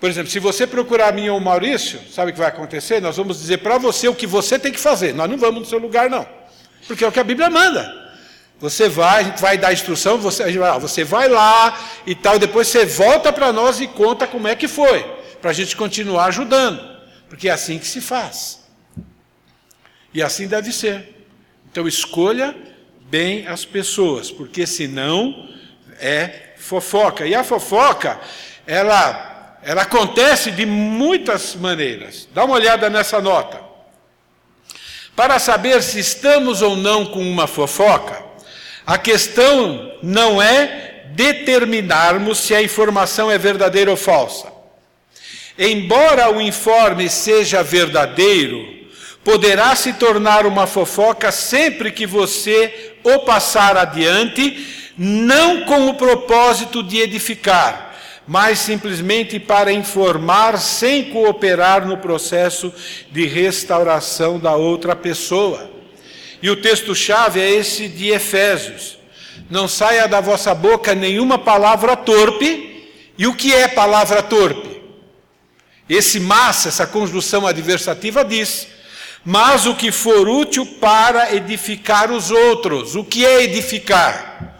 Por 0.02 0.10
exemplo, 0.10 0.30
se 0.30 0.38
você 0.38 0.68
procurar 0.68 1.08
a 1.08 1.12
mim 1.14 1.30
ou 1.30 1.38
o 1.38 1.42
Maurício, 1.42 2.02
sabe 2.12 2.32
o 2.32 2.34
que 2.34 2.40
vai 2.40 2.50
acontecer? 2.50 3.02
Nós 3.02 3.16
vamos 3.16 3.40
dizer 3.40 3.60
para 3.60 3.78
você 3.78 4.10
o 4.10 4.16
que 4.16 4.28
você 4.28 4.60
tem 4.60 4.74
que 4.74 4.80
fazer. 4.80 5.14
Nós 5.14 5.30
não 5.30 5.38
vamos 5.38 5.62
no 5.62 5.66
seu 5.66 5.80
lugar, 5.80 6.10
não. 6.10 6.28
Porque 6.86 7.06
é 7.06 7.08
o 7.08 7.12
que 7.12 7.22
a 7.22 7.24
Bíblia 7.24 7.50
manda. 7.50 7.90
Você 8.60 8.90
vai, 8.90 9.22
a 9.22 9.24
gente 9.24 9.42
vai 9.42 9.58
dar 9.58 9.72
instrução, 9.72 10.18
você, 10.18 10.52
vai, 10.52 10.70
ah, 10.70 10.78
você 10.78 11.06
vai 11.06 11.30
lá 11.30 11.80
e 12.06 12.14
tal, 12.14 12.38
depois 12.38 12.68
você 12.68 12.86
volta 12.86 13.32
para 13.32 13.54
nós 13.54 13.80
e 13.80 13.88
conta 13.88 14.28
como 14.28 14.50
é 14.50 14.56
que 14.58 14.68
foi, 14.68 15.06
para 15.42 15.52
a 15.52 15.54
gente 15.54 15.74
continuar 15.74 16.26
ajudando 16.26 16.91
porque 17.32 17.48
é 17.48 17.54
assim 17.54 17.80
que 17.80 17.88
se 17.88 18.02
faz. 18.02 18.60
E 20.14 20.22
assim 20.22 20.50
deve 20.50 20.70
ser. 20.74 21.26
Então 21.72 21.88
escolha 21.88 22.54
bem 23.10 23.48
as 23.48 23.64
pessoas, 23.64 24.30
porque 24.30 24.68
senão 24.68 25.48
é 25.98 26.52
fofoca. 26.58 27.26
E 27.26 27.34
a 27.34 27.42
fofoca, 27.42 28.20
ela, 28.68 29.58
ela 29.64 29.84
acontece 29.84 30.52
de 30.52 30.66
muitas 30.66 31.56
maneiras. 31.56 32.28
Dá 32.34 32.44
uma 32.44 32.56
olhada 32.56 32.90
nessa 32.90 33.22
nota. 33.22 33.62
Para 35.16 35.40
saber 35.40 35.82
se 35.82 36.00
estamos 36.00 36.62
ou 36.62 36.76
não 36.76 37.06
com 37.06 37.22
uma 37.22 37.48
fofoca, 37.48 38.26
a 38.86 38.98
questão 38.98 39.98
não 40.04 40.42
é 40.42 41.06
determinarmos 41.16 42.40
se 42.40 42.54
a 42.54 42.62
informação 42.62 43.32
é 43.32 43.38
verdadeira 43.38 43.90
ou 43.90 43.96
falsa. 43.96 44.52
Embora 45.58 46.32
o 46.32 46.42
informe 46.42 47.10
seja 47.10 47.62
verdadeiro, 47.62 48.66
poderá 49.24 49.76
se 49.76 49.94
tornar 49.94 50.46
uma 50.46 50.66
fofoca 50.66 51.32
sempre 51.32 51.92
que 51.92 52.06
você 52.06 52.94
o 53.04 53.20
passar 53.20 53.78
adiante, 53.78 54.94
não 54.98 55.66
com 55.66 55.88
o 55.88 55.94
propósito 55.94 56.84
de 56.84 57.00
edificar, 57.00 57.96
mas 58.28 58.60
simplesmente 58.60 59.40
para 59.40 59.72
informar 59.72 60.58
sem 60.60 61.06
cooperar 61.06 61.88
no 61.88 61.98
processo 61.98 62.74
de 63.12 63.26
restauração 63.26 64.40
da 64.40 64.56
outra 64.56 64.96
pessoa. 64.96 65.70
E 66.42 66.50
o 66.50 66.56
texto-chave 66.56 67.40
é 67.40 67.52
esse 67.52 67.88
de 67.88 68.10
Efésios. 68.10 68.98
Não 69.50 69.68
saia 69.68 70.08
da 70.08 70.20
vossa 70.20 70.56
boca 70.56 70.96
nenhuma 70.96 71.38
palavra 71.38 71.96
torpe. 71.96 72.88
E 73.18 73.28
o 73.28 73.36
que 73.36 73.54
é 73.54 73.68
palavra 73.68 74.24
torpe? 74.24 74.71
Esse 75.90 76.20
mas, 76.20 76.66
essa 76.66 76.88
conjunção 76.88 77.46
adversativa 77.46 78.24
diz: 78.24 78.68
mas 79.24 79.66
o 79.66 79.76
que 79.76 79.92
for 79.92 80.28
útil 80.28 80.66
para 80.80 81.36
edificar 81.36 82.12
os 82.12 82.32
outros. 82.32 82.96
O 82.96 83.04
que 83.04 83.26
é 83.26 83.44
edificar? 83.44 84.56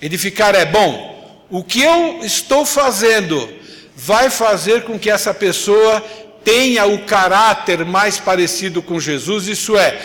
Edificar 0.00 0.54
é 0.54 0.64
bom. 0.64 1.44
O 1.50 1.62
que 1.62 1.82
eu 1.82 2.20
estou 2.22 2.64
fazendo 2.64 3.48
vai 3.96 4.30
fazer 4.30 4.82
com 4.82 4.98
que 4.98 5.10
essa 5.10 5.32
pessoa 5.32 6.02
tenha 6.44 6.86
o 6.86 7.04
caráter 7.04 7.84
mais 7.84 8.18
parecido 8.18 8.82
com 8.82 9.00
Jesus, 9.00 9.48
isso 9.48 9.76
é, 9.78 9.98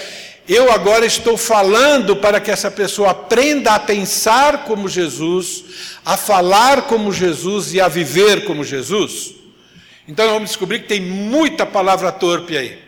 eu 0.48 0.72
agora 0.72 1.06
estou 1.06 1.38
falando 1.38 2.16
para 2.16 2.40
que 2.40 2.50
essa 2.50 2.72
pessoa 2.72 3.12
aprenda 3.12 3.74
a 3.74 3.80
pensar 3.80 4.64
como 4.64 4.88
Jesus, 4.88 5.64
a 6.06 6.16
falar 6.16 6.84
como 6.84 7.12
Jesus 7.12 7.74
e 7.74 7.82
a 7.82 7.88
viver 7.88 8.46
como 8.46 8.64
Jesus. 8.64 9.39
Então 10.10 10.28
vamos 10.28 10.50
descobrir 10.50 10.80
que 10.80 10.88
tem 10.88 11.00
muita 11.00 11.68
palavra 11.68 12.12
torpe 12.12 12.58
aí. 12.58 12.80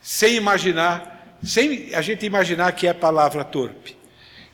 Sem 0.00 0.36
imaginar, 0.36 1.36
sem 1.44 1.90
a 1.94 2.00
gente 2.00 2.24
imaginar 2.24 2.72
que 2.72 2.86
é 2.86 2.94
palavra 2.94 3.44
torpe. 3.44 3.94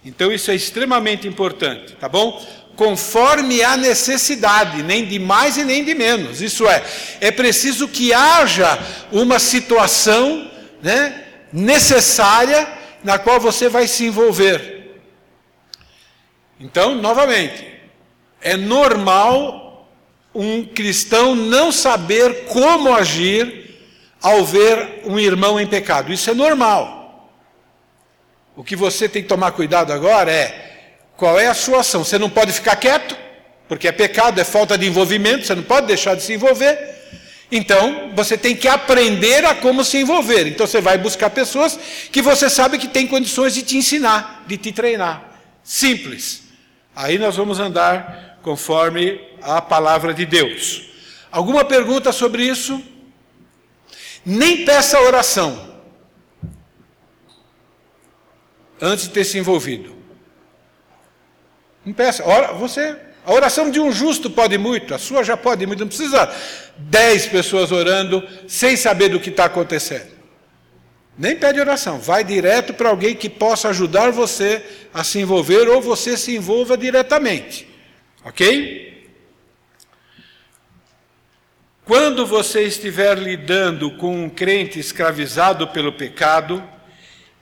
Então 0.05 0.33
isso 0.33 0.51
é 0.51 0.57
extremamente 0.57 1.29
importante, 1.29 1.93
tá 1.93 2.09
bom? 2.09 2.45
Conforme 2.75 3.63
a 3.63 3.77
necessidade, 3.77 4.83
nem 4.83 5.07
de 5.07 5.21
mais 5.21 5.57
e 5.57 5.63
nem 5.63 5.85
de 5.85 5.95
menos. 5.95 6.43
Isso 6.43 6.67
é, 6.69 6.83
é 7.21 7.31
preciso 7.31 7.87
que 7.87 8.13
haja 8.13 8.77
uma 9.13 9.39
situação, 9.39 10.51
né, 10.83 11.27
necessária 11.53 12.67
na 13.05 13.21
qual 13.21 13.39
você 13.39 13.69
vai 13.69 13.87
se 13.87 14.05
envolver. 14.05 14.99
Então, 16.59 16.97
novamente, 16.97 17.65
é 18.41 18.57
normal 18.57 19.62
um 20.35 20.65
cristão 20.65 21.35
não 21.35 21.71
saber 21.71 22.45
como 22.47 22.95
agir 22.95 23.63
ao 24.21 24.45
ver 24.45 25.03
um 25.05 25.19
irmão 25.19 25.61
em 25.61 25.67
pecado. 25.67 26.13
Isso 26.13 26.31
é 26.31 26.35
normal. 26.35 27.31
O 28.57 28.63
que 28.63 28.77
você 28.77 29.09
tem 29.09 29.23
que 29.23 29.29
tomar 29.29 29.53
cuidado 29.53 29.93
agora 29.93 30.31
é 30.31 30.73
qual 31.17 31.39
é 31.39 31.47
a 31.47 31.55
sua 31.55 31.81
ação. 31.81 32.05
Você 32.05 32.19
não 32.19 32.31
pode 32.31 32.53
ficar 32.53 32.77
quieto, 32.77 33.17
porque 33.69 33.89
é 33.89 33.93
pecado, 33.93 34.41
é 34.41 34.45
falta 34.45 34.77
de 34.77 34.87
envolvimento, 34.87 35.47
você 35.47 35.55
não 35.55 35.63
pode 35.63 35.87
deixar 35.87 36.15
de 36.15 36.23
se 36.23 36.35
envolver. 36.35 36.93
Então, 37.51 38.11
você 38.15 38.37
tem 38.39 38.57
que 38.57 38.67
aprender 38.67 39.45
a 39.45 39.55
como 39.55 39.85
se 39.85 39.99
envolver. 39.99 40.47
Então, 40.47 40.67
você 40.67 40.81
vai 40.81 40.97
buscar 40.97 41.29
pessoas 41.29 41.79
que 42.11 42.23
você 42.23 42.49
sabe 42.49 42.79
que 42.79 42.89
tem 42.89 43.07
condições 43.07 43.55
de 43.55 43.63
te 43.63 43.77
ensinar, 43.77 44.45
de 44.47 44.57
te 44.57 44.73
treinar. 44.73 45.41
Simples. 45.63 46.43
Aí 46.97 47.19
nós 47.19 47.37
vamos 47.37 47.59
andar 47.59 48.39
conforme 48.43 49.21
a 49.45 49.61
palavra 49.61 50.15
de 50.15 50.25
Deus. 50.25 50.91
Alguma 51.31 51.65
pergunta 51.65 52.13
sobre 52.13 52.45
isso? 52.45 52.83
Nem 54.25 54.65
peça 54.65 55.01
oração 55.01 55.73
antes 58.81 59.07
de 59.07 59.11
ter 59.11 59.25
se 59.25 59.39
envolvido. 59.39 59.97
Não 61.85 61.93
peça. 61.93 62.25
Ora, 62.25 62.53
você 62.53 62.97
a 63.25 63.33
oração 63.33 63.71
de 63.71 63.79
um 63.79 63.93
justo 63.93 64.29
pode 64.29 64.59
muito, 64.59 64.95
a 64.95 64.99
sua 64.99 65.23
já 65.23 65.37
pode 65.37 65.65
muito, 65.65 65.81
não 65.81 65.87
precisa 65.87 66.29
dez 66.77 67.27
pessoas 67.27 67.71
orando 67.71 68.27
sem 68.49 68.77
saber 68.77 69.11
do 69.11 69.21
que 69.21 69.31
está 69.31 69.45
acontecendo. 69.45 70.11
Nem 71.17 71.37
pede 71.37 71.61
oração, 71.61 72.01
vai 72.01 72.25
direto 72.25 72.75
para 72.75 72.89
alguém 72.89 73.15
que 73.15 73.29
possa 73.29 73.69
ajudar 73.69 74.11
você 74.11 74.65
a 74.93 75.05
se 75.05 75.21
envolver 75.21 75.69
ou 75.69 75.81
você 75.81 76.17
se 76.17 76.35
envolva 76.35 76.77
diretamente. 76.77 77.69
Ok? 78.25 78.92
Quando 81.85 82.25
você 82.25 82.63
estiver 82.63 83.19
lidando 83.19 83.91
com 83.97 84.25
um 84.25 84.31
crente 84.31 84.79
escravizado 84.79 85.67
pelo 85.67 85.93
pecado, 85.93 86.63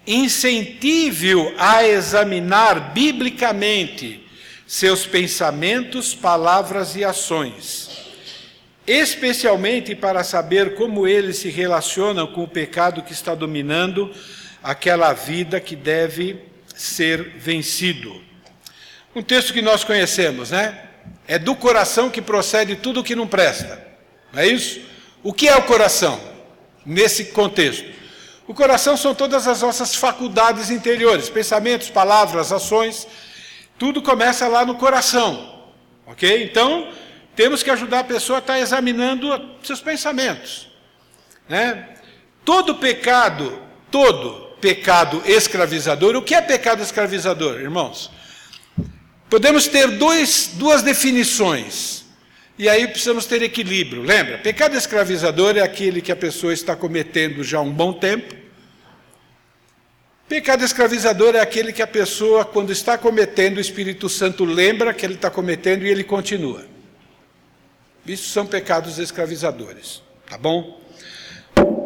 incentive-o 0.06 1.52
a 1.58 1.86
examinar 1.86 2.94
biblicamente 2.94 4.26
seus 4.66 5.04
pensamentos, 5.04 6.14
palavras 6.14 6.96
e 6.96 7.04
ações, 7.04 7.90
especialmente 8.86 9.94
para 9.94 10.24
saber 10.24 10.74
como 10.74 11.06
eles 11.06 11.36
se 11.36 11.50
relacionam 11.50 12.26
com 12.26 12.42
o 12.42 12.48
pecado 12.48 13.02
que 13.02 13.12
está 13.12 13.34
dominando 13.34 14.10
aquela 14.62 15.12
vida 15.12 15.60
que 15.60 15.76
deve 15.76 16.40
ser 16.74 17.34
vencido. 17.36 18.18
Um 19.14 19.22
texto 19.22 19.52
que 19.52 19.60
nós 19.60 19.84
conhecemos, 19.84 20.50
né? 20.50 20.86
É 21.28 21.38
do 21.38 21.54
coração 21.54 22.08
que 22.08 22.22
procede 22.22 22.76
tudo 22.76 23.00
o 23.00 23.04
que 23.04 23.14
não 23.14 23.26
presta. 23.26 23.89
Não 24.32 24.42
é 24.42 24.46
isso? 24.48 24.80
O 25.22 25.32
que 25.32 25.48
é 25.48 25.56
o 25.56 25.62
coração 25.62 26.20
nesse 26.84 27.26
contexto? 27.26 27.88
O 28.46 28.54
coração 28.54 28.96
são 28.96 29.14
todas 29.14 29.46
as 29.46 29.62
nossas 29.62 29.94
faculdades 29.94 30.70
interiores, 30.70 31.28
pensamentos, 31.28 31.88
palavras, 31.88 32.52
ações 32.52 33.06
tudo 33.80 34.02
começa 34.02 34.46
lá 34.46 34.66
no 34.66 34.74
coração, 34.74 35.58
ok? 36.06 36.44
Então, 36.44 36.92
temos 37.34 37.62
que 37.62 37.70
ajudar 37.70 38.00
a 38.00 38.04
pessoa 38.04 38.36
a 38.36 38.40
estar 38.40 38.60
examinando 38.60 39.56
seus 39.62 39.80
pensamentos. 39.80 40.68
Né? 41.48 41.88
Todo 42.44 42.74
pecado, 42.74 43.58
todo 43.90 44.54
pecado 44.60 45.22
escravizador, 45.24 46.14
o 46.14 46.20
que 46.20 46.34
é 46.34 46.42
pecado 46.42 46.82
escravizador, 46.82 47.58
irmãos? 47.58 48.10
Podemos 49.30 49.66
ter 49.66 49.96
dois, 49.96 50.50
duas 50.56 50.82
definições, 50.82 51.99
e 52.60 52.68
aí 52.68 52.86
precisamos 52.86 53.26
ter 53.26 53.42
equilíbrio. 53.42 54.02
Lembra? 54.02 54.38
Pecado 54.38 54.76
escravizador 54.76 55.56
é 55.56 55.60
aquele 55.60 56.00
que 56.00 56.12
a 56.12 56.16
pessoa 56.16 56.52
está 56.52 56.76
cometendo 56.76 57.42
já 57.42 57.58
há 57.58 57.62
um 57.62 57.72
bom 57.72 57.92
tempo, 57.92 58.40
Pecado 60.30 60.64
escravizador 60.64 61.34
é 61.34 61.40
aquele 61.40 61.72
que 61.72 61.82
a 61.82 61.88
pessoa, 61.88 62.44
quando 62.44 62.70
está 62.70 62.96
cometendo, 62.96 63.56
o 63.56 63.60
Espírito 63.60 64.08
Santo 64.08 64.44
lembra 64.44 64.94
que 64.94 65.04
ele 65.04 65.14
está 65.14 65.28
cometendo 65.28 65.84
e 65.84 65.88
ele 65.88 66.04
continua. 66.04 66.66
Isso 68.06 68.28
são 68.28 68.46
pecados 68.46 69.00
escravizadores, 69.00 70.00
tá 70.28 70.38
bom? 70.38 70.80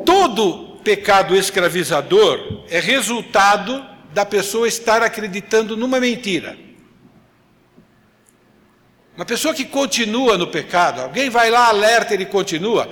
Todo 0.05 0.79
pecado 0.85 1.35
escravizador 1.35 2.67
é 2.69 2.79
resultado 2.81 3.83
da 4.13 4.27
pessoa 4.27 4.69
estar 4.69 5.03
acreditando 5.03 5.75
numa 5.75 5.99
mentira. 5.99 6.55
Uma 9.16 9.24
pessoa 9.24 9.55
que 9.55 9.64
continua 9.64 10.37
no 10.37 10.48
pecado, 10.48 11.00
alguém 11.00 11.31
vai 11.31 11.50
lá, 11.50 11.68
alerta, 11.68 12.14
ele 12.14 12.27
continua. 12.27 12.90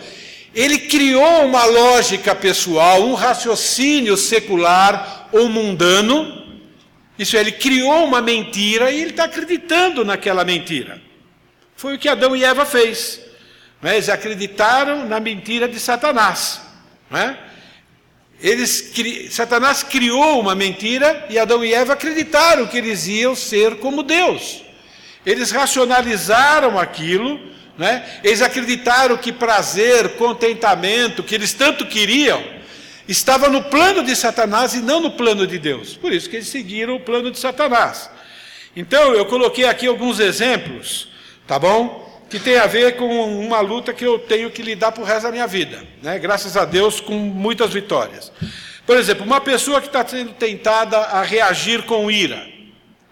Ele 0.55 0.79
criou 0.79 1.45
uma 1.45 1.65
lógica 1.65 2.35
pessoal, 2.35 3.03
um 3.03 3.15
raciocínio 3.15 4.17
secular, 4.17 5.29
ou 5.33 5.49
mundano. 5.49 6.43
Isso 7.19 7.37
é, 7.37 7.41
ele 7.41 7.53
criou 7.53 8.05
uma 8.05 8.21
mentira 8.21 8.91
e 8.91 9.01
ele 9.01 9.11
está 9.11 9.25
acreditando 9.25 10.05
naquela 10.05 10.45
mentira. 10.45 11.01
Foi 11.75 11.95
o 11.95 11.99
que 11.99 12.09
Adão 12.09 12.37
e 12.37 12.45
Eva 12.45 12.65
fez. 12.65 13.21
É? 13.83 13.95
Eles 13.95 14.09
acreditaram 14.09 15.09
na 15.09 15.19
mentira 15.19 15.67
de 15.67 15.81
Satanás. 15.81 16.61
É? 17.11 17.35
Eles, 18.41 18.93
Satanás 19.31 19.83
criou 19.83 20.41
uma 20.41 20.55
mentira 20.55 21.27
e 21.29 21.39
Adão 21.39 21.65
e 21.65 21.75
Eva 21.75 21.95
acreditaram 21.95 22.67
que 22.67 22.79
eles 22.79 23.07
iam 23.07 23.35
ser 23.35 23.77
como 23.77 24.03
Deus. 24.03 24.63
Eles 25.25 25.51
racionalizaram 25.51 26.79
aquilo, 26.79 27.41
né? 27.79 28.05
eles 28.23 28.43
acreditaram 28.43 29.17
que 29.17 29.33
prazer, 29.33 30.17
contentamento, 30.17 31.23
que 31.23 31.35
eles 31.35 31.53
tanto 31.53 31.87
queriam, 31.87 32.43
estava 33.09 33.49
no 33.49 33.63
plano 33.65 34.03
de 34.03 34.15
Satanás 34.17 34.75
e 34.75 34.81
não 34.81 35.01
no 35.01 35.13
plano 35.13 35.47
de 35.47 35.59
Deus. 35.59 35.97
Por 35.97 36.13
isso 36.13 36.29
que 36.29 36.37
eles 36.37 36.49
seguiram 36.49 36.97
o 36.97 37.01
plano 37.01 37.31
de 37.31 37.39
Satanás. 37.39 38.11
Então, 38.75 39.15
eu 39.15 39.27
coloquei 39.27 39.67
aqui 39.67 39.87
alguns 39.87 40.19
exemplos, 40.19 41.09
tá 41.47 41.59
bom? 41.59 42.11
Que 42.31 42.39
tem 42.41 42.57
a 42.57 42.67
ver 42.67 42.97
com 42.97 43.45
uma 43.45 43.61
luta 43.61 43.93
que 43.93 44.05
eu 44.05 44.19
tenho 44.19 44.51
que 44.51 44.63
lidar 44.63 44.95
o 44.99 45.05
resto 45.05 45.25
da 45.25 45.31
minha 45.31 45.47
vida, 45.47 45.85
né? 46.03 46.19
Graças 46.19 46.57
a 46.57 46.65
Deus, 46.65 47.01
com 47.01 47.13
muitas 47.13 47.73
vitórias. 47.73 48.33
Por 48.87 48.97
exemplo, 48.97 49.25
uma 49.25 49.41
pessoa 49.41 49.81
que 49.81 49.89
está 49.89 50.07
sendo 50.07 50.33
tentada 50.33 50.97
a 50.97 51.23
reagir 51.23 51.83
com 51.83 52.11
ira. 52.11 52.49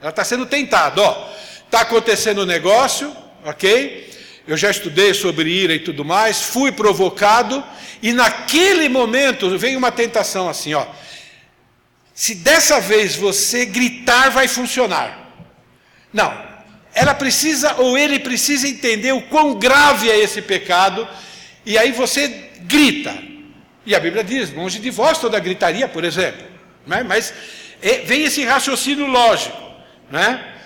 Ela 0.01 0.11
está 0.11 0.25
sendo 0.25 0.47
tentada, 0.47 1.01
ó. 1.03 1.31
Está 1.71 1.83
acontecendo 1.83 2.43
um 2.43 2.47
negócio, 2.47 3.17
ok? 3.45 4.13
Eu 4.45 4.57
já 4.57 4.73
estudei 4.73 5.15
sobre 5.15 5.49
ira 5.49 5.73
e 5.73 5.79
tudo 5.79 6.05
mais, 6.05 6.43
fui 6.43 6.73
provocado, 6.73 7.63
e 8.03 8.13
naquele 8.13 8.89
momento 8.89 9.57
vem 9.57 9.77
uma 9.77 9.93
tentação 9.93 10.49
assim, 10.49 10.75
ó. 10.75 10.85
Se 12.13 12.35
dessa 12.35 12.81
vez 12.81 13.15
você 13.15 13.65
gritar, 13.65 14.31
vai 14.31 14.49
funcionar. 14.49 15.31
Não. 16.13 16.37
Ela 16.93 17.15
precisa, 17.15 17.77
ou 17.77 17.97
ele 17.97 18.19
precisa 18.19 18.67
entender 18.67 19.13
o 19.13 19.23
quão 19.23 19.55
grave 19.55 20.11
é 20.11 20.19
esse 20.19 20.43
pecado, 20.43 21.07
e 21.65 21.79
aí 21.79 21.93
você 21.93 22.51
grita. 22.63 23.17
E 23.87 23.95
a 23.95 24.01
Bíblia 24.01 24.25
diz: 24.25 24.53
longe 24.53 24.81
de 24.81 24.91
vós 24.91 25.19
toda 25.19 25.39
gritaria, 25.39 25.87
por 25.87 26.03
exemplo. 26.03 26.45
Né? 26.85 27.05
Mas 27.05 27.33
é, 27.81 27.99
vem 27.99 28.25
esse 28.25 28.45
raciocínio 28.45 29.07
lógico. 29.07 29.57
Né? 30.11 30.57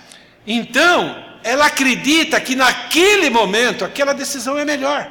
Então, 0.46 1.24
ela 1.42 1.66
acredita 1.66 2.40
que 2.40 2.56
naquele 2.56 3.30
momento 3.30 3.84
aquela 3.84 4.12
decisão 4.12 4.58
é 4.58 4.64
melhor. 4.64 5.10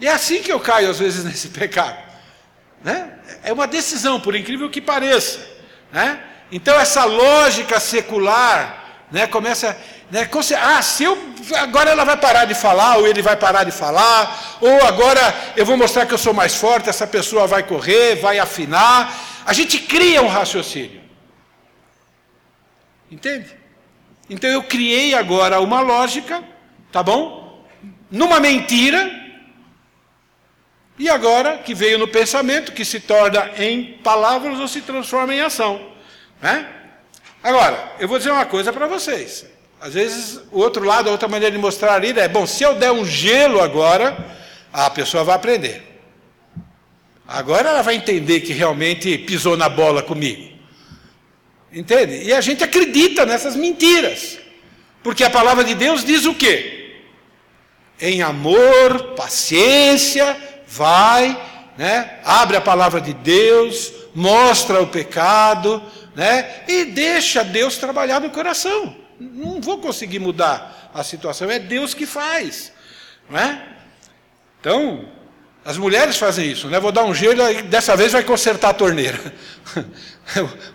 E 0.00 0.06
é 0.06 0.12
assim 0.12 0.42
que 0.42 0.52
eu 0.52 0.60
caio 0.60 0.90
às 0.90 0.98
vezes 0.98 1.24
nesse 1.26 1.48
pecado. 1.48 1.98
Né? 2.82 3.12
É 3.42 3.52
uma 3.52 3.66
decisão, 3.66 4.20
por 4.20 4.36
incrível 4.36 4.70
que 4.70 4.80
pareça. 4.80 5.40
Né? 5.92 6.20
Então 6.52 6.78
essa 6.78 7.04
lógica 7.04 7.80
secular 7.80 9.06
né, 9.10 9.26
começa. 9.26 9.76
Né, 10.10 10.28
ah, 10.60 10.82
se 10.82 11.04
eu. 11.04 11.28
Agora 11.56 11.90
ela 11.90 12.04
vai 12.04 12.16
parar 12.16 12.44
de 12.44 12.54
falar, 12.54 12.98
ou 12.98 13.06
ele 13.06 13.22
vai 13.22 13.36
parar 13.36 13.64
de 13.64 13.72
falar, 13.72 14.58
ou 14.60 14.86
agora 14.86 15.52
eu 15.56 15.64
vou 15.64 15.78
mostrar 15.78 16.04
que 16.04 16.12
eu 16.12 16.18
sou 16.18 16.34
mais 16.34 16.54
forte, 16.54 16.90
essa 16.90 17.06
pessoa 17.06 17.46
vai 17.46 17.62
correr, 17.62 18.16
vai 18.16 18.38
afinar. 18.38 19.14
A 19.46 19.52
gente 19.54 19.78
cria 19.78 20.20
um 20.20 20.28
raciocínio. 20.28 21.00
Entende? 23.10 23.57
Então 24.28 24.50
eu 24.50 24.62
criei 24.62 25.14
agora 25.14 25.60
uma 25.60 25.80
lógica, 25.80 26.42
tá 26.92 27.02
bom? 27.02 27.64
Numa 28.10 28.40
mentira, 28.40 29.10
e 30.98 31.08
agora 31.08 31.58
que 31.58 31.74
veio 31.74 31.98
no 31.98 32.08
pensamento, 32.08 32.72
que 32.72 32.84
se 32.84 32.98
torna 32.98 33.50
em 33.56 33.98
palavras 34.02 34.58
ou 34.58 34.66
se 34.66 34.80
transforma 34.80 35.32
em 35.32 35.40
ação. 35.40 35.80
Né? 36.42 36.66
Agora, 37.42 37.92
eu 38.00 38.08
vou 38.08 38.18
dizer 38.18 38.32
uma 38.32 38.44
coisa 38.44 38.72
para 38.72 38.86
vocês. 38.88 39.46
Às 39.80 39.94
vezes, 39.94 40.40
o 40.50 40.58
outro 40.58 40.84
lado, 40.84 41.08
a 41.08 41.12
outra 41.12 41.28
maneira 41.28 41.54
de 41.54 41.60
mostrar 41.60 42.02
a 42.02 42.04
ira 42.04 42.22
é: 42.22 42.28
bom, 42.28 42.46
se 42.46 42.64
eu 42.64 42.74
der 42.74 42.90
um 42.90 43.04
gelo 43.04 43.60
agora, 43.60 44.16
a 44.72 44.90
pessoa 44.90 45.22
vai 45.22 45.36
aprender. 45.36 45.84
Agora 47.26 47.68
ela 47.68 47.82
vai 47.82 47.94
entender 47.94 48.40
que 48.40 48.52
realmente 48.52 49.16
pisou 49.18 49.56
na 49.56 49.68
bola 49.68 50.02
comigo. 50.02 50.47
Entende? 51.72 52.22
E 52.24 52.32
a 52.32 52.40
gente 52.40 52.64
acredita 52.64 53.26
nessas 53.26 53.54
mentiras. 53.54 54.38
Porque 55.02 55.24
a 55.24 55.30
palavra 55.30 55.64
de 55.64 55.74
Deus 55.74 56.04
diz 56.04 56.24
o 56.24 56.34
quê? 56.34 56.96
Em 58.00 58.22
amor, 58.22 59.14
paciência, 59.16 60.36
vai, 60.66 61.36
né? 61.76 62.20
Abre 62.24 62.56
a 62.56 62.60
palavra 62.60 63.00
de 63.00 63.12
Deus, 63.12 63.92
mostra 64.14 64.80
o 64.82 64.86
pecado, 64.86 65.82
né? 66.14 66.62
E 66.68 66.84
deixa 66.84 67.44
Deus 67.44 67.76
trabalhar 67.76 68.20
no 68.20 68.30
coração. 68.30 68.96
Não 69.18 69.60
vou 69.60 69.78
conseguir 69.78 70.18
mudar 70.18 70.90
a 70.94 71.02
situação, 71.02 71.50
é 71.50 71.58
Deus 71.58 71.92
que 71.92 72.06
faz, 72.06 72.72
não 73.28 73.38
é? 73.38 73.62
Então, 74.60 75.08
as 75.68 75.76
mulheres 75.76 76.16
fazem 76.16 76.50
isso, 76.50 76.66
né? 76.68 76.80
Vou 76.80 76.90
dar 76.90 77.04
um 77.04 77.14
gelo 77.14 77.42
e 77.50 77.60
dessa 77.60 77.94
vez 77.94 78.10
vai 78.10 78.22
consertar 78.22 78.70
a 78.70 78.72
torneira. 78.72 79.20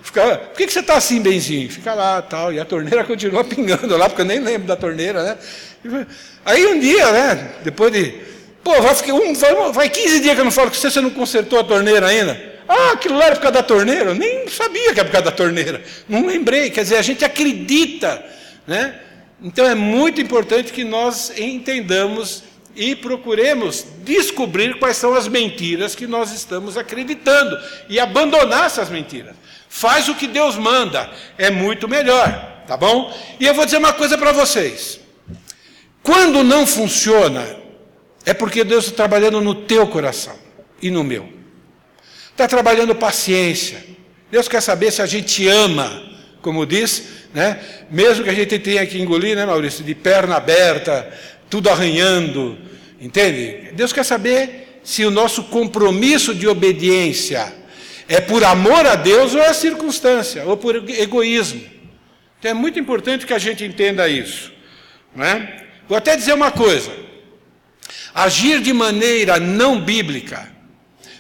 Fica, 0.04 0.38
por 0.38 0.56
que, 0.56 0.70
você 0.70 0.82
está 0.82 0.98
assim, 0.98 1.20
benzinho? 1.20 1.68
Fica 1.68 1.96
lá 1.96 2.22
tal. 2.22 2.54
E 2.54 2.60
a 2.60 2.66
torneira 2.66 3.04
continua 3.04 3.44
pingando 3.44 3.98
lá, 3.98 4.08
porque 4.08 4.22
eu 4.22 4.26
nem 4.26 4.38
lembro 4.38 4.68
da 4.68 4.76
torneira, 4.76 5.24
né? 5.24 6.08
Aí 6.46 6.68
um 6.68 6.80
dia, 6.80 7.12
né? 7.12 7.54
Depois 7.64 7.92
de. 7.92 8.22
Pô, 8.64 8.80
vai, 8.84 8.94
ficar 8.94 9.16
um, 9.16 9.34
vai, 9.34 9.72
vai 9.72 9.90
15 9.90 10.20
dias 10.20 10.36
que 10.36 10.42
eu 10.42 10.46
não 10.46 10.52
falo 10.52 10.70
com 10.70 10.76
você, 10.76 10.92
você 10.92 11.02
não 11.02 11.10
consertou 11.10 11.58
a 11.58 11.64
torneira 11.64 12.06
ainda. 12.06 12.40
Ah, 12.70 12.92
aquilo 12.92 13.18
lá 13.18 13.26
era 13.26 13.36
por 13.36 13.42
causa 13.42 13.56
da 13.56 13.64
torneira? 13.64 14.12
Eu 14.12 14.16
nem 14.16 14.48
sabia 14.48 14.94
que 14.94 15.00
era 15.00 15.06
por 15.06 15.12
causa 15.14 15.26
da 15.26 15.36
torneira. 15.36 15.82
Não 16.08 16.28
lembrei. 16.28 16.70
Quer 16.70 16.84
dizer, 16.84 16.98
a 16.98 17.02
gente 17.02 17.26
acredita, 17.26 18.24
né? 18.68 19.00
Então 19.42 19.66
é 19.66 19.74
muito 19.74 20.22
importante 20.22 20.72
que 20.72 20.84
nós 20.84 21.34
entendamos 21.36 22.44
e 22.76 22.96
procuremos 22.96 23.86
descobrir 24.04 24.80
quais 24.80 24.98
são 24.98 25.14
as 25.14 25.28
mentiras 25.28 25.96
que 25.96 26.08
nós 26.08 26.32
estamos 26.32 26.78
acreditando 26.78 27.58
e 27.88 28.00
abandonar 28.00 28.66
essas 28.66 28.90
mentiras. 28.90 29.36
Faz 29.70 30.08
o 30.10 30.16
que 30.16 30.28
Deus 30.28 30.56
manda, 30.56 31.10
é 31.38 31.50
muito 31.50 31.88
melhor, 31.88 32.64
tá 32.68 32.78
bom? 32.78 33.16
E 33.40 33.46
eu 33.46 33.54
vou 33.54 33.66
dizer 33.66 33.78
uma 33.78 33.94
coisa 33.94 34.18
para 34.18 34.32
vocês. 34.32 35.00
Quando 36.02 36.44
não 36.44 36.68
funciona, 36.68 37.44
é 38.26 38.34
porque 38.34 38.64
Deus 38.64 38.86
está 38.86 38.98
trabalhando 38.98 39.42
no 39.42 39.56
teu 39.56 39.88
coração 39.88 40.36
e 40.82 40.92
no 40.92 41.04
meu. 41.04 41.28
Está 42.32 42.48
trabalhando 42.48 42.96
paciência. 42.96 43.84
Deus 44.32 44.48
quer 44.48 44.62
saber 44.62 44.92
se 44.92 45.02
a 45.02 45.06
gente 45.06 45.48
ama, 45.48 46.04
como 46.42 46.66
diz, 46.66 47.04
né? 47.34 47.60
Mesmo 47.90 48.24
que 48.24 48.30
a 48.30 48.34
gente 48.34 48.60
tenha 48.60 48.86
que 48.86 49.02
engolir, 49.02 49.36
né, 49.36 49.46
Maurício, 49.46 49.84
de 49.84 49.96
perna 49.96 50.36
aberta, 50.36 51.12
tudo 51.54 51.70
arranhando, 51.70 52.58
entende? 53.00 53.74
Deus 53.74 53.94
quer 53.94 54.04
saber 54.04 54.80
se 54.84 55.06
o 55.06 55.12
nosso 55.12 55.44
compromisso 55.44 56.34
de 56.34 56.48
obediência 56.48 57.54
é 58.08 58.20
por 58.20 58.44
amor 58.44 58.88
a 58.88 58.96
Deus 58.96 59.36
ou 59.36 59.40
é 59.40 59.54
circunstância, 59.54 60.44
ou 60.46 60.58
por 60.58 60.76
egoísmo. 60.90 61.64
Então 62.40 62.50
é 62.50 62.54
muito 62.56 62.80
importante 62.80 63.28
que 63.28 63.36
a 63.36 63.38
gente 63.38 63.64
entenda 63.64 64.10
isso. 64.10 64.52
Não 65.16 65.24
é? 65.24 65.64
Vou 65.88 65.96
até 65.96 66.16
dizer 66.16 66.34
uma 66.34 66.50
coisa: 66.50 66.92
agir 68.16 68.60
de 68.60 68.74
maneira 68.74 69.40
não 69.40 69.80
bíblica 69.80 70.52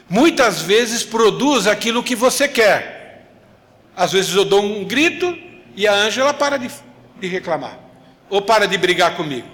muitas 0.09 0.63
vezes 0.63 1.03
produz 1.03 1.67
aquilo 1.67 2.01
que 2.01 2.15
você 2.15 2.47
quer. 2.47 3.29
Às 3.95 4.11
vezes 4.11 4.33
eu 4.33 4.45
dou 4.45 4.63
um 4.63 4.83
grito 4.83 5.37
e 5.75 5.87
a 5.87 5.93
Ângela 5.93 6.33
para 6.33 6.57
de, 6.57 6.71
de 7.19 7.27
reclamar, 7.27 7.77
ou 8.31 8.41
para 8.41 8.67
de 8.67 8.79
brigar 8.79 9.15
comigo. 9.15 9.52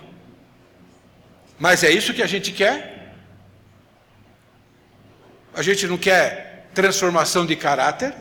Mas 1.59 1.83
é 1.83 1.91
isso 1.91 2.13
que 2.13 2.23
a 2.23 2.27
gente 2.27 2.51
quer? 2.51 3.13
A 5.53 5.61
gente 5.61 5.85
não 5.87 5.97
quer 5.97 6.69
transformação 6.73 7.45
de 7.45 7.55
caráter? 7.55 8.13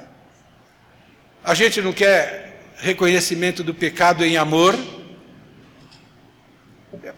A 1.44 1.54
gente 1.54 1.80
não 1.80 1.92
quer 1.92 2.60
reconhecimento 2.78 3.62
do 3.62 3.72
pecado 3.72 4.24
em 4.24 4.36
amor? 4.36 4.76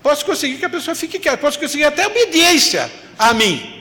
Posso 0.03 0.27
conseguir 0.27 0.59
que 0.59 0.65
a 0.65 0.71
pessoa 0.71 0.95
fique 0.95 1.19
quieta, 1.19 1.39
posso 1.39 1.59
conseguir 1.59 1.85
até 1.85 2.07
obediência 2.07 2.91
a 3.19 3.33
mim. 3.33 3.79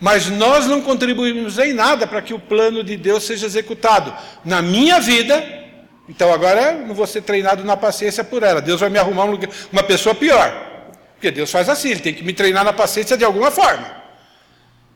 Mas 0.00 0.28
nós 0.28 0.66
não 0.66 0.80
contribuímos 0.80 1.58
em 1.58 1.74
nada 1.74 2.06
para 2.06 2.22
que 2.22 2.32
o 2.32 2.38
plano 2.38 2.82
de 2.82 2.96
Deus 2.96 3.24
seja 3.24 3.44
executado 3.44 4.14
na 4.42 4.62
minha 4.62 4.98
vida. 4.98 5.44
Então 6.08 6.32
agora 6.32 6.72
eu 6.72 6.86
não 6.86 6.94
vou 6.94 7.06
ser 7.06 7.20
treinado 7.20 7.62
na 7.64 7.76
paciência 7.76 8.24
por 8.24 8.42
ela. 8.42 8.62
Deus 8.62 8.80
vai 8.80 8.88
me 8.88 8.98
arrumar 8.98 9.24
uma 9.70 9.82
pessoa 9.82 10.14
pior. 10.14 10.69
Porque 11.20 11.30
Deus 11.30 11.50
faz 11.50 11.68
assim, 11.68 11.90
ele 11.90 12.00
tem 12.00 12.14
que 12.14 12.24
me 12.24 12.32
treinar 12.32 12.64
na 12.64 12.72
paciência 12.72 13.14
de 13.14 13.26
alguma 13.26 13.50
forma. 13.50 13.94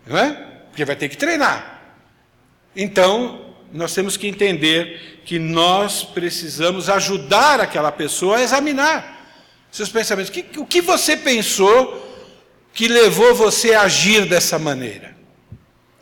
Não 0.06 0.16
é? 0.16 0.30
Porque 0.70 0.82
vai 0.82 0.96
ter 0.96 1.10
que 1.10 1.18
treinar. 1.18 1.82
Então, 2.74 3.54
nós 3.70 3.92
temos 3.92 4.16
que 4.16 4.26
entender 4.26 5.20
que 5.26 5.38
nós 5.38 6.02
precisamos 6.02 6.88
ajudar 6.88 7.60
aquela 7.60 7.92
pessoa 7.92 8.38
a 8.38 8.42
examinar 8.42 9.28
seus 9.70 9.90
pensamentos. 9.90 10.32
O 10.56 10.64
que, 10.64 10.80
você 10.80 11.14
pensou 11.14 12.26
que 12.72 12.88
levou 12.88 13.34
você 13.34 13.74
a 13.74 13.82
agir 13.82 14.26
dessa 14.26 14.58
maneira? 14.58 15.14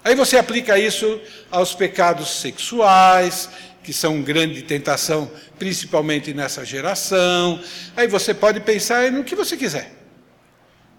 Aí 0.04 0.14
você 0.14 0.38
aplica 0.38 0.78
isso 0.78 1.20
aos 1.50 1.74
pecados 1.74 2.30
sexuais, 2.30 3.48
que 3.82 3.92
são 3.92 4.22
grande 4.22 4.62
tentação, 4.62 5.28
principalmente 5.58 6.32
nessa 6.32 6.64
geração. 6.64 7.60
Aí 7.96 8.06
você 8.06 8.32
pode 8.32 8.60
pensar 8.60 9.10
no 9.10 9.24
que 9.24 9.34
você 9.34 9.56
quiser. 9.56 10.01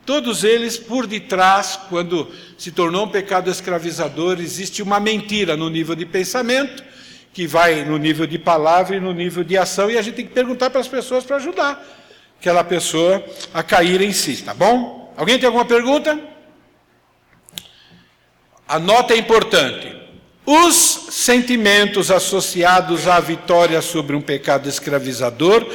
Todos 0.06 0.44
eles 0.44 0.78
por 0.78 1.08
detrás, 1.08 1.80
quando 1.90 2.30
se 2.58 2.72
tornou 2.72 3.06
um 3.06 3.10
pecado 3.10 3.50
escravizador, 3.50 4.40
existe 4.40 4.84
uma 4.84 5.00
mentira 5.00 5.56
no 5.56 5.70
nível 5.70 5.96
de 5.96 6.06
pensamento, 6.06 6.84
que 7.34 7.48
vai 7.48 7.86
no 7.86 7.98
nível 7.98 8.28
de 8.28 8.38
palavra 8.38 8.98
e 8.98 9.00
no 9.00 9.14
nível 9.14 9.44
de 9.44 9.58
ação, 9.58 9.90
e 9.90 9.98
a 9.98 10.02
gente 10.02 10.16
tem 10.16 10.26
que 10.26 10.34
perguntar 10.34 10.70
para 10.70 10.82
as 10.82 10.88
pessoas 10.88 11.24
para 11.24 11.38
ajudar 11.38 11.84
aquela 12.44 12.64
pessoa 12.64 13.24
a 13.54 13.64
cair 13.64 14.02
em 14.02 14.12
si, 14.12 14.44
tá 14.44 14.54
bom? 14.54 15.14
Alguém 15.16 15.40
tem 15.40 15.48
alguma 15.48 15.64
pergunta? 15.64 16.20
A 18.68 18.78
nota 18.78 19.14
é 19.14 19.18
importante. 19.18 19.96
Os 20.46 21.08
sentimentos 21.12 22.12
associados 22.12 23.08
à 23.08 23.22
vitória 23.22 23.82
sobre 23.82 24.14
um 24.14 24.22
pecado 24.22 24.68
escravizador 24.68 25.66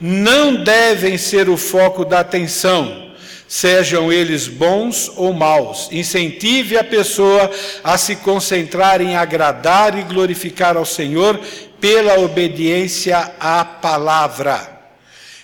não 0.00 0.62
devem 0.62 1.18
ser 1.18 1.48
o 1.48 1.56
foco 1.56 2.04
da 2.04 2.20
atenção 2.20 3.11
sejam 3.52 4.10
eles 4.10 4.48
bons 4.48 5.12
ou 5.14 5.30
maus. 5.34 5.86
Incentive 5.92 6.78
a 6.78 6.82
pessoa 6.82 7.50
a 7.84 7.98
se 7.98 8.16
concentrar 8.16 9.02
em 9.02 9.14
agradar 9.14 9.98
e 9.98 10.04
glorificar 10.04 10.74
ao 10.74 10.86
Senhor 10.86 11.38
pela 11.78 12.18
obediência 12.18 13.18
à 13.38 13.62
palavra. 13.62 14.80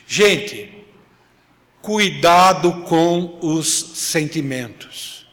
Gente, 0.06 0.72
cuidado 1.82 2.80
com 2.84 3.38
os 3.42 3.68
sentimentos. 3.96 5.26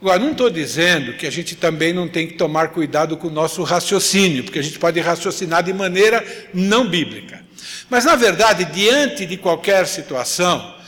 Agora, 0.00 0.18
não 0.18 0.32
estou 0.32 0.48
dizendo 0.48 1.12
que 1.18 1.26
a 1.26 1.30
gente 1.30 1.54
também 1.54 1.92
não 1.92 2.08
tem 2.08 2.28
que 2.28 2.34
tomar 2.38 2.68
cuidado 2.68 3.18
com 3.18 3.26
o 3.26 3.30
nosso 3.30 3.62
raciocínio, 3.62 4.44
porque 4.44 4.58
a 4.58 4.62
gente 4.62 4.78
pode 4.78 4.98
raciocinar 4.98 5.62
de 5.62 5.74
maneira 5.74 6.24
não 6.54 6.88
bíblica. 6.88 7.44
Mas, 7.90 8.06
na 8.06 8.16
verdade, 8.16 8.64
diante 8.72 9.26
de 9.26 9.36
qualquer 9.36 9.86
situação, 9.86 10.79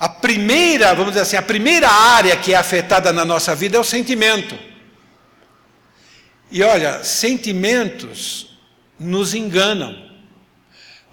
a 0.00 0.08
primeira, 0.08 0.94
vamos 0.94 1.12
dizer 1.12 1.20
assim, 1.20 1.36
a 1.36 1.42
primeira 1.42 1.86
área 1.86 2.34
que 2.34 2.54
é 2.54 2.56
afetada 2.56 3.12
na 3.12 3.22
nossa 3.22 3.54
vida 3.54 3.76
é 3.76 3.80
o 3.80 3.84
sentimento. 3.84 4.58
E 6.50 6.62
olha, 6.62 7.04
sentimentos 7.04 8.58
nos 8.98 9.34
enganam. 9.34 9.94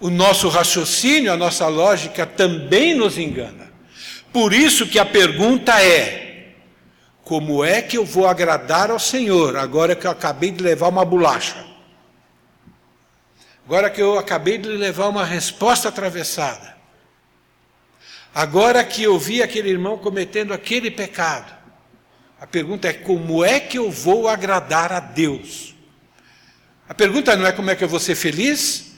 O 0.00 0.08
nosso 0.08 0.48
raciocínio, 0.48 1.30
a 1.30 1.36
nossa 1.36 1.68
lógica 1.68 2.24
também 2.24 2.94
nos 2.94 3.18
engana. 3.18 3.70
Por 4.32 4.54
isso 4.54 4.86
que 4.86 4.98
a 4.98 5.04
pergunta 5.04 5.82
é: 5.82 6.54
como 7.22 7.62
é 7.62 7.82
que 7.82 7.98
eu 7.98 8.06
vou 8.06 8.26
agradar 8.26 8.90
ao 8.90 8.98
Senhor 8.98 9.54
agora 9.58 9.94
que 9.94 10.06
eu 10.06 10.10
acabei 10.10 10.50
de 10.50 10.62
levar 10.62 10.88
uma 10.88 11.04
bolacha? 11.04 11.62
Agora 13.66 13.90
que 13.90 14.00
eu 14.00 14.18
acabei 14.18 14.56
de 14.56 14.68
levar 14.68 15.08
uma 15.08 15.26
resposta 15.26 15.90
atravessada? 15.90 16.77
Agora 18.34 18.84
que 18.84 19.02
eu 19.02 19.18
vi 19.18 19.42
aquele 19.42 19.70
irmão 19.70 19.98
cometendo 19.98 20.52
aquele 20.52 20.90
pecado, 20.90 21.52
a 22.40 22.46
pergunta 22.46 22.88
é: 22.88 22.92
como 22.92 23.44
é 23.44 23.58
que 23.58 23.78
eu 23.78 23.90
vou 23.90 24.28
agradar 24.28 24.92
a 24.92 25.00
Deus? 25.00 25.74
A 26.88 26.94
pergunta 26.94 27.36
não 27.36 27.46
é 27.46 27.52
como 27.52 27.70
é 27.70 27.76
que 27.76 27.84
eu 27.84 27.88
vou 27.88 28.00
ser 28.00 28.14
feliz, 28.14 28.92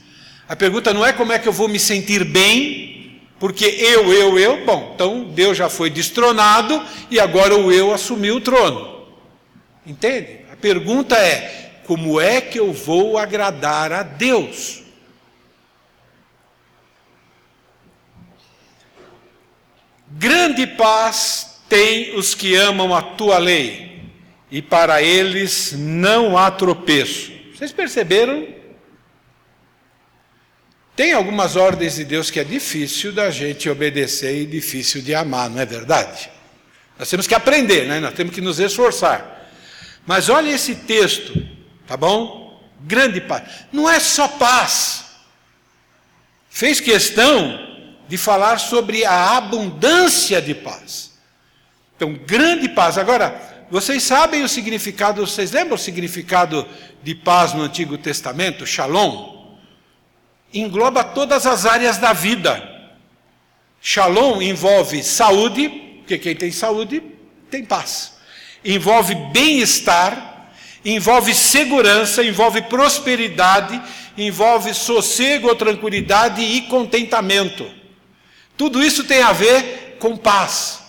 a 0.47 0.55
pergunta 0.55 0.93
não 0.93 1.05
é 1.05 1.11
como 1.11 1.33
é 1.33 1.39
que 1.39 1.47
eu 1.47 1.53
vou 1.53 1.67
me 1.67 1.79
sentir 1.79 2.23
bem, 2.23 3.21
porque 3.39 3.65
eu, 3.65 4.13
eu, 4.13 4.37
eu, 4.37 4.65
bom, 4.65 4.91
então 4.93 5.23
Deus 5.23 5.57
já 5.57 5.67
foi 5.67 5.89
destronado 5.89 6.81
e 7.09 7.19
agora 7.19 7.55
o 7.55 7.71
eu 7.71 7.93
assumiu 7.93 8.35
o 8.35 8.41
trono. 8.41 9.07
Entende? 9.85 10.41
A 10.51 10.55
pergunta 10.55 11.17
é: 11.17 11.71
como 11.85 12.21
é 12.21 12.39
que 12.39 12.59
eu 12.59 12.71
vou 12.71 13.17
agradar 13.17 13.91
a 13.91 14.03
Deus? 14.03 14.80
Grande 20.17 20.67
paz 20.67 21.61
tem 21.69 22.15
os 22.17 22.35
que 22.35 22.55
amam 22.55 22.93
a 22.93 23.01
tua 23.01 23.37
lei, 23.37 24.03
e 24.49 24.61
para 24.61 25.01
eles 25.01 25.73
não 25.77 26.37
há 26.37 26.51
tropeço. 26.51 27.31
Vocês 27.55 27.71
perceberam? 27.71 28.47
Tem 30.95 31.13
algumas 31.13 31.55
ordens 31.55 31.95
de 31.95 32.03
Deus 32.03 32.29
que 32.29 32.39
é 32.39 32.43
difícil 32.43 33.13
da 33.13 33.31
gente 33.31 33.69
obedecer 33.69 34.41
e 34.41 34.45
difícil 34.45 35.01
de 35.01 35.15
amar, 35.15 35.49
não 35.49 35.61
é 35.61 35.65
verdade? 35.65 36.29
Nós 36.99 37.09
temos 37.09 37.25
que 37.25 37.33
aprender, 37.33 37.87
né? 37.87 37.99
nós 37.99 38.13
temos 38.13 38.35
que 38.35 38.41
nos 38.41 38.59
esforçar. 38.59 39.49
Mas 40.05 40.27
olha 40.27 40.49
esse 40.49 40.75
texto, 40.75 41.33
tá 41.87 41.95
bom? 41.95 42.69
Grande 42.81 43.21
paz. 43.21 43.43
Não 43.71 43.89
é 43.89 43.99
só 43.99 44.27
paz. 44.27 45.05
Fez 46.49 46.81
questão 46.81 47.70
de 48.11 48.17
falar 48.17 48.59
sobre 48.59 49.05
a 49.05 49.37
abundância 49.37 50.41
de 50.41 50.53
paz. 50.53 51.13
Então, 51.95 52.13
grande 52.13 52.67
paz. 52.67 52.97
Agora, 52.97 53.65
vocês 53.71 54.03
sabem 54.03 54.43
o 54.43 54.49
significado, 54.49 55.25
vocês 55.25 55.53
lembram 55.53 55.75
o 55.75 55.79
significado 55.79 56.67
de 57.01 57.15
paz 57.15 57.53
no 57.53 57.61
Antigo 57.61 57.97
Testamento? 57.97 58.67
Shalom. 58.67 59.55
Engloba 60.53 61.05
todas 61.05 61.45
as 61.45 61.65
áreas 61.65 61.99
da 61.99 62.11
vida. 62.11 62.61
Shalom 63.81 64.41
envolve 64.41 65.01
saúde, 65.01 65.69
porque 65.99 66.17
quem 66.17 66.35
tem 66.35 66.51
saúde 66.51 67.01
tem 67.49 67.63
paz. 67.63 68.15
Envolve 68.65 69.15
bem-estar, 69.31 70.49
envolve 70.83 71.33
segurança, 71.33 72.21
envolve 72.21 72.63
prosperidade, 72.63 73.81
envolve 74.17 74.73
sossego 74.73 75.55
tranquilidade 75.55 76.41
e 76.41 76.63
contentamento. 76.63 77.79
Tudo 78.61 78.83
isso 78.83 79.03
tem 79.05 79.23
a 79.23 79.31
ver 79.31 79.97
com 79.99 80.15
paz. 80.15 80.83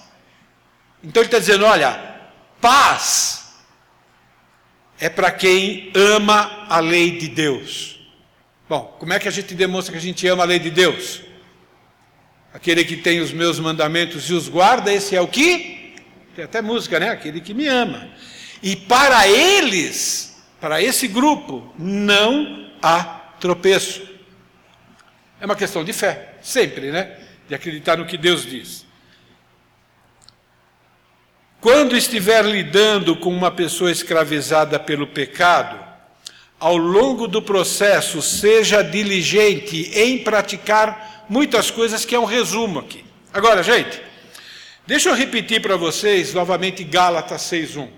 Então 1.02 1.22
ele 1.22 1.28
está 1.28 1.38
dizendo: 1.38 1.64
olha, 1.64 2.18
paz 2.60 3.54
é 5.00 5.08
para 5.08 5.30
quem 5.30 5.90
ama 5.94 6.66
a 6.68 6.80
lei 6.80 7.12
de 7.16 7.28
Deus. 7.28 7.98
Bom, 8.68 8.94
como 8.98 9.14
é 9.14 9.18
que 9.18 9.26
a 9.26 9.30
gente 9.30 9.54
demonstra 9.54 9.90
que 9.90 9.96
a 9.96 10.02
gente 10.02 10.26
ama 10.26 10.42
a 10.42 10.46
lei 10.46 10.58
de 10.58 10.68
Deus? 10.68 11.22
Aquele 12.52 12.84
que 12.84 12.98
tem 12.98 13.20
os 13.20 13.32
meus 13.32 13.58
mandamentos 13.58 14.28
e 14.28 14.34
os 14.34 14.50
guarda, 14.50 14.92
esse 14.92 15.16
é 15.16 15.20
o 15.22 15.26
que? 15.26 15.94
Tem 16.36 16.44
até 16.44 16.60
música, 16.60 17.00
né? 17.00 17.08
Aquele 17.08 17.40
que 17.40 17.54
me 17.54 17.68
ama. 17.68 18.06
E 18.62 18.76
para 18.76 19.26
eles, 19.26 20.44
para 20.60 20.82
esse 20.82 21.08
grupo, 21.08 21.72
não 21.78 22.70
há 22.82 23.02
tropeço. 23.40 24.06
É 25.40 25.46
uma 25.46 25.56
questão 25.56 25.82
de 25.82 25.94
fé, 25.94 26.34
sempre, 26.42 26.90
né? 26.90 27.31
De 27.52 27.56
acreditar 27.56 27.98
no 27.98 28.06
que 28.06 28.16
Deus 28.16 28.46
diz. 28.46 28.86
Quando 31.60 31.94
estiver 31.94 32.42
lidando 32.46 33.14
com 33.14 33.28
uma 33.28 33.50
pessoa 33.50 33.92
escravizada 33.92 34.80
pelo 34.80 35.06
pecado, 35.06 35.78
ao 36.58 36.78
longo 36.78 37.28
do 37.28 37.42
processo, 37.42 38.22
seja 38.22 38.80
diligente 38.80 39.90
em 39.92 40.24
praticar 40.24 41.26
muitas 41.28 41.70
coisas 41.70 42.06
que 42.06 42.14
é 42.14 42.18
um 42.18 42.24
resumo 42.24 42.78
aqui. 42.78 43.04
Agora, 43.34 43.62
gente, 43.62 44.00
deixa 44.86 45.10
eu 45.10 45.14
repetir 45.14 45.60
para 45.60 45.76
vocês 45.76 46.32
novamente 46.32 46.82
Gálatas 46.82 47.42
6:1. 47.42 47.90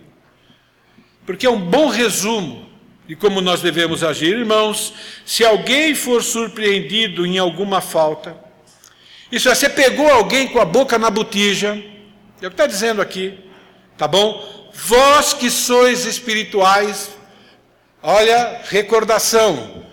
Porque 1.24 1.46
é 1.46 1.50
um 1.50 1.60
bom 1.60 1.86
resumo 1.86 2.68
de 3.06 3.14
como 3.14 3.40
nós 3.40 3.62
devemos 3.62 4.02
agir, 4.02 4.36
irmãos. 4.36 4.92
Se 5.24 5.44
alguém 5.44 5.94
for 5.94 6.24
surpreendido 6.24 7.24
em 7.24 7.38
alguma 7.38 7.80
falta, 7.80 8.42
isso 9.30 9.48
é, 9.48 9.54
você 9.54 9.68
pegou 9.68 10.10
alguém 10.10 10.48
com 10.48 10.60
a 10.60 10.64
boca 10.64 10.98
na 10.98 11.10
botija, 11.10 11.82
é 12.40 12.46
o 12.46 12.50
que 12.50 12.54
está 12.54 12.66
dizendo 12.66 13.00
aqui, 13.00 13.38
tá 13.96 14.06
bom? 14.06 14.70
Vós 14.74 15.32
que 15.32 15.50
sois 15.50 16.04
espirituais, 16.04 17.10
olha, 18.02 18.60
recordação, 18.68 19.84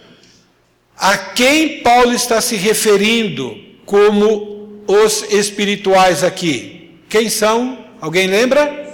a 0.98 1.18
quem 1.18 1.80
Paulo 1.80 2.14
está 2.14 2.42
se 2.42 2.56
referindo 2.56 3.58
como 3.86 4.84
os 4.88 5.24
espirituais 5.32 6.24
aqui? 6.24 7.00
Quem 7.10 7.30
são? 7.30 7.86
Alguém 8.00 8.28
lembra? 8.28 8.88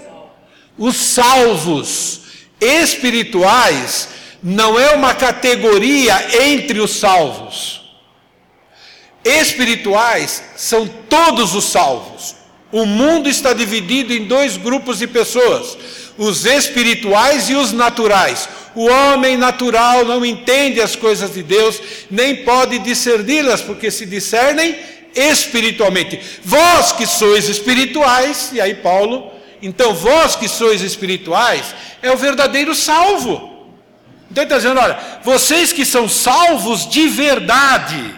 Os 0.78 0.96
salvos. 0.96 2.22
Espirituais 2.60 4.10
não 4.42 4.80
é 4.80 4.92
uma 4.92 5.14
categoria 5.14 6.46
entre 6.46 6.80
os 6.80 6.92
salvos. 6.92 7.87
Espirituais 9.24 10.44
são 10.56 10.88
todos 11.10 11.54
os 11.56 11.66
salvos. 11.66 12.36
O 12.72 12.86
mundo 12.86 13.30
está 13.30 13.54
dividido 13.54 14.14
em 14.14 14.26
dois 14.26 14.58
grupos 14.58 15.00
de 15.00 15.08
pessoas: 15.08 15.78
os 16.18 16.46
espirituais 16.46 17.50
e 17.50 17.56
os 17.56 17.72
naturais. 17.72 18.50
O 18.76 18.86
homem 18.86 19.38
natural 19.38 20.06
não 20.06 20.24
entende 20.24 20.80
as 20.82 20.96
coisas 20.96 21.34
de 21.34 21.42
Deus, 21.42 21.82
nem 22.12 22.38
pode 22.44 22.78
discerni-las, 22.80 23.62
porque 23.62 23.90
se 23.90 24.06
discernem 24.06 24.78
espiritualmente. 25.16 26.20
Vós 26.44 26.92
que 26.92 27.08
sois 27.08 27.50
espirituais, 27.50 28.52
e 28.54 28.62
aí 28.62 28.76
Paulo, 28.76 29.32
então 29.62 29.96
vós 29.96 30.36
que 30.36 30.48
sois 30.48 30.82
espirituais, 30.82 31.74
é 32.02 32.12
o 32.12 32.18
verdadeiro 32.18 32.76
salvo. 32.76 33.58
Então 34.30 34.44
ele 34.44 34.54
está 34.54 34.58
dizendo: 34.58 34.80
olha, 34.80 35.00
vocês 35.24 35.74
que 35.74 35.86
são 35.86 36.08
salvos 36.08 36.88
de 36.88 37.08
verdade, 37.08 38.14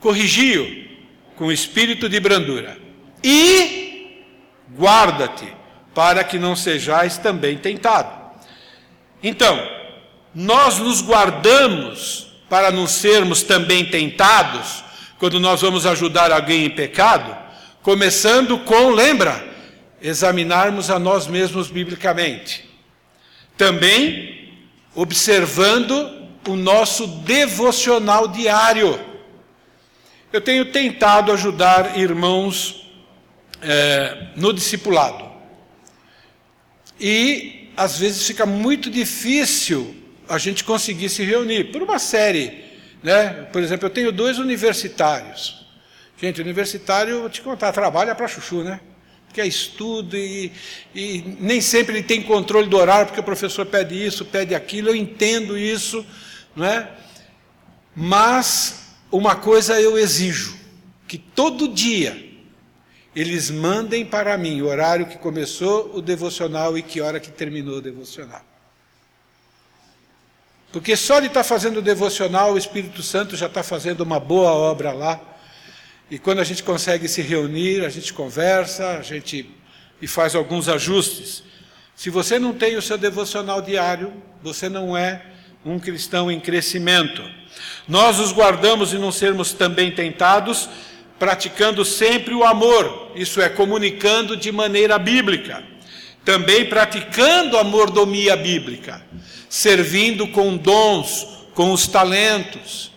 corrigiu 0.00 0.86
com 1.36 1.52
espírito 1.52 2.08
de 2.08 2.18
brandura, 2.18 2.78
e 3.22 4.24
guarda-te, 4.76 5.52
para 5.94 6.22
que 6.24 6.38
não 6.38 6.54
sejais 6.54 7.18
também 7.18 7.56
tentado. 7.56 8.10
Então, 9.22 9.58
nós 10.34 10.78
nos 10.78 11.00
guardamos 11.00 12.26
para 12.48 12.70
não 12.70 12.86
sermos 12.86 13.42
também 13.42 13.84
tentados 13.84 14.84
quando 15.18 15.40
nós 15.40 15.62
vamos 15.62 15.86
ajudar 15.86 16.30
alguém 16.30 16.66
em 16.66 16.70
pecado, 16.70 17.36
começando 17.82 18.58
com, 18.58 18.90
lembra, 18.90 19.46
examinarmos 20.00 20.90
a 20.90 20.98
nós 20.98 21.26
mesmos 21.26 21.68
biblicamente. 21.68 22.68
Também 23.56 24.52
observando 24.94 26.28
o 26.48 26.56
nosso 26.56 27.06
devocional 27.06 28.28
diário. 28.28 28.98
Eu 30.32 30.40
tenho 30.40 30.66
tentado 30.66 31.32
ajudar 31.32 31.98
irmãos 31.98 32.86
é, 33.62 34.28
no 34.36 34.52
discipulado. 34.52 35.24
E 36.98 37.70
às 37.76 37.98
vezes 37.98 38.26
fica 38.26 38.44
muito 38.44 38.90
difícil 38.90 39.94
a 40.28 40.38
gente 40.38 40.64
conseguir 40.64 41.08
se 41.08 41.22
reunir 41.22 41.64
por 41.72 41.82
uma 41.82 41.98
série. 41.98 42.64
Né? 43.02 43.46
Por 43.52 43.62
exemplo, 43.62 43.86
eu 43.86 43.90
tenho 43.90 44.10
dois 44.10 44.38
universitários. 44.38 45.66
Gente, 46.20 46.40
universitário, 46.40 47.20
vou 47.20 47.30
te 47.30 47.42
contar, 47.42 47.72
trabalha 47.72 48.14
para 48.14 48.26
chuchu, 48.26 48.64
né? 48.64 48.80
Que 49.34 49.42
é 49.42 49.46
estudo 49.46 50.16
e, 50.16 50.50
e 50.94 51.36
nem 51.38 51.60
sempre 51.60 51.96
ele 51.96 52.02
tem 52.02 52.22
controle 52.22 52.68
do 52.68 52.76
horário, 52.76 53.06
porque 53.06 53.20
o 53.20 53.24
professor 53.24 53.66
pede 53.66 53.94
isso, 53.94 54.24
pede 54.24 54.54
aquilo, 54.54 54.88
eu 54.88 54.96
entendo 54.96 55.58
isso, 55.58 56.04
não 56.54 56.64
é? 56.64 56.88
Mas 57.94 58.85
uma 59.16 59.36
coisa 59.36 59.80
eu 59.80 59.98
exijo, 59.98 60.56
que 61.06 61.18
todo 61.18 61.68
dia 61.68 62.24
eles 63.14 63.50
mandem 63.50 64.04
para 64.04 64.36
mim 64.36 64.60
o 64.60 64.66
horário 64.66 65.06
que 65.06 65.16
começou 65.16 65.92
o 65.94 66.02
devocional 66.02 66.76
e 66.76 66.82
que 66.82 67.00
hora 67.00 67.18
que 67.18 67.30
terminou 67.30 67.78
o 67.78 67.80
devocional. 67.80 68.44
Porque 70.70 70.94
só 70.96 71.20
de 71.20 71.28
estar 71.28 71.42
fazendo 71.42 71.78
o 71.78 71.82
devocional, 71.82 72.52
o 72.52 72.58
Espírito 72.58 73.02
Santo 73.02 73.34
já 73.36 73.46
está 73.46 73.62
fazendo 73.62 74.02
uma 74.02 74.20
boa 74.20 74.50
obra 74.52 74.92
lá. 74.92 75.18
E 76.10 76.18
quando 76.18 76.40
a 76.40 76.44
gente 76.44 76.62
consegue 76.62 77.08
se 77.08 77.22
reunir, 77.22 77.84
a 77.84 77.88
gente 77.88 78.12
conversa, 78.12 78.98
a 78.98 79.02
gente 79.02 79.50
e 80.00 80.06
faz 80.06 80.34
alguns 80.34 80.68
ajustes. 80.68 81.42
Se 81.94 82.10
você 82.10 82.38
não 82.38 82.52
tem 82.52 82.76
o 82.76 82.82
seu 82.82 82.98
devocional 82.98 83.62
diário, 83.62 84.12
você 84.42 84.68
não 84.68 84.94
é 84.94 85.24
um 85.64 85.78
cristão 85.78 86.30
em 86.30 86.38
crescimento. 86.38 87.22
Nós 87.86 88.18
os 88.18 88.32
guardamos 88.32 88.92
e 88.92 88.98
não 88.98 89.12
sermos 89.12 89.52
também 89.52 89.90
tentados, 89.90 90.68
praticando 91.18 91.84
sempre 91.84 92.34
o 92.34 92.44
amor, 92.44 93.12
isso 93.14 93.40
é, 93.40 93.48
comunicando 93.48 94.36
de 94.36 94.52
maneira 94.52 94.98
bíblica. 94.98 95.62
Também 96.24 96.66
praticando 96.66 97.56
a 97.56 97.64
mordomia 97.64 98.36
bíblica, 98.36 99.00
servindo 99.48 100.26
com 100.28 100.56
dons, 100.56 101.26
com 101.54 101.72
os 101.72 101.86
talentos, 101.86 102.90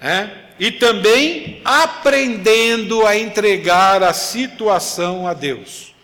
é? 0.00 0.28
e 0.58 0.70
também 0.70 1.60
aprendendo 1.64 3.06
a 3.06 3.16
entregar 3.16 4.02
a 4.02 4.12
situação 4.12 5.26
a 5.26 5.34
Deus. 5.34 5.94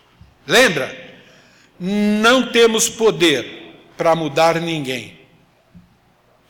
Lembra? 0.47 1.09
Não 1.79 2.47
temos 2.51 2.89
poder 2.89 3.75
para 3.97 4.15
mudar 4.15 4.59
ninguém. 4.59 5.20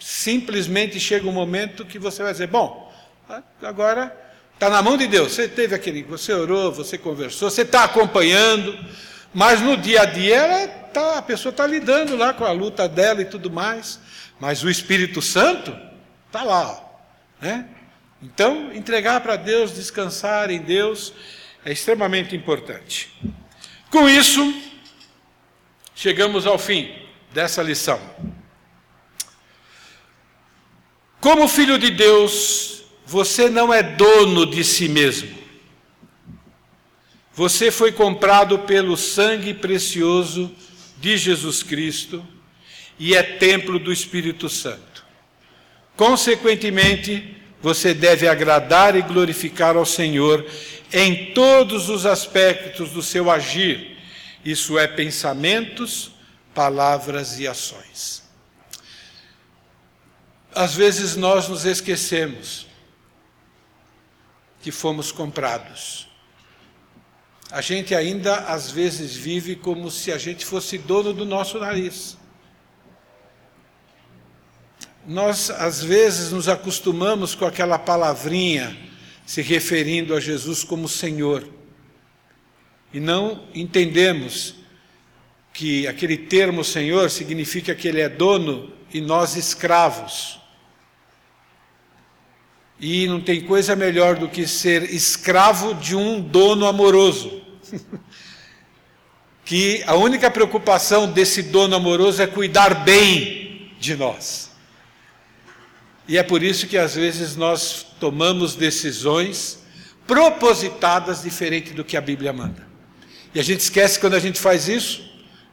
Simplesmente 0.01 0.99
chega 0.99 1.29
um 1.29 1.31
momento 1.31 1.85
que 1.85 1.97
você 1.97 2.23
vai 2.23 2.33
dizer: 2.33 2.47
bom, 2.47 2.91
agora 3.61 4.31
Está 4.61 4.69
na 4.69 4.83
mão 4.83 4.95
de 4.95 5.07
Deus. 5.07 5.31
Você 5.31 5.47
teve 5.47 5.73
aquele, 5.73 6.03
você 6.03 6.31
orou, 6.31 6.71
você 6.71 6.95
conversou, 6.95 7.49
você 7.49 7.63
está 7.63 7.83
acompanhando, 7.83 8.77
mas 9.33 9.59
no 9.59 9.75
dia 9.75 10.03
a 10.03 10.05
dia 10.05 10.35
ela 10.35 10.67
tá, 10.67 11.17
a 11.17 11.21
pessoa 11.23 11.49
está 11.49 11.65
lidando 11.65 12.15
lá 12.15 12.31
com 12.31 12.45
a 12.45 12.51
luta 12.51 12.87
dela 12.87 13.23
e 13.23 13.25
tudo 13.25 13.49
mais. 13.49 13.99
Mas 14.39 14.63
o 14.63 14.69
Espírito 14.69 15.19
Santo 15.19 15.75
está 16.27 16.43
lá, 16.43 16.79
né? 17.41 17.69
Então, 18.21 18.71
entregar 18.71 19.21
para 19.21 19.35
Deus, 19.35 19.73
descansar 19.73 20.51
em 20.51 20.59
Deus, 20.59 21.11
é 21.65 21.71
extremamente 21.71 22.35
importante. 22.35 23.11
Com 23.89 24.07
isso, 24.07 24.53
chegamos 25.95 26.45
ao 26.45 26.59
fim 26.59 26.93
dessa 27.33 27.63
lição. 27.63 27.99
Como 31.21 31.47
filho 31.47 31.77
de 31.77 31.91
Deus, 31.91 32.81
você 33.05 33.47
não 33.47 33.71
é 33.71 33.83
dono 33.83 34.43
de 34.43 34.63
si 34.63 34.89
mesmo. 34.89 35.29
Você 37.35 37.69
foi 37.69 37.91
comprado 37.91 38.57
pelo 38.59 38.97
sangue 38.97 39.53
precioso 39.53 40.51
de 40.97 41.17
Jesus 41.17 41.61
Cristo 41.61 42.25
e 42.97 43.15
é 43.15 43.21
templo 43.21 43.77
do 43.77 43.93
Espírito 43.93 44.49
Santo. 44.49 45.05
Consequentemente, 45.95 47.37
você 47.61 47.93
deve 47.93 48.27
agradar 48.27 48.95
e 48.95 49.03
glorificar 49.03 49.77
ao 49.77 49.85
Senhor 49.85 50.43
em 50.91 51.33
todos 51.33 51.87
os 51.87 52.07
aspectos 52.07 52.89
do 52.89 53.03
seu 53.03 53.29
agir, 53.29 53.95
isso 54.43 54.77
é, 54.77 54.87
pensamentos, 54.87 56.11
palavras 56.55 57.39
e 57.39 57.47
ações. 57.47 58.20
Às 60.53 60.75
vezes 60.75 61.15
nós 61.15 61.47
nos 61.47 61.65
esquecemos 61.65 62.67
que 64.61 64.71
fomos 64.71 65.11
comprados. 65.11 66.07
A 67.49 67.61
gente 67.61 67.95
ainda 67.95 68.35
às 68.35 68.69
vezes 68.69 69.15
vive 69.15 69.55
como 69.55 69.89
se 69.89 70.11
a 70.11 70.17
gente 70.17 70.45
fosse 70.45 70.77
dono 70.77 71.13
do 71.13 71.25
nosso 71.25 71.57
nariz. 71.57 72.17
Nós 75.07 75.49
às 75.49 75.81
vezes 75.81 76.31
nos 76.31 76.47
acostumamos 76.47 77.33
com 77.33 77.45
aquela 77.45 77.79
palavrinha 77.79 78.77
se 79.25 79.41
referindo 79.41 80.13
a 80.13 80.19
Jesus 80.19 80.63
como 80.63 80.87
Senhor. 80.89 81.47
E 82.93 82.99
não 82.99 83.47
entendemos 83.55 84.55
que 85.53 85.87
aquele 85.87 86.17
termo 86.17 86.63
Senhor 86.63 87.09
significa 87.09 87.73
que 87.73 87.87
Ele 87.87 88.01
é 88.01 88.09
dono 88.09 88.73
e 88.93 88.99
nós 88.99 89.37
escravos. 89.37 90.40
E 92.81 93.05
não 93.05 93.21
tem 93.21 93.41
coisa 93.41 93.75
melhor 93.75 94.15
do 94.15 94.27
que 94.27 94.47
ser 94.47 94.91
escravo 94.91 95.75
de 95.75 95.95
um 95.95 96.19
dono 96.19 96.65
amoroso. 96.65 97.39
que 99.45 99.83
a 99.85 99.95
única 99.95 100.31
preocupação 100.31 101.11
desse 101.11 101.43
dono 101.43 101.75
amoroso 101.75 102.21
é 102.23 102.25
cuidar 102.25 102.83
bem 102.83 103.71
de 103.79 103.95
nós. 103.95 104.49
E 106.07 106.17
é 106.17 106.23
por 106.23 106.41
isso 106.41 106.65
que 106.65 106.77
às 106.77 106.95
vezes 106.95 107.35
nós 107.35 107.85
tomamos 107.99 108.55
decisões 108.55 109.59
propositadas 110.07 111.21
diferente 111.21 111.73
do 111.73 111.83
que 111.83 111.95
a 111.95 112.01
Bíblia 112.01 112.33
manda. 112.33 112.67
E 113.33 113.39
a 113.39 113.43
gente 113.43 113.59
esquece 113.59 113.99
quando 113.99 114.15
a 114.15 114.19
gente 114.19 114.39
faz 114.39 114.67
isso, 114.67 115.07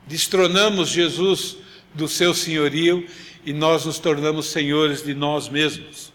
destronamos 0.07 0.89
Jesus 0.89 1.59
do 1.93 2.09
seu 2.09 2.33
senhorio 2.33 3.07
e 3.45 3.53
nós 3.53 3.85
nos 3.85 3.99
tornamos 3.99 4.47
senhores 4.47 5.03
de 5.03 5.15
nós 5.15 5.49
mesmos. 5.49 6.13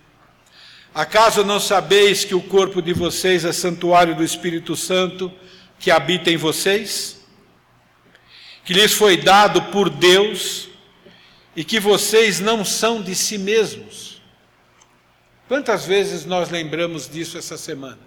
Acaso 0.93 1.43
não 1.43 1.59
sabeis 1.59 2.23
que 2.23 2.35
o 2.35 2.41
corpo 2.41 2.81
de 2.81 2.93
vocês 2.93 3.43
é 3.45 3.51
santuário 3.51 4.15
do 4.15 4.23
Espírito 4.23 4.75
Santo 4.75 5.31
que 5.79 5.89
habita 5.89 6.29
em 6.29 6.37
vocês? 6.37 7.19
Que 8.63 8.73
lhes 8.73 8.93
foi 8.93 9.17
dado 9.17 9.61
por 9.63 9.89
Deus 9.89 10.69
e 11.55 11.63
que 11.63 11.79
vocês 11.79 12.39
não 12.39 12.63
são 12.63 13.01
de 13.01 13.15
si 13.15 13.37
mesmos? 13.39 14.21
Quantas 15.47 15.85
vezes 15.85 16.25
nós 16.25 16.49
lembramos 16.49 17.09
disso 17.09 17.37
essa 17.37 17.57
semana? 17.57 17.99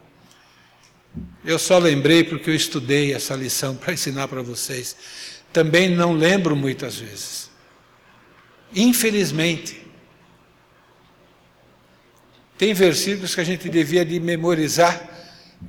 Eu 1.45 1.59
só 1.59 1.79
lembrei 1.79 2.23
porque 2.23 2.51
eu 2.51 2.55
estudei 2.55 3.13
essa 3.15 3.35
lição 3.35 3.75
para 3.77 3.93
ensinar 3.93 4.29
para 4.29 4.43
vocês. 4.43 4.97
Também 5.53 5.89
não 5.89 6.13
lembro 6.13 6.55
muitas 6.55 6.97
vezes. 6.97 7.51
Infelizmente. 8.75 9.86
Tem 12.59 12.73
versículos 12.73 13.35
que 13.35 13.41
a 13.41 13.45
gente 13.45 13.69
devia 13.69 14.05
de 14.05 14.19
memorizar 14.19 15.09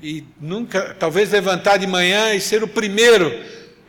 e 0.02 0.24
nunca, 0.40 0.96
talvez 0.98 1.32
levantar 1.32 1.78
de 1.78 1.88
manhã 1.88 2.34
e 2.34 2.42
ser 2.42 2.64
o 2.64 2.68
primeiro. 2.68 3.32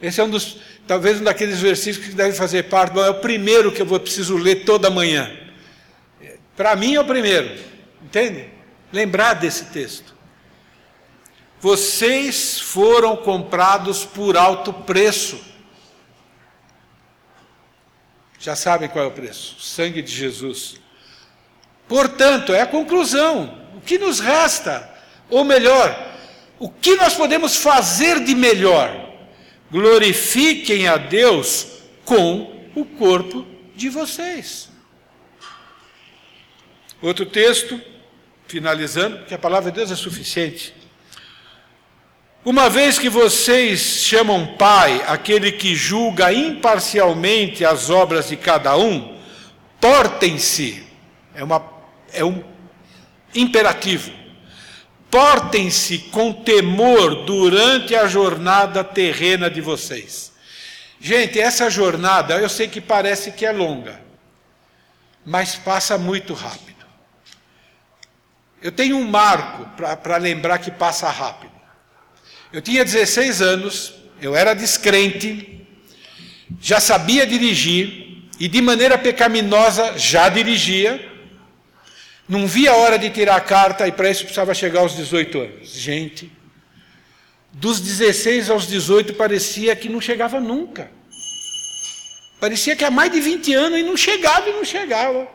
Esse 0.02 0.20
é 0.20 0.24
um 0.24 0.30
dos, 0.30 0.58
talvez 0.86 1.20
um 1.20 1.24
daqueles 1.24 1.60
versículos 1.60 2.08
que 2.08 2.14
deve 2.14 2.36
fazer 2.36 2.64
parte, 2.64 2.98
é 2.98 3.10
o 3.10 3.20
primeiro 3.20 3.72
que 3.72 3.82
eu 3.82 3.86
vou 3.86 4.00
preciso 4.00 4.36
ler 4.36 4.64
toda 4.64 4.90
manhã. 4.90 5.30
Para 6.56 6.74
mim 6.74 6.94
é 6.94 7.00
o 7.00 7.04
primeiro, 7.04 7.56
entende? 8.02 8.48
Lembrar 8.92 9.34
desse 9.34 9.66
texto. 9.66 10.16
Vocês 11.60 12.58
foram 12.58 13.16
comprados 13.16 14.04
por 14.04 14.36
alto 14.36 14.72
preço. 14.72 15.40
Já 18.40 18.54
sabem 18.54 18.88
qual 18.88 19.04
é 19.04 19.08
o 19.08 19.12
preço? 19.12 19.56
O 19.58 19.60
sangue 19.60 20.00
de 20.00 20.12
Jesus. 20.12 20.80
Portanto, 21.88 22.52
é 22.52 22.60
a 22.60 22.66
conclusão. 22.66 23.58
O 23.74 23.80
que 23.80 23.98
nos 23.98 24.20
resta? 24.20 24.88
Ou 25.30 25.42
melhor, 25.42 26.16
o 26.58 26.68
que 26.68 26.94
nós 26.96 27.14
podemos 27.14 27.56
fazer 27.56 28.22
de 28.24 28.34
melhor? 28.34 29.08
Glorifiquem 29.70 30.86
a 30.86 30.96
Deus 30.96 31.66
com 32.04 32.68
o 32.74 32.84
corpo 32.84 33.46
de 33.74 33.88
vocês. 33.88 34.68
Outro 37.00 37.24
texto, 37.24 37.80
finalizando, 38.46 39.18
porque 39.18 39.34
a 39.34 39.38
palavra 39.38 39.70
de 39.70 39.76
Deus 39.76 39.90
é 39.90 39.96
suficiente. 39.96 40.74
Uma 42.44 42.68
vez 42.68 42.98
que 42.98 43.08
vocês 43.08 43.80
chamam 43.80 44.56
Pai 44.56 45.02
aquele 45.06 45.52
que 45.52 45.74
julga 45.74 46.32
imparcialmente 46.32 47.64
as 47.64 47.90
obras 47.90 48.28
de 48.28 48.36
cada 48.36 48.76
um, 48.76 49.16
portem-se, 49.80 50.82
é 51.34 51.44
uma 51.44 51.77
é 52.12 52.24
um 52.24 52.42
imperativo. 53.34 54.12
Portem-se 55.10 55.98
com 56.10 56.32
temor 56.32 57.24
durante 57.24 57.94
a 57.94 58.06
jornada 58.06 58.84
terrena 58.84 59.50
de 59.50 59.60
vocês. 59.60 60.32
Gente, 61.00 61.38
essa 61.40 61.70
jornada, 61.70 62.34
eu 62.38 62.48
sei 62.48 62.68
que 62.68 62.80
parece 62.80 63.32
que 63.32 63.46
é 63.46 63.52
longa, 63.52 64.00
mas 65.24 65.54
passa 65.54 65.96
muito 65.96 66.34
rápido. 66.34 66.68
Eu 68.60 68.72
tenho 68.72 68.96
um 68.96 69.08
marco 69.08 69.64
para 70.02 70.16
lembrar 70.16 70.58
que 70.58 70.70
passa 70.70 71.08
rápido. 71.08 71.52
Eu 72.52 72.60
tinha 72.60 72.84
16 72.84 73.40
anos, 73.40 73.94
eu 74.20 74.34
era 74.34 74.54
descrente, 74.54 75.66
já 76.60 76.80
sabia 76.80 77.26
dirigir 77.26 78.24
e 78.40 78.48
de 78.48 78.60
maneira 78.60 78.98
pecaminosa 78.98 79.96
já 79.96 80.28
dirigia. 80.28 81.06
Não 82.28 82.46
via 82.46 82.72
a 82.72 82.76
hora 82.76 82.98
de 82.98 83.08
tirar 83.08 83.36
a 83.36 83.40
carta 83.40 83.88
e 83.88 83.92
para 83.92 84.10
isso 84.10 84.24
precisava 84.24 84.52
chegar 84.52 84.80
aos 84.80 84.94
18 84.94 85.38
anos. 85.38 85.72
Gente, 85.72 86.30
dos 87.52 87.80
16 87.80 88.50
aos 88.50 88.66
18 88.66 89.14
parecia 89.14 89.74
que 89.74 89.88
não 89.88 90.00
chegava 90.00 90.38
nunca. 90.38 90.90
Parecia 92.38 92.76
que 92.76 92.84
há 92.84 92.90
mais 92.90 93.10
de 93.10 93.20
20 93.20 93.54
anos 93.54 93.78
e 93.78 93.82
não 93.82 93.96
chegava 93.96 94.48
e 94.48 94.52
não 94.52 94.64
chegava. 94.64 95.26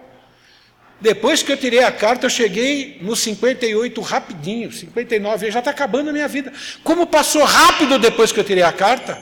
Depois 1.02 1.44
que 1.44 1.52
eu 1.52 1.58
tirei 1.58 1.84
a 1.84 1.92
carta, 1.92 2.28
eu 2.28 2.30
cheguei 2.30 2.98
no 3.02 3.14
58 3.14 4.00
rapidinho, 4.00 4.72
59, 4.72 5.52
já 5.52 5.60
está 5.60 5.72
acabando 5.72 6.12
a 6.12 6.14
minha 6.14 6.28
vida. 6.30 6.54
Como 6.82 7.06
passou 7.06 7.44
rápido 7.44 8.00
depois 8.00 8.32
que 8.32 8.40
eu 8.40 8.44
tirei 8.44 8.64
a 8.64 8.72
carta? 8.72 9.20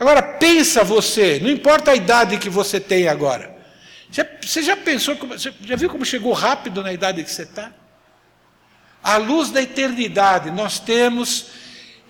Agora 0.00 0.22
pensa 0.22 0.82
você, 0.82 1.38
não 1.42 1.50
importa 1.50 1.90
a 1.90 1.96
idade 1.96 2.38
que 2.38 2.48
você 2.48 2.80
tem 2.80 3.08
agora. 3.08 3.51
Você 4.42 4.62
já 4.62 4.76
pensou, 4.76 5.16
como, 5.16 5.36
já 5.38 5.76
viu 5.76 5.88
como 5.88 6.04
chegou 6.04 6.34
rápido 6.34 6.82
na 6.82 6.92
idade 6.92 7.24
que 7.24 7.30
você 7.30 7.44
está? 7.44 7.72
À 9.02 9.16
luz 9.16 9.50
da 9.50 9.62
eternidade, 9.62 10.50
nós 10.50 10.78
temos 10.78 11.46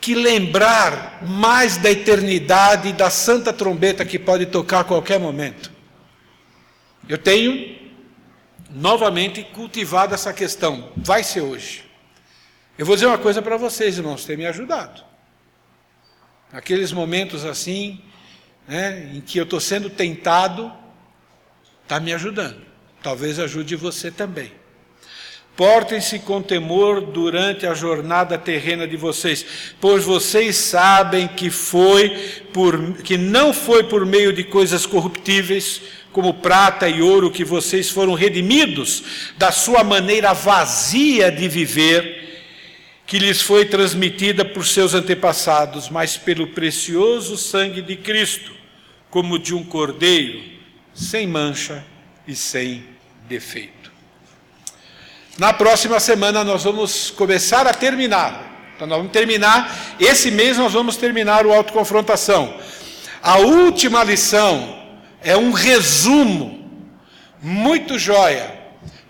que 0.01 0.17
lembrar 0.17 1.23
mais 1.23 1.77
da 1.77 1.89
eternidade 1.91 2.89
e 2.89 2.93
da 2.93 3.09
santa 3.09 3.53
trombeta 3.53 4.05
que 4.05 4.19
pode 4.19 4.47
tocar 4.47 4.81
a 4.81 4.85
qualquer 4.85 5.21
momento. 5.21 5.71
Eu 7.09 7.17
tenho 7.17 7.79
novamente 8.69 9.45
cultivado 9.45 10.13
essa 10.13 10.33
questão, 10.33 10.91
vai 10.97 11.23
ser 11.23 11.43
hoje. 11.43 11.85
Eu 12.77 12.85
vou 12.85 12.97
dizer 12.97 13.07
uma 13.07 13.19
coisa 13.19 13.41
para 13.41 13.57
vocês, 13.57 13.97
irmãos, 13.97 14.25
tem 14.25 14.37
me 14.37 14.47
ajudado. 14.47 15.05
Aqueles 16.53 16.91
momentos 16.91 17.45
assim, 17.45 18.03
né, 18.67 19.13
em 19.15 19.21
que 19.21 19.39
eu 19.39 19.45
estou 19.45 19.61
sendo 19.61 19.89
tentado, 19.89 20.73
Está 21.93 22.01
me 22.01 22.15
ajudando. 22.15 22.57
Talvez 23.03 23.39
ajude 23.39 23.77
você 23.77 24.11
também. 24.11 24.51
Portem-se 25.55 26.21
com 26.21 26.41
temor 26.41 27.03
durante 27.03 27.67
a 27.67 27.75
jornada 27.75 28.39
terrena 28.39 28.89
de 28.89 28.97
vocês, 28.97 29.45
pois 29.79 30.03
vocês 30.03 30.57
sabem 30.57 31.29
que 31.29 31.51
foi 31.51 32.09
por 32.51 32.95
que 32.95 33.19
não 33.19 33.53
foi 33.53 33.85
por 33.85 34.07
meio 34.07 34.33
de 34.33 34.43
coisas 34.43 34.87
corruptíveis, 34.87 35.83
como 36.11 36.33
prata 36.33 36.89
e 36.89 37.03
ouro 37.03 37.31
que 37.31 37.45
vocês 37.45 37.91
foram 37.91 38.15
redimidos 38.15 39.03
da 39.37 39.53
sua 39.53 39.85
maneira 39.85 40.33
vazia 40.33 41.31
de 41.31 41.47
viver, 41.47 42.43
que 43.07 43.19
lhes 43.19 43.43
foi 43.43 43.67
transmitida 43.67 44.47
por 44.47 44.65
seus 44.65 44.95
antepassados, 44.95 45.91
mas 45.91 46.17
pelo 46.17 46.47
precioso 46.47 47.37
sangue 47.37 47.83
de 47.83 47.97
Cristo, 47.97 48.51
como 49.11 49.39
de 49.39 49.55
um 49.55 49.63
cordeiro 49.63 50.52
sem 50.95 51.27
mancha 51.27 51.85
e 52.27 52.35
sem 52.35 52.85
defeito. 53.29 53.93
Na 55.39 55.53
próxima 55.53 55.99
semana 55.99 56.45
nós 56.45 56.65
vamos 56.65 57.11
começar 57.11 57.67
a 57.67 57.73
terminar. 57.73 58.73
Então 58.77 58.87
nós 58.87 58.99
vamos 58.99 59.13
terminar, 59.13 59.97
esse 59.99 60.31
mês 60.31 60.59
nós 60.59 60.73
vamos 60.73 60.97
terminar 60.97 61.47
o 61.47 61.53
autoconfrontação. 61.53 62.55
A 63.23 63.39
última 63.39 64.03
lição 64.03 64.79
é 65.23 65.37
um 65.37 65.53
resumo 65.53 66.69
muito 67.41 67.99
joia, 67.99 68.59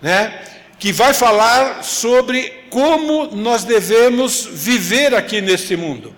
né? 0.01 0.43
Que 0.78 0.93
vai 0.93 1.14
falar 1.14 1.83
sobre 1.83 2.66
como 2.70 3.35
nós 3.35 3.64
devemos 3.64 4.47
viver 4.51 5.14
aqui 5.14 5.41
neste 5.41 5.76
mundo. 5.76 6.14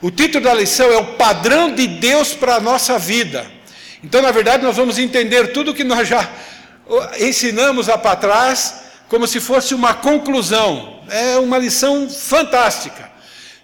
O 0.00 0.10
título 0.10 0.44
da 0.44 0.54
lição 0.54 0.90
é 0.90 0.96
o 0.96 1.14
padrão 1.14 1.74
de 1.74 1.86
Deus 1.86 2.34
para 2.34 2.56
a 2.56 2.60
nossa 2.60 2.98
vida. 2.98 3.55
Então, 4.06 4.22
na 4.22 4.30
verdade, 4.30 4.62
nós 4.62 4.76
vamos 4.76 5.00
entender 5.00 5.48
tudo 5.48 5.74
que 5.74 5.82
nós 5.82 6.06
já 6.06 6.30
ensinamos 7.18 7.88
lá 7.88 7.98
para 7.98 8.14
trás 8.14 8.84
como 9.08 9.26
se 9.26 9.40
fosse 9.40 9.74
uma 9.74 9.94
conclusão. 9.94 11.00
É 11.10 11.36
uma 11.38 11.58
lição 11.58 12.08
fantástica. 12.08 13.10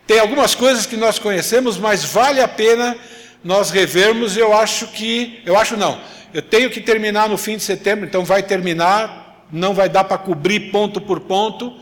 Tem 0.05 0.19
algumas 0.19 0.53
coisas 0.53 0.85
que 0.85 0.97
nós 0.97 1.17
conhecemos, 1.17 1.79
mas 1.79 2.05
vale 2.05 2.41
a 2.41 2.49
pena 2.49 2.97
nós 3.45 3.71
revermos. 3.71 4.37
Eu 4.37 4.53
acho 4.53 4.89
que, 4.89 5.41
eu 5.47 5.57
acho 5.57 5.77
não. 5.77 6.01
Eu 6.35 6.43
tenho 6.43 6.71
que 6.71 6.81
terminar 6.81 7.29
no 7.29 7.39
fim 7.39 7.57
de 7.57 7.63
setembro, 7.63 8.05
então 8.05 8.25
vai 8.25 8.43
terminar. 8.43 9.47
Não 9.53 9.73
vai 9.73 9.89
dar 9.89 10.03
para 10.03 10.19
cobrir 10.19 10.73
ponto 10.73 11.01
por 11.01 11.21
ponto, 11.21 11.73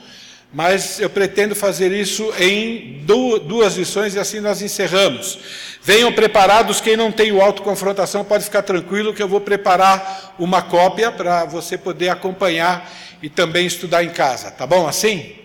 mas 0.52 0.98
eu 0.98 1.08
pretendo 1.08 1.54
fazer 1.54 1.92
isso 1.92 2.32
em 2.38 3.04
duas 3.04 3.76
lições 3.76 4.14
e 4.14 4.18
assim 4.18 4.40
nós 4.40 4.60
encerramos. 4.60 5.38
Venham 5.82 6.12
preparados, 6.12 6.80
quem 6.80 6.96
não 6.96 7.12
tem 7.12 7.30
o 7.30 7.40
autoconfrontação 7.40 8.24
pode 8.24 8.44
ficar 8.44 8.62
tranquilo 8.62 9.14
que 9.14 9.22
eu 9.22 9.28
vou 9.28 9.40
preparar 9.40 10.34
uma 10.38 10.60
cópia 10.60 11.12
para 11.12 11.44
você 11.44 11.78
poder 11.78 12.08
acompanhar 12.08 12.90
e 13.22 13.28
também 13.28 13.66
estudar 13.66 14.02
em 14.02 14.10
casa, 14.10 14.50
tá 14.50 14.66
bom 14.66 14.88
assim? 14.88 15.36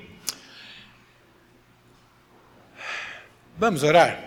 Vamos 3.58 3.84
orar? 3.84 4.20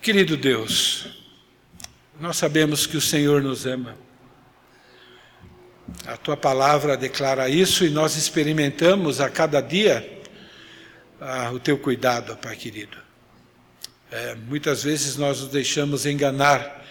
Querido 0.00 0.36
Deus, 0.36 1.06
nós 2.18 2.38
sabemos 2.38 2.86
que 2.86 2.96
o 2.96 3.00
Senhor 3.00 3.42
nos 3.42 3.66
ama. 3.66 3.96
A 6.06 6.16
tua 6.16 6.36
palavra 6.36 6.96
declara 6.96 7.48
isso 7.48 7.84
e 7.84 7.90
nós 7.90 8.16
experimentamos 8.16 9.20
a 9.20 9.28
cada 9.28 9.60
dia 9.60 10.20
ah, 11.20 11.50
o 11.52 11.60
teu 11.60 11.76
cuidado, 11.78 12.36
Pai 12.36 12.56
querido. 12.56 12.96
É, 14.10 14.34
muitas 14.34 14.82
vezes 14.82 15.16
nós 15.16 15.40
nos 15.40 15.50
deixamos 15.50 16.06
enganar 16.06 16.84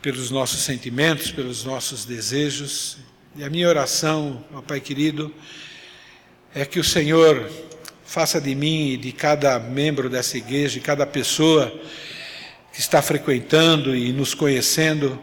pelos 0.00 0.30
nossos 0.30 0.60
sentimentos, 0.60 1.30
pelos 1.30 1.64
nossos 1.64 2.04
desejos. 2.04 2.98
E 3.36 3.44
a 3.44 3.50
minha 3.50 3.68
oração, 3.68 4.44
ó 4.54 4.62
Pai 4.62 4.80
querido, 4.80 5.34
é 6.54 6.64
que 6.64 6.78
o 6.78 6.84
Senhor 6.84 7.50
faça 8.04 8.40
de 8.40 8.54
mim 8.54 8.90
e 8.90 8.96
de 8.96 9.12
cada 9.12 9.58
membro 9.58 10.08
dessa 10.08 10.38
igreja, 10.38 10.74
de 10.74 10.80
cada 10.80 11.06
pessoa 11.06 11.70
que 12.72 12.80
está 12.80 13.02
frequentando 13.02 13.94
e 13.94 14.12
nos 14.12 14.34
conhecendo, 14.34 15.20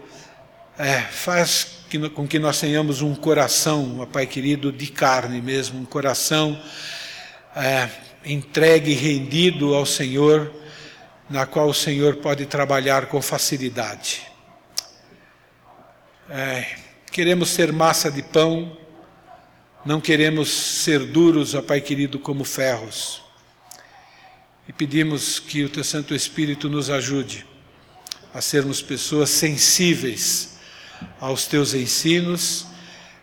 é, 0.77 0.99
faz 1.01 1.76
que, 1.89 2.09
com 2.09 2.27
que 2.27 2.37
nós 2.37 2.59
tenhamos 2.59 3.01
um 3.01 3.15
coração, 3.15 3.99
ó 3.99 4.05
Pai 4.05 4.27
querido, 4.27 4.71
de 4.71 4.87
carne 4.87 5.41
mesmo, 5.41 5.79
um 5.79 5.85
coração 5.85 6.61
é, 7.55 7.89
entregue 8.25 8.91
e 8.91 8.95
rendido 8.95 9.73
ao 9.73 9.85
Senhor, 9.85 10.51
na 11.29 11.45
qual 11.45 11.69
o 11.69 11.73
Senhor 11.73 12.17
pode 12.17 12.45
trabalhar 12.45 13.07
com 13.07 13.21
facilidade. 13.21 14.21
É, 16.29 16.65
queremos 17.11 17.49
ser 17.49 17.71
massa 17.71 18.11
de 18.11 18.21
pão, 18.21 18.77
não 19.85 20.01
queremos 20.01 20.49
ser 20.49 20.99
duros, 21.05 21.55
ó 21.55 21.61
Pai 21.61 21.79
querido, 21.79 22.19
como 22.19 22.43
ferros. 22.43 23.23
E 24.67 24.73
pedimos 24.73 25.39
que 25.39 25.63
o 25.63 25.69
Teu 25.69 25.83
Santo 25.83 26.13
Espírito 26.13 26.67
nos 26.67 26.89
ajude 26.89 27.45
a 28.33 28.41
sermos 28.41 28.81
pessoas 28.81 29.29
sensíveis 29.29 30.56
aos 31.19 31.45
Teus 31.45 31.73
ensinos, 31.73 32.65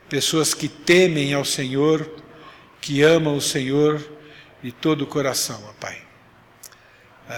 pessoas 0.08 0.54
que 0.54 0.68
temem 0.68 1.34
ao 1.34 1.44
Senhor, 1.44 2.08
que 2.80 3.02
amam 3.02 3.36
o 3.36 3.40
Senhor 3.40 4.02
de 4.62 4.72
todo 4.72 5.02
o 5.02 5.06
coração, 5.06 5.62
ó 5.68 5.72
Pai. 5.80 5.98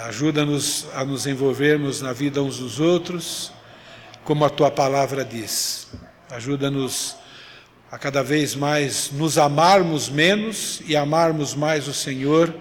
Ajuda-nos 0.08 0.86
a 0.94 1.04
nos 1.04 1.26
envolvermos 1.26 2.00
na 2.00 2.12
vida 2.12 2.42
uns 2.42 2.58
dos 2.58 2.80
outros 2.80 3.52
como 4.24 4.44
a 4.44 4.50
tua 4.50 4.70
palavra 4.70 5.24
diz. 5.24 5.86
Ajuda-nos 6.28 7.16
a 7.90 7.96
cada 7.96 8.22
vez 8.22 8.56
mais 8.56 9.12
nos 9.12 9.38
amarmos 9.38 10.08
menos 10.08 10.82
e 10.86 10.96
amarmos 10.96 11.54
mais 11.54 11.86
o 11.86 11.94
Senhor 11.94 12.52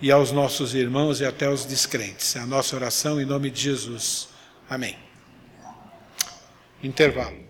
e 0.00 0.10
aos 0.12 0.30
nossos 0.30 0.74
irmãos 0.74 1.20
e 1.20 1.24
até 1.24 1.46
aos 1.46 1.64
descrentes. 1.64 2.36
É 2.36 2.38
a 2.38 2.46
nossa 2.46 2.76
oração 2.76 3.20
em 3.20 3.24
nome 3.24 3.50
de 3.50 3.60
Jesus. 3.60 4.28
Amém. 4.70 5.01
Intervalo. 6.82 7.41